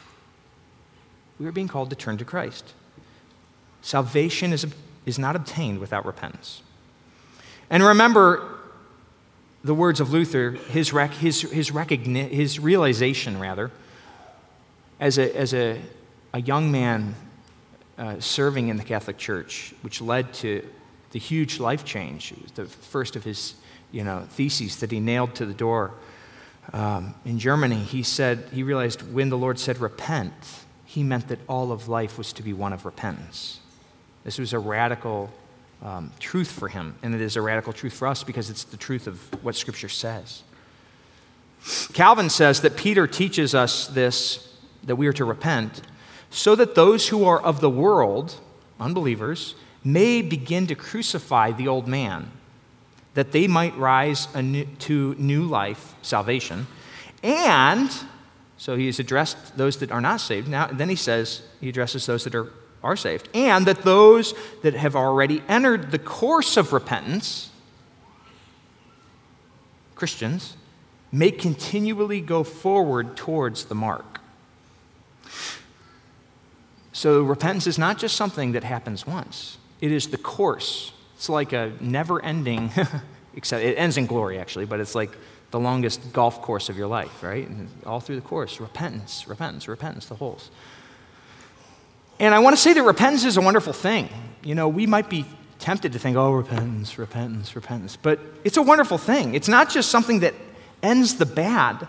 We 1.39 1.45
are 1.45 1.51
being 1.51 1.67
called 1.67 1.89
to 1.89 1.95
turn 1.95 2.17
to 2.17 2.25
Christ. 2.25 2.73
Salvation 3.81 4.53
is, 4.53 4.65
is 5.05 5.19
not 5.19 5.35
obtained 5.35 5.79
without 5.79 6.05
repentance. 6.05 6.61
And 7.69 7.83
remember 7.83 8.57
the 9.63 9.73
words 9.73 9.99
of 9.99 10.11
Luther, 10.11 10.51
his, 10.51 10.93
rec, 10.93 11.11
his, 11.11 11.41
his, 11.41 11.71
recogni- 11.71 12.29
his 12.29 12.59
realization, 12.59 13.39
rather, 13.39 13.71
as 14.99 15.17
a, 15.17 15.35
as 15.35 15.53
a, 15.53 15.81
a 16.33 16.41
young 16.41 16.71
man 16.71 17.15
uh, 17.97 18.19
serving 18.19 18.69
in 18.69 18.77
the 18.77 18.83
Catholic 18.83 19.17
Church, 19.17 19.73
which 19.81 20.01
led 20.01 20.33
to 20.35 20.65
the 21.11 21.19
huge 21.19 21.59
life 21.59 21.83
change. 21.83 22.31
It 22.31 22.41
was 22.43 22.51
the 22.51 22.65
first 22.65 23.15
of 23.15 23.23
his 23.23 23.55
you 23.91 24.03
know, 24.03 24.25
theses 24.29 24.77
that 24.77 24.91
he 24.91 24.99
nailed 24.99 25.35
to 25.35 25.45
the 25.45 25.53
door 25.53 25.91
um, 26.73 27.15
in 27.25 27.39
Germany, 27.39 27.75
he 27.75 28.03
said, 28.03 28.47
he 28.51 28.63
realized 28.63 29.01
when 29.13 29.29
the 29.29 29.37
Lord 29.37 29.59
said 29.59 29.79
repent, 29.79 30.33
he 30.85 31.03
meant 31.03 31.27
that 31.27 31.39
all 31.47 31.71
of 31.71 31.87
life 31.87 32.17
was 32.17 32.33
to 32.33 32.43
be 32.43 32.53
one 32.53 32.73
of 32.73 32.85
repentance. 32.85 33.59
This 34.23 34.39
was 34.39 34.53
a 34.53 34.59
radical 34.59 35.31
um, 35.83 36.11
truth 36.19 36.51
for 36.51 36.67
him, 36.67 36.95
and 37.03 37.13
it 37.13 37.21
is 37.21 37.35
a 37.35 37.41
radical 37.41 37.73
truth 37.73 37.93
for 37.93 38.07
us 38.07 38.23
because 38.23 38.49
it's 38.49 38.63
the 38.63 38.77
truth 38.77 39.07
of 39.07 39.19
what 39.43 39.55
Scripture 39.55 39.89
says. 39.89 40.43
Calvin 41.93 42.29
says 42.29 42.61
that 42.61 42.75
Peter 42.75 43.07
teaches 43.07 43.55
us 43.55 43.87
this 43.87 44.55
that 44.83 44.95
we 44.95 45.07
are 45.07 45.13
to 45.13 45.25
repent 45.25 45.81
so 46.29 46.55
that 46.55 46.75
those 46.75 47.07
who 47.07 47.25
are 47.25 47.41
of 47.41 47.59
the 47.59 47.69
world, 47.69 48.35
unbelievers, 48.79 49.55
may 49.83 50.21
begin 50.21 50.67
to 50.67 50.75
crucify 50.75 51.51
the 51.51 51.67
old 51.67 51.87
man 51.87 52.31
that 53.15 53.31
they 53.31 53.47
might 53.47 53.75
rise 53.77 54.27
to 54.27 55.15
new 55.17 55.43
life, 55.43 55.95
salvation. 56.01 56.67
And, 57.23 57.89
so 58.57 58.75
he 58.75 58.85
has 58.85 58.99
addressed 58.99 59.57
those 59.57 59.77
that 59.77 59.91
are 59.91 60.01
not 60.01 60.21
saved. 60.21 60.47
Now, 60.47 60.67
then 60.67 60.89
he 60.89 60.95
says, 60.95 61.41
he 61.59 61.69
addresses 61.69 62.05
those 62.05 62.25
that 62.25 62.35
are, 62.35 62.51
are 62.83 62.95
saved. 62.95 63.29
And 63.33 63.65
that 63.65 63.81
those 63.81 64.33
that 64.61 64.73
have 64.75 64.95
already 64.95 65.41
entered 65.47 65.91
the 65.91 65.99
course 65.99 66.57
of 66.57 66.73
repentance, 66.73 67.49
Christians, 69.95 70.57
may 71.11 71.31
continually 71.31 72.19
go 72.19 72.43
forward 72.43 73.15
towards 73.15 73.65
the 73.65 73.75
mark. 73.75 74.19
So 76.91 77.23
repentance 77.23 77.65
is 77.65 77.77
not 77.77 77.97
just 77.97 78.17
something 78.17 78.51
that 78.51 78.65
happens 78.65 79.07
once, 79.07 79.57
it 79.79 79.91
is 79.91 80.07
the 80.07 80.17
course 80.17 80.91
it's 81.25 81.29
like 81.31 81.53
a 81.53 81.73
never 81.81 82.23
ending, 82.23 82.69
except 83.35 83.63
it 83.63 83.73
ends 83.79 83.97
in 83.97 84.05
glory, 84.05 84.37
actually, 84.37 84.65
but 84.65 84.79
it's 84.79 84.93
like 84.93 85.09
the 85.49 85.59
longest 85.59 86.13
golf 86.13 86.39
course 86.39 86.69
of 86.69 86.77
your 86.77 86.85
life, 86.85 87.23
right? 87.23 87.47
And 87.47 87.67
all 87.83 87.99
through 87.99 88.17
the 88.17 88.21
course, 88.21 88.59
repentance, 88.59 89.27
repentance, 89.27 89.67
repentance, 89.67 90.05
the 90.05 90.13
holes. 90.13 90.51
And 92.19 92.35
I 92.35 92.39
want 92.39 92.55
to 92.55 92.61
say 92.61 92.73
that 92.73 92.83
repentance 92.83 93.25
is 93.25 93.37
a 93.37 93.41
wonderful 93.41 93.73
thing. 93.73 94.07
You 94.43 94.53
know, 94.53 94.69
we 94.69 94.85
might 94.85 95.09
be 95.09 95.25
tempted 95.57 95.93
to 95.93 95.99
think, 95.99 96.15
oh, 96.15 96.31
repentance, 96.31 96.99
repentance, 96.99 97.55
repentance. 97.55 97.97
But 97.99 98.19
it's 98.43 98.57
a 98.57 98.61
wonderful 98.61 98.99
thing. 98.99 99.33
It's 99.33 99.47
not 99.47 99.71
just 99.71 99.89
something 99.89 100.19
that 100.19 100.35
ends 100.83 101.15
the 101.15 101.25
bad, 101.25 101.87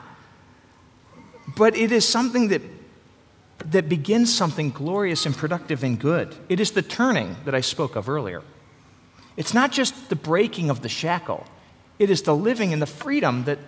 but 1.55 1.76
it 1.76 1.93
is 1.93 2.09
something 2.09 2.49
that, 2.49 2.62
that 3.66 3.91
begins 3.91 4.34
something 4.34 4.70
glorious 4.70 5.26
and 5.26 5.37
productive 5.37 5.84
and 5.84 6.01
good. 6.01 6.34
It 6.49 6.59
is 6.59 6.70
the 6.70 6.80
turning 6.80 7.37
that 7.45 7.55
I 7.55 7.61
spoke 7.61 7.97
of 7.97 8.09
earlier. 8.09 8.43
It's 9.37 9.53
not 9.53 9.72
just 9.72 10.09
the 10.09 10.16
breaking 10.16 10.70
of 10.70 10.82
the 10.82 10.89
shackle, 10.89 11.47
it 11.99 12.11
is 12.11 12.22
the 12.22 12.34
living 12.34 12.72
in 12.72 12.78
the 12.78 12.87
freedom 12.87 13.45
that 13.45 13.59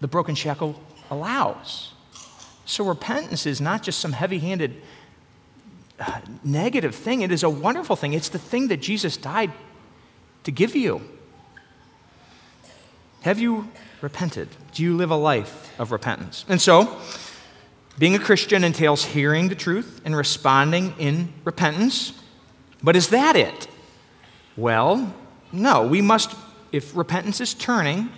the 0.00 0.08
broken 0.08 0.34
shackle 0.34 0.80
allows. 1.10 1.92
So 2.64 2.84
repentance 2.84 3.46
is 3.46 3.60
not 3.60 3.82
just 3.82 3.98
some 3.98 4.12
heavy 4.12 4.38
handed 4.38 4.80
uh, 5.98 6.20
negative 6.44 6.94
thing. 6.94 7.22
It 7.22 7.32
is 7.32 7.42
a 7.42 7.50
wonderful 7.50 7.96
thing. 7.96 8.12
It's 8.12 8.28
the 8.28 8.38
thing 8.38 8.68
that 8.68 8.78
Jesus 8.78 9.16
died 9.16 9.52
to 10.44 10.52
give 10.52 10.74
you. 10.74 11.02
Have 13.22 13.38
you 13.38 13.68
repented? 14.00 14.48
Do 14.72 14.82
you 14.82 14.96
live 14.96 15.10
a 15.10 15.16
life 15.16 15.78
of 15.78 15.92
repentance? 15.92 16.44
And 16.48 16.60
so, 16.60 16.98
being 17.98 18.14
a 18.14 18.18
Christian 18.18 18.64
entails 18.64 19.04
hearing 19.04 19.48
the 19.48 19.54
truth 19.54 20.00
and 20.04 20.16
responding 20.16 20.94
in 20.98 21.32
repentance. 21.44 22.14
But 22.82 22.96
is 22.96 23.08
that 23.08 23.36
it? 23.36 23.68
Well, 24.56 25.14
no. 25.52 25.86
We 25.86 26.00
must, 26.00 26.34
if 26.72 26.96
repentance 26.96 27.40
is 27.40 27.54
turning, 27.54 28.10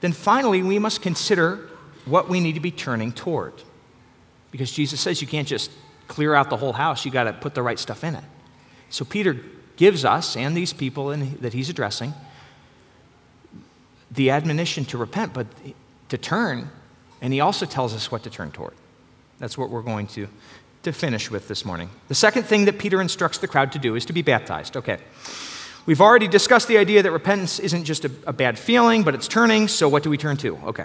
then 0.00 0.12
finally 0.12 0.62
we 0.62 0.78
must 0.78 1.02
consider 1.02 1.68
what 2.04 2.28
we 2.28 2.40
need 2.40 2.54
to 2.54 2.60
be 2.60 2.70
turning 2.70 3.12
toward. 3.12 3.54
Because 4.50 4.72
Jesus 4.72 5.00
says 5.00 5.20
you 5.20 5.28
can't 5.28 5.48
just 5.48 5.70
clear 6.06 6.34
out 6.34 6.50
the 6.50 6.56
whole 6.56 6.72
house, 6.72 7.04
you 7.04 7.10
got 7.10 7.24
to 7.24 7.32
put 7.32 7.54
the 7.54 7.62
right 7.62 7.78
stuff 7.78 8.02
in 8.02 8.14
it. 8.14 8.24
So 8.88 9.04
Peter 9.04 9.36
gives 9.76 10.04
us 10.04 10.36
and 10.36 10.56
these 10.56 10.72
people 10.72 11.10
in, 11.10 11.36
that 11.40 11.52
he's 11.52 11.68
addressing 11.68 12.14
the 14.10 14.30
admonition 14.30 14.84
to 14.86 14.98
repent, 14.98 15.34
but 15.34 15.46
to 16.08 16.18
turn, 16.18 16.70
and 17.20 17.32
he 17.32 17.40
also 17.40 17.66
tells 17.66 17.94
us 17.94 18.10
what 18.10 18.22
to 18.22 18.30
turn 18.30 18.50
toward. 18.50 18.74
That's 19.38 19.58
what 19.58 19.70
we're 19.70 19.82
going 19.82 20.06
to, 20.08 20.28
to 20.82 20.92
finish 20.92 21.30
with 21.30 21.48
this 21.48 21.64
morning. 21.64 21.90
The 22.08 22.14
second 22.14 22.44
thing 22.44 22.64
that 22.64 22.78
Peter 22.78 23.00
instructs 23.00 23.38
the 23.38 23.48
crowd 23.48 23.72
to 23.72 23.78
do 23.78 23.94
is 23.94 24.04
to 24.06 24.12
be 24.12 24.22
baptized. 24.22 24.76
Okay. 24.76 24.98
We've 25.88 26.02
already 26.02 26.28
discussed 26.28 26.68
the 26.68 26.76
idea 26.76 27.02
that 27.02 27.12
repentance 27.12 27.58
isn't 27.58 27.84
just 27.84 28.04
a, 28.04 28.10
a 28.26 28.32
bad 28.34 28.58
feeling, 28.58 29.04
but 29.04 29.14
it's 29.14 29.26
turning, 29.26 29.68
so 29.68 29.88
what 29.88 30.02
do 30.02 30.10
we 30.10 30.18
turn 30.18 30.36
to? 30.36 30.54
Okay. 30.66 30.84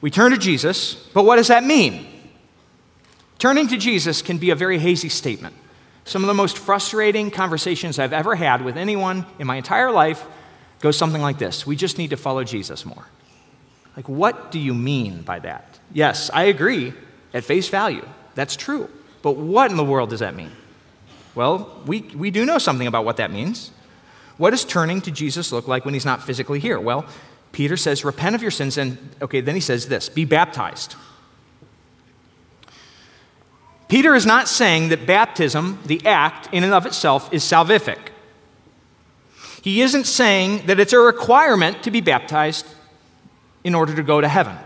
We 0.00 0.12
turn 0.12 0.30
to 0.30 0.38
Jesus, 0.38 0.94
but 1.12 1.24
what 1.24 1.38
does 1.38 1.48
that 1.48 1.64
mean? 1.64 2.06
Turning 3.40 3.66
to 3.66 3.76
Jesus 3.76 4.22
can 4.22 4.38
be 4.38 4.50
a 4.50 4.54
very 4.54 4.78
hazy 4.78 5.08
statement. 5.08 5.56
Some 6.04 6.22
of 6.22 6.28
the 6.28 6.34
most 6.34 6.56
frustrating 6.56 7.32
conversations 7.32 7.98
I've 7.98 8.12
ever 8.12 8.36
had 8.36 8.64
with 8.64 8.76
anyone 8.76 9.26
in 9.40 9.48
my 9.48 9.56
entire 9.56 9.90
life 9.90 10.24
goes 10.78 10.96
something 10.96 11.20
like 11.20 11.38
this 11.38 11.66
We 11.66 11.74
just 11.74 11.98
need 11.98 12.10
to 12.10 12.16
follow 12.16 12.44
Jesus 12.44 12.86
more. 12.86 13.08
Like, 13.96 14.08
what 14.08 14.52
do 14.52 14.60
you 14.60 14.72
mean 14.72 15.22
by 15.22 15.40
that? 15.40 15.80
Yes, 15.92 16.30
I 16.32 16.44
agree 16.44 16.94
at 17.34 17.42
face 17.42 17.68
value. 17.68 18.06
That's 18.36 18.54
true. 18.54 18.88
But 19.20 19.32
what 19.32 19.72
in 19.72 19.76
the 19.76 19.82
world 19.82 20.10
does 20.10 20.20
that 20.20 20.36
mean? 20.36 20.52
Well, 21.34 21.82
we, 21.86 22.02
we 22.14 22.30
do 22.30 22.46
know 22.46 22.58
something 22.58 22.86
about 22.86 23.04
what 23.04 23.16
that 23.16 23.32
means. 23.32 23.72
What 24.38 24.50
does 24.50 24.64
turning 24.64 25.00
to 25.02 25.10
Jesus 25.10 25.52
look 25.52 25.68
like 25.68 25.84
when 25.84 25.94
he's 25.94 26.06
not 26.06 26.22
physically 26.22 26.60
here? 26.60 26.80
Well, 26.80 27.04
Peter 27.52 27.76
says, 27.76 28.04
Repent 28.04 28.34
of 28.34 28.42
your 28.42 28.50
sins, 28.50 28.78
and 28.78 28.96
okay, 29.20 29.40
then 29.40 29.54
he 29.54 29.60
says 29.60 29.88
this 29.88 30.08
be 30.08 30.24
baptized. 30.24 30.94
Peter 33.88 34.14
is 34.14 34.26
not 34.26 34.48
saying 34.48 34.90
that 34.90 35.06
baptism, 35.06 35.78
the 35.86 36.04
act 36.06 36.48
in 36.52 36.62
and 36.62 36.74
of 36.74 36.84
itself, 36.86 37.32
is 37.32 37.42
salvific. 37.42 37.98
He 39.62 39.80
isn't 39.80 40.04
saying 40.04 40.66
that 40.66 40.78
it's 40.78 40.92
a 40.92 40.98
requirement 40.98 41.82
to 41.82 41.90
be 41.90 42.00
baptized 42.00 42.66
in 43.64 43.74
order 43.74 43.94
to 43.96 44.02
go 44.02 44.20
to 44.20 44.28
heaven. 44.28 44.56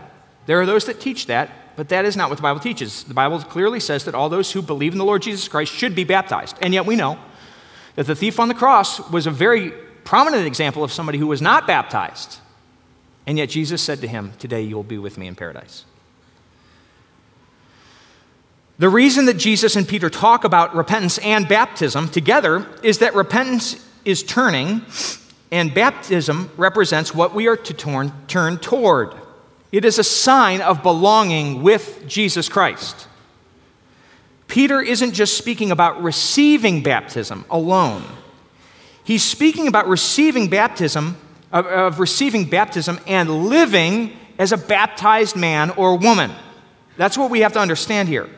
There 0.45 0.59
are 0.61 0.65
those 0.65 0.85
that 0.85 0.99
teach 0.99 1.27
that, 1.27 1.49
but 1.77 1.89
that 1.89 2.05
is 2.05 2.17
not 2.17 2.29
what 2.29 2.35
the 2.35 2.43
Bible 2.43 2.59
teaches. 2.59 3.03
The 3.05 3.13
Bible 3.13 3.39
clearly 3.39 3.79
says 3.79 4.05
that 4.05 4.13
all 4.13 4.29
those 4.29 4.51
who 4.51 4.61
believe 4.61 4.91
in 4.91 4.97
the 4.97 5.05
Lord 5.05 5.21
Jesus 5.21 5.47
Christ 5.47 5.73
should 5.73 5.95
be 5.95 6.03
baptized. 6.03 6.57
And 6.61 6.73
yet 6.73 6.85
we 6.85 6.95
know 6.95 7.17
that 7.95 8.07
the 8.07 8.15
thief 8.15 8.39
on 8.39 8.47
the 8.47 8.53
cross 8.53 8.99
was 9.11 9.27
a 9.27 9.31
very 9.31 9.71
prominent 10.03 10.45
example 10.45 10.83
of 10.83 10.91
somebody 10.91 11.17
who 11.17 11.27
was 11.27 11.41
not 11.41 11.67
baptized. 11.67 12.39
And 13.25 13.37
yet 13.37 13.49
Jesus 13.49 13.81
said 13.81 14.01
to 14.01 14.07
him, 14.07 14.33
Today 14.39 14.61
you 14.61 14.75
will 14.75 14.83
be 14.83 14.97
with 14.97 15.17
me 15.17 15.27
in 15.27 15.35
paradise. 15.35 15.85
The 18.79 18.89
reason 18.89 19.25
that 19.27 19.35
Jesus 19.35 19.75
and 19.75 19.87
Peter 19.87 20.09
talk 20.09 20.43
about 20.43 20.75
repentance 20.75 21.19
and 21.19 21.47
baptism 21.47 22.09
together 22.09 22.67
is 22.81 22.97
that 22.99 23.13
repentance 23.13 23.87
is 24.03 24.23
turning, 24.23 24.81
and 25.51 25.73
baptism 25.73 26.49
represents 26.57 27.13
what 27.13 27.35
we 27.35 27.47
are 27.47 27.55
to 27.55 27.73
turn, 27.73 28.57
toward. 28.57 29.13
It 29.71 29.85
is 29.85 29.99
a 29.99 30.03
sign 30.03 30.59
of 30.61 30.83
belonging 30.83 31.63
with 31.63 32.03
Jesus 32.07 32.49
Christ. 32.49 33.07
Peter 34.53 34.79
isn't 34.79 35.13
just 35.13 35.35
speaking 35.35 35.71
about 35.71 36.03
receiving 36.03 36.83
baptism 36.83 37.43
alone. 37.49 38.03
He's 39.03 39.23
speaking 39.23 39.67
about 39.67 39.87
receiving 39.87 40.47
baptism, 40.47 41.17
of, 41.51 41.65
of 41.65 41.99
receiving 41.99 42.45
baptism 42.45 42.99
and 43.07 43.47
living 43.49 44.15
as 44.37 44.51
a 44.51 44.57
baptized 44.57 45.35
man 45.35 45.71
or 45.71 45.97
woman. 45.97 46.29
That's 46.97 47.17
what 47.17 47.31
we 47.31 47.39
have 47.39 47.53
to 47.53 47.59
understand 47.59 48.09
here. 48.09 48.29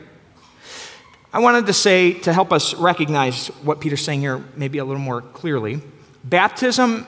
I 1.34 1.40
wanted 1.40 1.66
to 1.66 1.74
say, 1.74 2.14
to 2.20 2.32
help 2.32 2.50
us 2.50 2.72
recognize 2.72 3.48
what 3.62 3.82
Peter's 3.82 4.02
saying 4.02 4.20
here 4.20 4.42
maybe 4.56 4.78
a 4.78 4.86
little 4.86 5.02
more 5.02 5.20
clearly, 5.20 5.82
baptism 6.24 7.06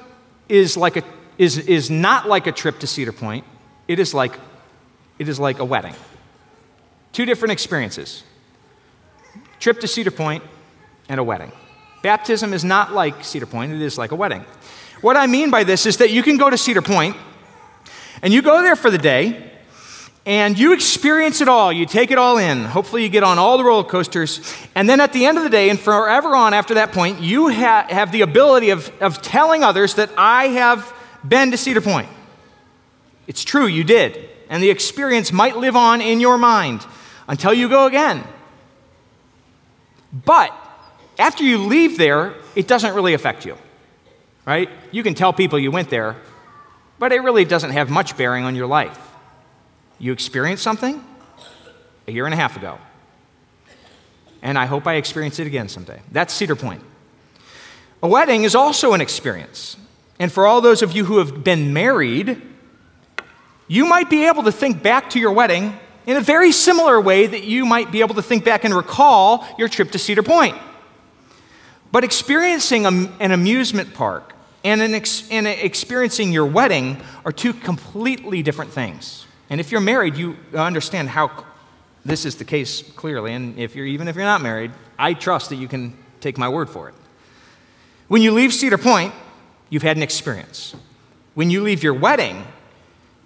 is, 0.50 0.76
like 0.76 0.98
a, 0.98 1.02
is, 1.38 1.56
is 1.56 1.88
not 1.90 2.28
like 2.28 2.46
a 2.46 2.52
trip 2.52 2.78
to 2.80 2.86
Cedar 2.86 3.12
Point, 3.12 3.46
it 3.88 3.98
is 4.00 4.12
like, 4.12 4.38
it 5.18 5.30
is 5.30 5.40
like 5.40 5.60
a 5.60 5.64
wedding. 5.64 5.94
Two 7.14 7.24
different 7.24 7.52
experiences 7.52 8.22
trip 9.58 9.80
to 9.80 9.88
Cedar 9.88 10.10
Point 10.10 10.42
and 11.08 11.18
a 11.20 11.24
wedding. 11.24 11.52
Baptism 12.02 12.52
is 12.52 12.64
not 12.64 12.92
like 12.92 13.24
Cedar 13.24 13.46
Point, 13.46 13.72
it 13.72 13.80
is 13.80 13.98
like 13.98 14.12
a 14.12 14.16
wedding. 14.16 14.44
What 15.00 15.16
I 15.16 15.26
mean 15.26 15.50
by 15.50 15.64
this 15.64 15.86
is 15.86 15.98
that 15.98 16.10
you 16.10 16.22
can 16.22 16.36
go 16.36 16.50
to 16.50 16.58
Cedar 16.58 16.82
Point 16.82 17.16
and 18.22 18.32
you 18.32 18.42
go 18.42 18.62
there 18.62 18.76
for 18.76 18.90
the 18.90 18.98
day 18.98 19.48
and 20.26 20.58
you 20.58 20.74
experience 20.74 21.40
it 21.40 21.48
all. 21.48 21.72
You 21.72 21.86
take 21.86 22.10
it 22.10 22.18
all 22.18 22.36
in. 22.36 22.64
Hopefully, 22.64 23.02
you 23.02 23.08
get 23.08 23.22
on 23.22 23.38
all 23.38 23.56
the 23.56 23.64
roller 23.64 23.82
coasters. 23.82 24.54
And 24.74 24.86
then 24.86 25.00
at 25.00 25.14
the 25.14 25.24
end 25.24 25.38
of 25.38 25.44
the 25.44 25.50
day, 25.50 25.70
and 25.70 25.80
forever 25.80 26.36
on 26.36 26.52
after 26.52 26.74
that 26.74 26.92
point, 26.92 27.22
you 27.22 27.48
ha- 27.48 27.86
have 27.88 28.12
the 28.12 28.20
ability 28.20 28.68
of, 28.68 28.92
of 29.00 29.22
telling 29.22 29.64
others 29.64 29.94
that 29.94 30.10
I 30.18 30.48
have 30.48 30.92
been 31.26 31.50
to 31.52 31.56
Cedar 31.56 31.80
Point. 31.80 32.08
It's 33.26 33.42
true, 33.42 33.66
you 33.66 33.84
did. 33.84 34.28
And 34.50 34.62
the 34.62 34.68
experience 34.68 35.32
might 35.32 35.56
live 35.56 35.76
on 35.76 36.02
in 36.02 36.20
your 36.20 36.36
mind 36.36 36.84
until 37.26 37.54
you 37.54 37.68
go 37.70 37.86
again. 37.86 38.22
But 40.12 40.52
after 41.18 41.44
you 41.44 41.58
leave 41.58 41.98
there, 41.98 42.34
it 42.54 42.66
doesn't 42.66 42.94
really 42.94 43.14
affect 43.14 43.44
you, 43.44 43.56
right? 44.46 44.68
You 44.90 45.02
can 45.02 45.14
tell 45.14 45.32
people 45.32 45.58
you 45.58 45.70
went 45.70 45.90
there, 45.90 46.16
but 46.98 47.12
it 47.12 47.22
really 47.22 47.44
doesn't 47.44 47.70
have 47.70 47.90
much 47.90 48.16
bearing 48.16 48.44
on 48.44 48.54
your 48.54 48.66
life. 48.66 48.98
You 49.98 50.12
experienced 50.12 50.62
something 50.62 51.04
a 52.06 52.12
year 52.12 52.24
and 52.24 52.34
a 52.34 52.36
half 52.36 52.56
ago. 52.56 52.78
And 54.42 54.56
I 54.56 54.66
hope 54.66 54.86
I 54.86 54.94
experience 54.94 55.38
it 55.38 55.46
again 55.46 55.68
someday. 55.68 56.00
That's 56.12 56.32
Cedar 56.32 56.56
Point. 56.56 56.82
A 58.02 58.08
wedding 58.08 58.44
is 58.44 58.54
also 58.54 58.92
an 58.92 59.00
experience. 59.00 59.76
And 60.20 60.32
for 60.32 60.46
all 60.46 60.60
those 60.60 60.82
of 60.82 60.92
you 60.92 61.04
who 61.04 61.18
have 61.18 61.42
been 61.42 61.72
married, 61.72 62.40
you 63.66 63.86
might 63.86 64.08
be 64.08 64.26
able 64.26 64.44
to 64.44 64.52
think 64.52 64.82
back 64.82 65.10
to 65.10 65.18
your 65.18 65.32
wedding 65.32 65.78
in 66.08 66.16
a 66.16 66.22
very 66.22 66.52
similar 66.52 66.98
way 66.98 67.26
that 67.26 67.44
you 67.44 67.66
might 67.66 67.92
be 67.92 68.00
able 68.00 68.14
to 68.14 68.22
think 68.22 68.42
back 68.42 68.64
and 68.64 68.74
recall 68.74 69.46
your 69.58 69.68
trip 69.68 69.90
to 69.90 69.98
Cedar 69.98 70.22
Point. 70.22 70.56
But 71.92 72.02
experiencing 72.02 72.86
a, 72.86 72.88
an 73.20 73.30
amusement 73.30 73.92
park 73.92 74.32
and, 74.64 74.80
an 74.80 74.94
ex, 74.94 75.28
and 75.30 75.46
experiencing 75.46 76.32
your 76.32 76.46
wedding 76.46 76.96
are 77.26 77.32
two 77.32 77.52
completely 77.52 78.42
different 78.42 78.72
things. 78.72 79.26
And 79.50 79.60
if 79.60 79.70
you're 79.70 79.82
married, 79.82 80.16
you 80.16 80.38
understand 80.54 81.10
how 81.10 81.44
this 82.06 82.24
is 82.24 82.36
the 82.36 82.44
case 82.46 82.80
clearly. 82.80 83.34
And 83.34 83.58
if 83.58 83.76
you're, 83.76 83.84
even 83.84 84.08
if 84.08 84.16
you're 84.16 84.24
not 84.24 84.40
married, 84.40 84.72
I 84.98 85.12
trust 85.12 85.50
that 85.50 85.56
you 85.56 85.68
can 85.68 85.94
take 86.20 86.38
my 86.38 86.48
word 86.48 86.70
for 86.70 86.88
it. 86.88 86.94
When 88.08 88.22
you 88.22 88.32
leave 88.32 88.54
Cedar 88.54 88.78
Point, 88.78 89.12
you've 89.68 89.82
had 89.82 89.98
an 89.98 90.02
experience. 90.02 90.74
When 91.34 91.50
you 91.50 91.60
leave 91.60 91.82
your 91.82 91.92
wedding, 91.92 92.46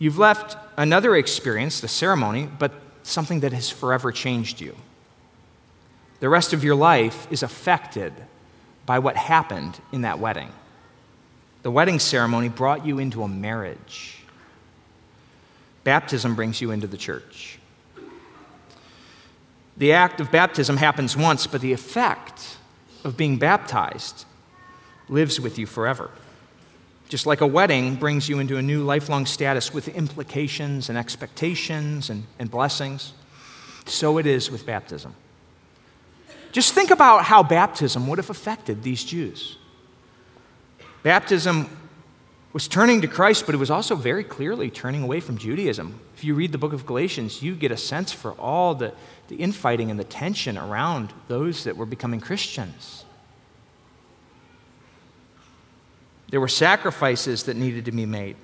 you've 0.03 0.19
left 0.19 0.57
another 0.77 1.15
experience, 1.15 1.81
the 1.81 1.87
ceremony, 1.87 2.49
but 2.59 2.73
something 3.05 3.39
that 3.39 3.53
has 3.53 3.71
forever 3.71 4.11
changed 4.11 4.61
you. 4.61 4.75
The 6.19 6.29
rest 6.29 6.53
of 6.53 6.65
your 6.65 6.75
life 6.75 7.29
is 7.31 7.45
affected 7.45 8.13
by 8.85 8.99
what 8.99 9.17
happened 9.17 9.81
in 9.93 10.03
that 10.03 10.19
wedding. 10.19 10.51
The 11.63 11.71
wedding 11.71 12.01
ceremony 12.01 12.49
brought 12.49 12.85
you 12.85 12.99
into 12.99 13.23
a 13.23 13.29
marriage. 13.29 14.19
Baptism 15.85 16.35
brings 16.35 16.61
you 16.61 16.73
into 16.73 16.89
the 16.89 16.97
church. 16.97 17.61
The 19.77 19.93
act 19.93 20.21
of 20.21 20.33
baptism 20.33 20.79
happens 20.79 21.17
once, 21.17 21.47
but 21.47 21.61
the 21.61 21.73
effect 21.73 22.57
of 23.05 23.17
being 23.17 23.39
baptized 23.39 24.25
lives 25.09 25.39
with 25.39 25.59
you 25.59 25.67
forever. 25.67 26.11
Just 27.13 27.27
like 27.27 27.43
a 27.43 27.47
wedding 27.47 27.97
brings 27.97 28.27
you 28.27 28.39
into 28.39 28.57
a 28.57 28.63
new 28.63 28.85
lifelong 28.85 29.27
status 29.27 29.75
with 29.75 29.87
implications 29.89 30.89
and 30.89 30.97
expectations 30.97 32.09
and, 32.09 32.25
and 32.39 32.51
blessings, 32.51 33.13
so 33.85 34.17
it 34.17 34.25
is 34.25 34.51
with 34.51 34.65
baptism. 34.65 35.15
Just 36.53 36.73
think 36.73 36.91
about 36.91 37.25
how 37.25 37.43
baptism 37.43 38.07
would 38.07 38.17
have 38.17 38.31
affected 38.31 38.83
these 38.83 39.05
Jews. 39.05 39.59
Baptism 41.03 41.69
was 42.55 42.67
turning 42.67 43.03
to 43.03 43.09
Christ, 43.09 43.45
but 43.45 43.55
it 43.55 43.59
was 43.59 43.71
also 43.71 43.95
very 43.95 44.25
clearly 44.25 44.71
turning 44.71 45.03
away 45.03 45.21
from 45.21 45.37
Judaism. 45.37 46.01
If 46.17 46.25
you 46.25 46.35
read 46.35 46.51
the 46.51 46.57
book 46.57 46.73
of 46.73 46.87
Galatians, 46.87 47.43
you 47.43 47.55
get 47.55 47.71
a 47.71 47.77
sense 47.77 48.11
for 48.11 48.33
all 48.41 48.75
the, 48.75 48.95
the 49.29 49.37
infighting 49.37 49.91
and 49.91 50.01
the 50.01 50.05
tension 50.05 50.57
around 50.57 51.13
those 51.29 51.65
that 51.65 51.77
were 51.77 51.85
becoming 51.85 52.21
Christians. 52.21 53.05
There 56.33 56.41
were 56.41 56.49
sacrifices 56.49 57.43
that 57.43 57.59
needed 57.59 57.85
to 57.85 57.93
be 57.93 58.07
made. 58.07 58.37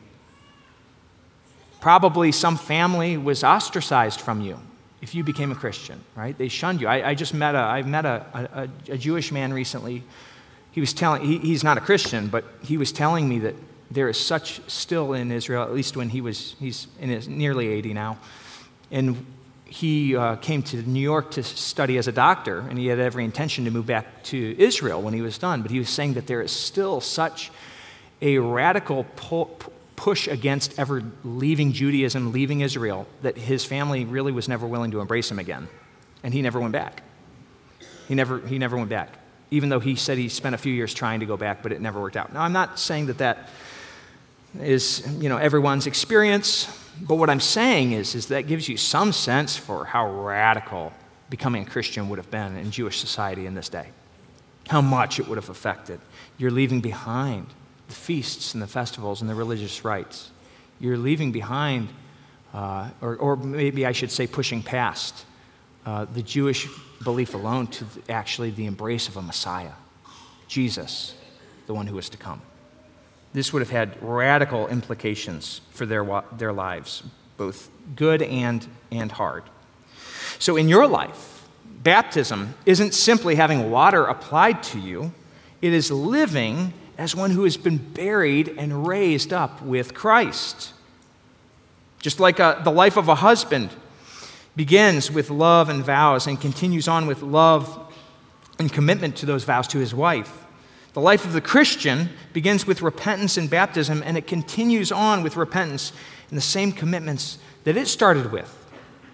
Probably 1.81 2.33
some 2.33 2.59
family 2.59 3.17
was 3.17 3.43
ostracized 3.43 4.21
from 4.21 4.43
you 4.43 4.61
if 5.01 5.15
you 5.15 5.25
became 5.25 5.51
a 5.51 5.55
Christian, 5.55 5.99
right? 6.15 6.37
They 6.37 6.49
shunned 6.49 6.83
you. 6.83 6.87
I, 6.87 7.11
I 7.11 7.15
just 7.15 7.33
met 7.33 7.55
a, 7.55 7.59
I 7.59 7.81
met 7.83 8.05
a, 8.05 8.69
a, 8.89 8.93
a, 8.93 8.99
Jewish 8.99 9.33
man 9.33 9.55
recently. 9.55 10.03
He 10.71 10.81
was 10.81 10.93
telling, 10.93 11.23
he, 11.23 11.39
he's 11.39 11.65
not 11.65 11.79
a 11.79 11.81
Christian, 11.81 12.29
but 12.29 12.45
he 12.63 12.77
was 12.77 12.93
telling 12.93 13.27
me 13.27 13.39
that 13.39 13.55
there 13.91 14.11
is 14.11 14.21
such 14.21 14.61
still 14.69 15.15
in 15.15 15.33
Israel, 15.33 15.63
at 15.63 15.73
least 15.73 15.97
when 15.97 16.11
he 16.11 16.21
was, 16.21 16.57
he's 16.61 16.89
in 17.01 17.09
his 17.09 17.27
nearly 17.27 17.69
80 17.69 17.95
now. 17.95 18.19
And 18.91 19.25
he 19.65 20.15
uh, 20.15 20.37
came 20.37 20.63
to 20.65 20.77
New 20.83 21.01
York 21.01 21.31
to 21.33 21.43
study 21.43 21.97
as 21.97 22.07
a 22.07 22.13
doctor, 22.13 22.59
and 22.69 22.79
he 22.79 22.89
had 22.89 22.99
every 22.99 23.25
intention 23.25 23.65
to 23.65 23.71
move 23.71 23.87
back 23.87 24.25
to 24.25 24.55
Israel 24.59 25.01
when 25.01 25.15
he 25.15 25.23
was 25.23 25.39
done. 25.39 25.63
But 25.63 25.71
he 25.71 25.79
was 25.79 25.89
saying 25.89 26.15
that 26.15 26.27
there 26.27 26.43
is 26.43 26.53
still 26.53 27.01
such 27.01 27.51
a 28.21 28.39
radical 28.39 29.05
pull, 29.17 29.47
push 29.97 30.29
against 30.29 30.79
ever 30.79 31.03
leaving 31.25 31.73
Judaism, 31.73 32.33
leaving 32.33 32.61
Israel, 32.61 33.07
that 33.23 33.37
his 33.37 33.65
family 33.65 34.05
really 34.05 34.33
was 34.33 34.49
never 34.49 34.67
willing 34.67 34.91
to 34.93 35.01
embrace 35.01 35.31
him 35.31 35.39
again. 35.39 35.69
And 36.23 36.33
he 36.33 36.43
never 36.43 36.61
went 36.61 36.73
back. 36.73 37.03
He 38.07 38.15
never, 38.15 38.39
he 38.47 38.59
never 38.59 38.77
went 38.77 38.89
back, 38.89 39.11
even 39.51 39.69
though 39.69 39.81
he 39.81 39.97
said 39.97 40.17
he 40.17 40.29
spent 40.29 40.55
a 40.55 40.59
few 40.59 40.73
years 40.73 40.95
trying 40.95 41.21
to 41.21 41.27
go 41.27 41.37
back, 41.37 41.63
but 41.63 41.73
it 41.73 41.81
never 41.81 42.01
worked 42.01 42.17
out. 42.17 42.33
Now, 42.33 42.43
I'm 42.43 42.53
not 42.53 42.79
saying 42.79 43.07
that 43.07 43.19
that 43.19 43.49
is 44.61 45.07
you 45.21 45.29
know, 45.29 45.37
everyone's 45.37 45.87
experience. 45.87 46.67
But 47.01 47.17
what 47.17 47.31
I'm 47.31 47.41
saying 47.41 47.93
is, 47.93 48.15
is 48.15 48.29
that 48.29 48.47
gives 48.47 48.69
you 48.69 48.77
some 48.77 49.13
sense 49.13 49.57
for 49.57 49.85
how 49.85 50.11
radical 50.11 50.93
becoming 51.31 51.63
a 51.63 51.67
Christian 51.67 52.09
would 52.09 52.19
have 52.19 52.31
been 52.31 52.57
in 52.57 52.71
Jewish 52.71 52.99
society 52.99 53.47
in 53.47 53.55
this 53.55 53.69
day. 53.69 53.89
How 54.69 54.81
much 54.81 55.19
it 55.19 55.29
would 55.29 55.37
have 55.37 55.49
affected. 55.49 56.01
You're 56.39 56.51
leaving 56.51 56.81
behind 56.81 57.47
the 57.89 57.95
feasts 57.95 58.55
and 58.55 58.63
the 58.63 58.67
festivals 58.67 59.21
and 59.21 59.29
the 59.29 59.35
religious 59.35 59.85
rites. 59.85 60.31
You're 60.79 60.99
leaving 60.99 61.33
behind, 61.33 61.89
uh, 62.55 62.91
or, 63.01 63.17
or, 63.17 63.37
maybe 63.37 63.85
I 63.85 63.93
should 63.93 64.11
say, 64.11 64.27
pushing 64.27 64.63
past 64.63 65.25
uh, 65.85 66.05
the 66.05 66.23
Jewish 66.23 66.69
belief 67.03 67.35
alone 67.35 67.67
to 67.69 67.87
actually 68.09 68.51
the 68.51 68.67
embrace 68.67 69.09
of 69.09 69.17
a 69.17 69.23
Messiah, 69.23 69.73
Jesus, 70.47 71.15
the 71.67 71.75
one 71.75 71.87
who 71.87 71.99
is 71.99 72.09
to 72.11 72.19
come. 72.19 72.43
This 73.33 73.53
would 73.53 73.61
have 73.61 73.71
had 73.71 74.03
radical 74.03 74.69
implications 74.69 75.61
for 75.71 75.87
their, 75.87 76.23
their 76.37 76.53
lives, 76.53 77.03
both 77.37 77.71
good 77.97 78.23
and, 78.23 78.67
and 78.91 79.11
hard. 79.13 79.45
So, 80.39 80.57
in 80.57 80.69
your 80.69 80.87
life, 80.87 81.49
baptism 81.83 82.55
isn't 82.67 82.95
simply 82.95 83.35
having 83.35 83.71
water 83.71 84.05
applied 84.05 84.63
to 84.65 84.79
you, 84.79 85.13
it 85.61 85.73
is 85.73 85.91
living 85.91 86.73
as 86.99 87.15
one 87.15 87.31
who 87.31 87.45
has 87.45 87.57
been 87.57 87.79
buried 87.79 88.49
and 88.59 88.87
raised 88.87 89.33
up 89.33 89.63
with 89.63 89.95
Christ. 89.95 90.75
Just 92.01 92.19
like 92.19 92.41
a, 92.41 92.45
uh, 92.45 92.63
the 92.63 92.73
life 92.73 92.97
of 92.97 93.09
a 93.09 93.15
husband 93.15 93.71
begins 94.57 95.11
with 95.11 95.31
love 95.31 95.69
and 95.69 95.85
vows 95.85 96.27
and 96.27 96.41
continues 96.41 96.89
on 96.89 97.07
with 97.07 97.23
love 97.23 97.95
and 98.59 98.73
commitment 98.73 99.17
to 99.17 99.27
those 99.27 99.45
vows 99.45 99.69
to 99.69 99.79
his 99.79 99.95
wife. 99.95 100.45
The 100.95 101.01
life 101.01 101.25
of 101.25 101.33
the 101.33 101.41
Christian 101.41 102.09
begins 102.33 102.67
with 102.67 102.83
repentance 102.83 103.37
and 103.37 103.49
baptism, 103.49 104.03
and 104.05 104.17
it 104.17 104.27
continues 104.27 104.91
on 104.91 105.23
with 105.23 105.37
repentance 105.37 105.93
and 106.29 106.37
the 106.37 106.43
same 106.43 106.73
commitments 106.73 107.39
that 107.63 107.77
it 107.77 107.87
started 107.87 108.33
with. 108.33 108.53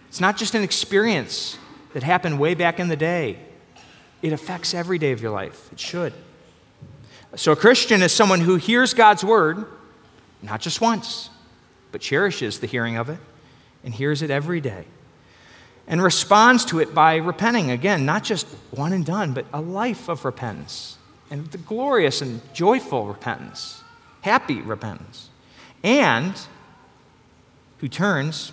It's 0.08 0.20
not 0.20 0.38
just 0.38 0.54
an 0.54 0.62
experience 0.62 1.58
that 1.92 2.02
happened 2.02 2.38
way 2.38 2.54
back 2.54 2.80
in 2.80 2.88
the 2.88 2.96
day, 2.96 3.38
it 4.22 4.32
affects 4.32 4.72
every 4.72 4.96
day 4.98 5.12
of 5.12 5.20
your 5.20 5.32
life. 5.32 5.70
It 5.72 5.78
should. 5.78 6.14
So, 7.36 7.52
a 7.52 7.56
Christian 7.56 8.02
is 8.02 8.12
someone 8.12 8.40
who 8.40 8.56
hears 8.56 8.94
God's 8.94 9.24
word, 9.24 9.64
not 10.42 10.60
just 10.60 10.80
once, 10.80 11.30
but 11.90 12.00
cherishes 12.00 12.60
the 12.60 12.66
hearing 12.66 12.96
of 12.96 13.08
it 13.08 13.18
and 13.82 13.92
hears 13.92 14.22
it 14.22 14.30
every 14.30 14.60
day 14.60 14.84
and 15.86 16.02
responds 16.02 16.64
to 16.66 16.80
it 16.80 16.94
by 16.94 17.16
repenting. 17.16 17.70
Again, 17.70 18.06
not 18.06 18.24
just 18.24 18.46
one 18.70 18.92
and 18.92 19.04
done, 19.04 19.32
but 19.32 19.46
a 19.52 19.60
life 19.60 20.08
of 20.08 20.24
repentance 20.24 20.98
and 21.30 21.46
the 21.50 21.58
glorious 21.58 22.20
and 22.20 22.40
joyful 22.54 23.06
repentance, 23.06 23.82
happy 24.22 24.60
repentance, 24.60 25.30
and 25.82 26.40
who 27.78 27.88
turns 27.88 28.52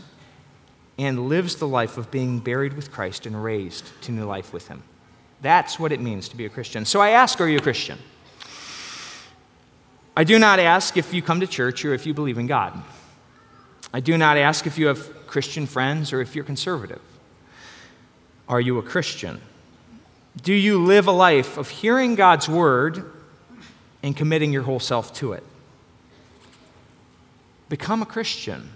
and 0.98 1.30
lives 1.30 1.56
the 1.56 1.68
life 1.68 1.98
of 1.98 2.12
being 2.12 2.40
buried 2.40 2.74
with 2.74 2.92
Christ 2.92 3.26
and 3.26 3.44
raised 3.44 3.90
to 4.04 4.12
new 4.12 4.26
life 4.26 4.54
with 4.54 4.68
Him. 4.68 4.84
That's 5.42 5.80
what 5.80 5.92
it 5.92 6.02
means 6.02 6.30
to 6.30 6.38
be 6.38 6.46
a 6.46 6.50
Christian. 6.50 6.86
So 6.86 7.00
I 7.00 7.10
ask, 7.10 7.40
are 7.42 7.48
you 7.48 7.58
a 7.58 7.62
Christian? 7.62 7.98
I 10.16 10.24
do 10.24 10.38
not 10.38 10.60
ask 10.60 10.98
if 10.98 11.14
you 11.14 11.22
come 11.22 11.40
to 11.40 11.48
church 11.48 11.86
or 11.86 11.94
if 11.94 12.06
you 12.06 12.14
believe 12.14 12.38
in 12.38 12.48
God. 12.48 12.82
I 13.94 14.00
do 14.00 14.18
not 14.18 14.38
ask 14.38 14.68
if 14.68 14.78
you 14.78 14.88
have 14.88 15.28
Christian 15.28 15.66
friends 15.66 16.12
or 16.12 16.22
if 16.22 16.36
you're 16.36 16.46
conservative. 16.46 17.02
Are 18.48 18.60
you 18.60 18.78
a 18.78 18.84
Christian? 18.84 19.42
Do 20.42 20.54
you 20.54 20.84
live 20.84 21.08
a 21.08 21.12
life 21.12 21.58
of 21.58 21.70
hearing 21.70 22.16
God's 22.16 22.50
word 22.50 23.12
and 24.04 24.16
committing 24.16 24.52
your 24.52 24.64
whole 24.64 24.80
self 24.80 25.14
to 25.16 25.34
it? 25.34 25.44
Become 27.70 28.02
a 28.02 28.06
Christian. 28.06 28.70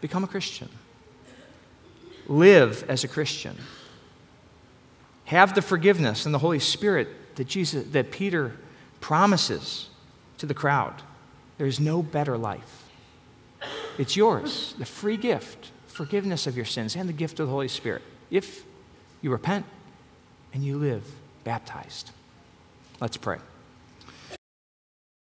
Become 0.00 0.24
a 0.24 0.26
Christian. 0.26 0.68
Live 2.26 2.84
as 2.88 3.04
a 3.04 3.08
Christian. 3.08 3.56
Have 5.26 5.54
the 5.54 5.62
forgiveness 5.62 6.26
and 6.26 6.34
the 6.34 6.38
Holy 6.38 6.58
Spirit 6.58 7.36
that 7.36 7.46
Jesus 7.46 7.84
that 7.92 8.10
Peter 8.10 8.56
promises 9.00 9.88
to 10.38 10.46
the 10.46 10.54
crowd. 10.54 11.02
There's 11.58 11.80
no 11.80 12.02
better 12.02 12.38
life. 12.38 12.84
It's 13.98 14.16
yours, 14.16 14.74
the 14.78 14.86
free 14.86 15.16
gift, 15.16 15.70
forgiveness 15.86 16.46
of 16.46 16.56
your 16.56 16.64
sins, 16.64 16.96
and 16.96 17.08
the 17.08 17.12
gift 17.12 17.40
of 17.40 17.46
the 17.46 17.52
Holy 17.52 17.68
Spirit. 17.68 18.02
If 18.30 18.64
you 19.20 19.30
repent 19.30 19.66
and 20.54 20.64
you 20.64 20.78
live 20.78 21.04
baptized. 21.44 22.10
Let's 23.00 23.16
pray. 23.16 23.38